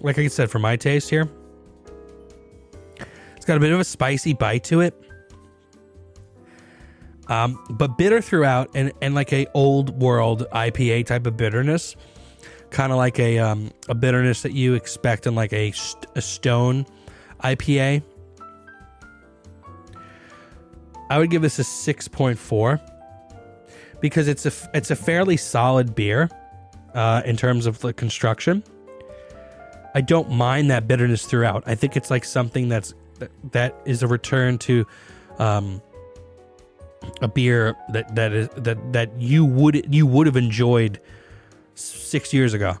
Like 0.00 0.18
I 0.18 0.28
said, 0.28 0.50
for 0.50 0.58
my 0.58 0.76
taste 0.76 1.10
here, 1.10 1.28
it's 3.36 3.44
got 3.44 3.58
a 3.58 3.60
bit 3.60 3.72
of 3.72 3.80
a 3.80 3.84
spicy 3.84 4.32
bite 4.32 4.64
to 4.64 4.80
it, 4.80 4.94
um, 7.28 7.62
but 7.70 7.98
bitter 7.98 8.20
throughout, 8.20 8.70
and 8.74 8.92
and 9.00 9.14
like 9.14 9.32
a 9.32 9.46
old 9.54 10.00
world 10.00 10.46
IPA 10.52 11.06
type 11.06 11.26
of 11.26 11.36
bitterness 11.36 11.96
kind 12.74 12.90
of 12.90 12.98
like 12.98 13.20
a 13.20 13.38
um, 13.38 13.70
a 13.88 13.94
bitterness 13.94 14.42
that 14.42 14.52
you 14.52 14.74
expect 14.74 15.26
in 15.26 15.34
like 15.34 15.52
a, 15.52 15.72
a 16.16 16.20
stone 16.20 16.84
IPA. 17.42 18.02
I 21.08 21.18
would 21.18 21.30
give 21.30 21.42
this 21.42 21.58
a 21.58 21.62
6.4. 21.62 22.80
because 24.00 24.26
it's 24.26 24.44
a 24.44 24.52
it's 24.74 24.90
a 24.90 24.96
fairly 24.96 25.36
solid 25.36 25.94
beer 25.94 26.28
uh, 26.94 27.22
in 27.24 27.36
terms 27.36 27.66
of 27.66 27.78
the 27.78 27.92
construction. 27.92 28.64
I 29.94 30.00
don't 30.00 30.30
mind 30.32 30.70
that 30.70 30.88
bitterness 30.88 31.24
throughout. 31.24 31.62
I 31.66 31.76
think 31.76 31.96
it's 31.96 32.10
like 32.10 32.24
something 32.24 32.68
that's 32.68 32.92
that 33.52 33.76
is 33.84 34.02
a 34.02 34.08
return 34.08 34.58
to 34.58 34.84
um, 35.38 35.80
a 37.22 37.28
beer 37.28 37.76
that 37.90 38.16
that 38.16 38.32
is 38.32 38.48
that 38.56 38.92
that 38.92 39.20
you 39.20 39.44
would 39.44 39.94
you 39.94 40.06
would 40.08 40.26
have 40.26 40.36
enjoyed 40.36 41.00
six 41.74 42.32
years 42.32 42.54
ago, 42.54 42.76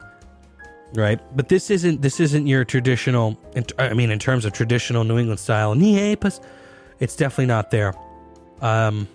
right? 0.94 1.20
But 1.36 1.48
this 1.48 1.70
isn't 1.70 2.02
this 2.02 2.20
isn't 2.20 2.46
your 2.46 2.64
traditional. 2.64 3.38
I 3.78 3.94
mean, 3.94 4.10
in 4.10 4.18
terms 4.18 4.44
of 4.44 4.52
traditional 4.52 5.04
New 5.04 5.18
England 5.18 5.40
style 5.40 5.74
NEIPAs, 5.74 6.40
it's 7.00 7.16
definitely 7.16 7.46
not 7.46 7.70
there. 7.70 7.94
Um, 8.60 9.08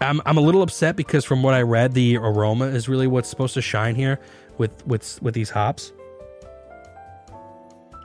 I'm 0.00 0.20
I'm 0.24 0.38
a 0.38 0.40
little 0.40 0.62
upset 0.62 0.96
because 0.96 1.24
from 1.24 1.42
what 1.42 1.54
I 1.54 1.62
read, 1.62 1.94
the 1.94 2.16
aroma 2.16 2.66
is 2.66 2.88
really 2.88 3.06
what's 3.06 3.28
supposed 3.28 3.54
to 3.54 3.62
shine 3.62 3.94
here 3.94 4.18
with 4.56 4.86
with 4.86 5.20
with 5.22 5.34
these 5.34 5.50
hops, 5.50 5.92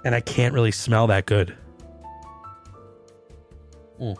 and 0.03 0.13
I 0.13 0.19
can't 0.19 0.53
really 0.53 0.71
smell 0.71 1.07
that 1.07 1.25
good. 1.25 1.55
Mm. 3.99 4.17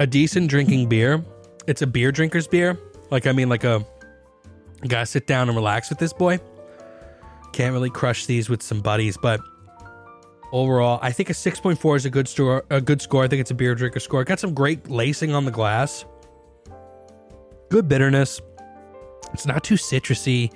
A 0.00 0.06
decent 0.06 0.48
drinking 0.48 0.88
beer. 0.88 1.24
It's 1.66 1.82
a 1.82 1.86
beer 1.86 2.10
drinker's 2.10 2.48
beer. 2.48 2.78
Like 3.10 3.26
I 3.26 3.32
mean, 3.32 3.48
like 3.48 3.64
a 3.64 3.84
gotta 4.86 5.06
sit 5.06 5.26
down 5.26 5.48
and 5.48 5.56
relax 5.56 5.90
with 5.90 5.98
this 5.98 6.12
boy. 6.12 6.38
Can't 7.52 7.72
really 7.72 7.90
crush 7.90 8.26
these 8.26 8.48
with 8.48 8.62
some 8.62 8.80
buddies, 8.80 9.16
but 9.16 9.40
overall. 10.52 10.98
I 11.02 11.12
think 11.12 11.30
a 11.30 11.32
6.4 11.32 11.96
is 11.96 12.04
a 12.04 12.10
good 12.10 12.28
score. 12.28 12.64
A 12.70 12.80
good 12.80 13.00
score. 13.00 13.24
I 13.24 13.28
think 13.28 13.40
it's 13.40 13.50
a 13.50 13.54
beer 13.54 13.74
drinker 13.74 14.00
score. 14.00 14.24
Got 14.24 14.40
some 14.40 14.54
great 14.54 14.88
lacing 14.90 15.34
on 15.34 15.44
the 15.44 15.50
glass. 15.50 16.04
Good 17.70 17.88
bitterness. 17.88 18.40
It's 19.32 19.46
not 19.46 19.62
too 19.62 19.74
citrusy, 19.74 20.52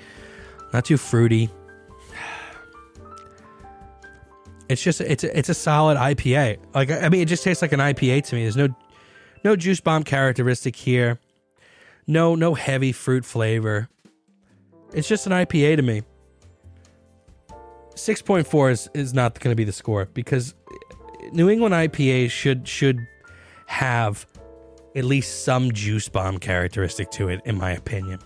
not 0.72 0.84
too 0.84 0.96
fruity. 0.96 1.50
It's 4.68 4.82
just 4.82 5.02
it's 5.02 5.24
a, 5.24 5.38
it's 5.38 5.50
a 5.50 5.54
solid 5.54 5.98
IPA. 5.98 6.58
Like 6.74 6.90
I 6.90 7.08
mean, 7.10 7.20
it 7.20 7.26
just 7.26 7.44
tastes 7.44 7.60
like 7.60 7.72
an 7.72 7.80
IPA 7.80 8.24
to 8.26 8.34
me. 8.34 8.42
There's 8.42 8.56
no 8.56 8.68
no 9.44 9.56
juice 9.56 9.80
bomb 9.80 10.04
characteristic 10.04 10.74
here. 10.74 11.18
No 12.06 12.34
no 12.34 12.54
heavy 12.54 12.92
fruit 12.92 13.24
flavor. 13.24 13.88
It's 14.92 15.08
just 15.08 15.26
an 15.26 15.32
IPA 15.32 15.76
to 15.76 15.82
me. 15.82 16.02
6.4 17.94 18.70
is, 18.70 18.90
is 18.94 19.14
not 19.14 19.38
going 19.40 19.52
to 19.52 19.56
be 19.56 19.64
the 19.64 19.72
score 19.72 20.06
because 20.12 20.54
New 21.32 21.48
England 21.48 21.74
IPA 21.74 22.30
should 22.30 22.66
should 22.66 23.06
have 23.66 24.26
at 24.94 25.04
least 25.04 25.44
some 25.44 25.72
juice 25.72 26.08
bomb 26.08 26.38
characteristic 26.38 27.10
to 27.12 27.28
it, 27.28 27.40
in 27.44 27.56
my 27.56 27.70
opinion. 27.70 28.18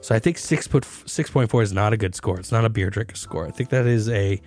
So 0.00 0.14
I 0.14 0.18
think 0.18 0.38
six 0.38 0.66
put 0.66 0.84
six 1.06 1.30
point 1.30 1.50
four 1.50 1.62
is 1.62 1.72
not 1.72 1.92
a 1.92 1.96
good 1.96 2.14
score. 2.14 2.38
It's 2.38 2.52
not 2.52 2.64
a 2.64 2.68
beer 2.68 2.90
drinker 2.90 3.16
score. 3.16 3.46
I 3.46 3.50
think 3.50 3.70
that 3.70 3.86
is 3.86 4.08
a 4.08 4.40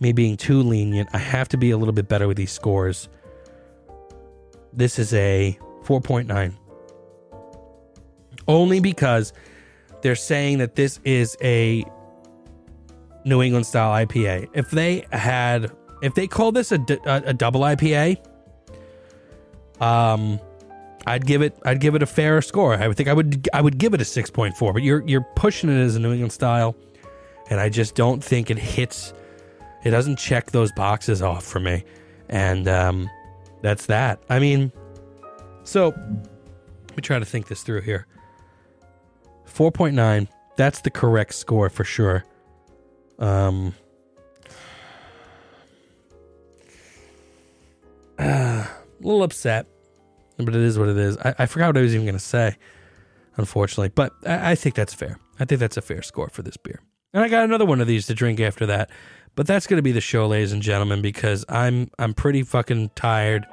me 0.00 0.12
being 0.12 0.36
too 0.36 0.62
lenient. 0.62 1.08
I 1.12 1.18
have 1.18 1.48
to 1.48 1.56
be 1.56 1.70
a 1.70 1.76
little 1.76 1.94
bit 1.94 2.08
better 2.08 2.28
with 2.28 2.36
these 2.36 2.52
scores. 2.52 3.08
This 4.72 4.98
is 4.98 5.12
a 5.14 5.58
four 5.82 6.00
point 6.00 6.28
nine, 6.28 6.56
only 8.48 8.80
because 8.80 9.32
they're 10.02 10.14
saying 10.14 10.58
that 10.58 10.74
this 10.76 11.00
is 11.04 11.36
a 11.42 11.84
New 13.24 13.42
England 13.42 13.66
style 13.66 14.06
IPA. 14.06 14.48
If 14.54 14.70
they 14.70 15.04
had, 15.12 15.70
if 16.02 16.14
they 16.14 16.26
called 16.26 16.54
this 16.54 16.72
a, 16.72 16.78
a, 17.06 17.22
a 17.26 17.34
double 17.34 17.60
IPA, 17.62 18.24
um, 19.80 20.40
I'd 21.06 21.26
give 21.26 21.42
it, 21.42 21.58
I'd 21.64 21.80
give 21.80 21.94
it 21.94 22.02
a 22.02 22.06
fair 22.06 22.40
score. 22.42 22.74
I 22.74 22.88
would 22.88 22.96
think 22.96 23.08
I 23.08 23.12
would, 23.12 23.48
I 23.52 23.60
would 23.60 23.78
give 23.78 23.94
it 23.94 24.00
a 24.00 24.04
six 24.04 24.30
point 24.30 24.56
four. 24.56 24.72
But 24.72 24.82
you're, 24.82 25.06
you're 25.06 25.26
pushing 25.34 25.70
it 25.70 25.80
as 25.80 25.96
a 25.96 26.00
New 26.00 26.12
England 26.12 26.32
style, 26.32 26.76
and 27.50 27.60
I 27.60 27.68
just 27.68 27.94
don't 27.94 28.22
think 28.22 28.50
it 28.50 28.58
hits. 28.58 29.12
It 29.84 29.90
doesn't 29.90 30.16
check 30.16 30.50
those 30.50 30.72
boxes 30.72 31.22
off 31.22 31.44
for 31.44 31.60
me, 31.60 31.84
and 32.28 32.66
um, 32.68 33.10
that's 33.62 33.86
that. 33.86 34.20
I 34.28 34.38
mean, 34.38 34.72
so 35.64 35.88
let 35.88 36.96
me 36.96 37.02
try 37.02 37.18
to 37.18 37.24
think 37.24 37.48
this 37.48 37.62
through 37.62 37.82
here. 37.82 38.06
Four 39.56 39.72
point 39.72 39.94
nine. 39.94 40.28
That's 40.56 40.82
the 40.82 40.90
correct 40.90 41.34
score 41.34 41.70
for 41.70 41.82
sure. 41.82 42.26
Um, 43.18 43.74
uh, 48.18 48.22
a 48.66 48.68
little 49.00 49.22
upset, 49.22 49.66
but 50.36 50.54
it 50.54 50.60
is 50.60 50.78
what 50.78 50.90
it 50.90 50.98
is. 50.98 51.16
I, 51.16 51.34
I 51.38 51.46
forgot 51.46 51.68
what 51.68 51.78
I 51.78 51.80
was 51.80 51.94
even 51.94 52.04
going 52.04 52.18
to 52.18 52.18
say, 52.18 52.54
unfortunately, 53.38 53.88
but 53.88 54.12
I, 54.26 54.50
I 54.50 54.54
think 54.56 54.74
that's 54.74 54.92
fair. 54.92 55.18
I 55.40 55.46
think 55.46 55.58
that's 55.58 55.78
a 55.78 55.82
fair 55.82 56.02
score 56.02 56.28
for 56.28 56.42
this 56.42 56.58
beer. 56.58 56.82
And 57.14 57.24
I 57.24 57.28
got 57.30 57.42
another 57.44 57.64
one 57.64 57.80
of 57.80 57.86
these 57.86 58.06
to 58.08 58.14
drink 58.14 58.40
after 58.40 58.66
that. 58.66 58.90
But 59.36 59.46
that's 59.46 59.66
going 59.66 59.78
to 59.78 59.82
be 59.82 59.92
the 59.92 60.02
show, 60.02 60.26
ladies 60.26 60.52
and 60.52 60.60
gentlemen, 60.60 61.00
because 61.00 61.46
I'm 61.48 61.90
I'm 61.98 62.12
pretty 62.12 62.42
fucking 62.42 62.90
tired. 62.94 63.46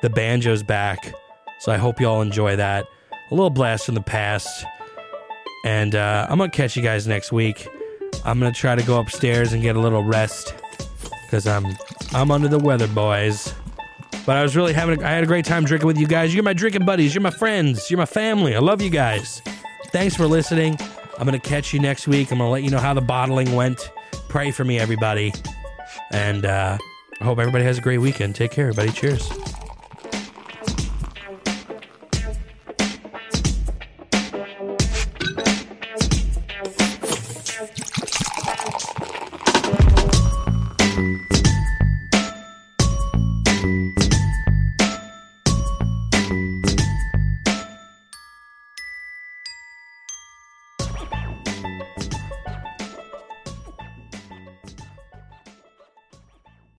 The 0.00 0.08
banjo's 0.08 0.62
back, 0.62 1.12
so 1.58 1.72
I 1.72 1.76
hope 1.76 2.00
you 2.00 2.08
all 2.08 2.22
enjoy 2.22 2.56
that. 2.56 2.86
A 3.30 3.34
little 3.34 3.50
blast 3.50 3.84
from 3.84 3.96
the 3.96 4.00
past, 4.00 4.64
and 5.66 5.96
uh, 5.96 6.28
I'm 6.30 6.38
gonna 6.38 6.48
catch 6.48 6.76
you 6.76 6.82
guys 6.82 7.08
next 7.08 7.32
week. 7.32 7.66
I'm 8.24 8.38
gonna 8.38 8.52
try 8.52 8.76
to 8.76 8.84
go 8.84 9.00
upstairs 9.00 9.52
and 9.52 9.60
get 9.60 9.74
a 9.74 9.80
little 9.80 10.04
rest 10.04 10.54
because 11.24 11.48
I'm 11.48 11.66
I'm 12.12 12.30
under 12.30 12.46
the 12.46 12.58
weather, 12.58 12.86
boys. 12.86 13.52
But 14.24 14.36
I 14.36 14.44
was 14.44 14.56
really 14.56 14.72
having 14.72 15.02
a, 15.02 15.04
I 15.04 15.10
had 15.10 15.24
a 15.24 15.26
great 15.26 15.44
time 15.44 15.64
drinking 15.64 15.88
with 15.88 15.98
you 15.98 16.06
guys. 16.06 16.32
You're 16.32 16.44
my 16.44 16.52
drinking 16.52 16.84
buddies. 16.86 17.14
You're 17.14 17.22
my 17.22 17.30
friends. 17.30 17.90
You're 17.90 17.98
my 17.98 18.06
family. 18.06 18.54
I 18.54 18.60
love 18.60 18.80
you 18.80 18.90
guys. 18.90 19.42
Thanks 19.88 20.14
for 20.14 20.26
listening. 20.28 20.78
I'm 21.18 21.24
gonna 21.24 21.40
catch 21.40 21.74
you 21.74 21.80
next 21.80 22.06
week. 22.06 22.30
I'm 22.30 22.38
gonna 22.38 22.50
let 22.50 22.62
you 22.62 22.70
know 22.70 22.78
how 22.78 22.94
the 22.94 23.00
bottling 23.00 23.52
went. 23.52 23.90
Pray 24.28 24.52
for 24.52 24.64
me, 24.64 24.78
everybody. 24.78 25.32
And 26.12 26.46
uh, 26.46 26.78
I 27.20 27.24
hope 27.24 27.40
everybody 27.40 27.64
has 27.64 27.78
a 27.78 27.80
great 27.80 27.98
weekend. 27.98 28.36
Take 28.36 28.52
care, 28.52 28.68
everybody. 28.68 28.92
Cheers. 28.92 29.55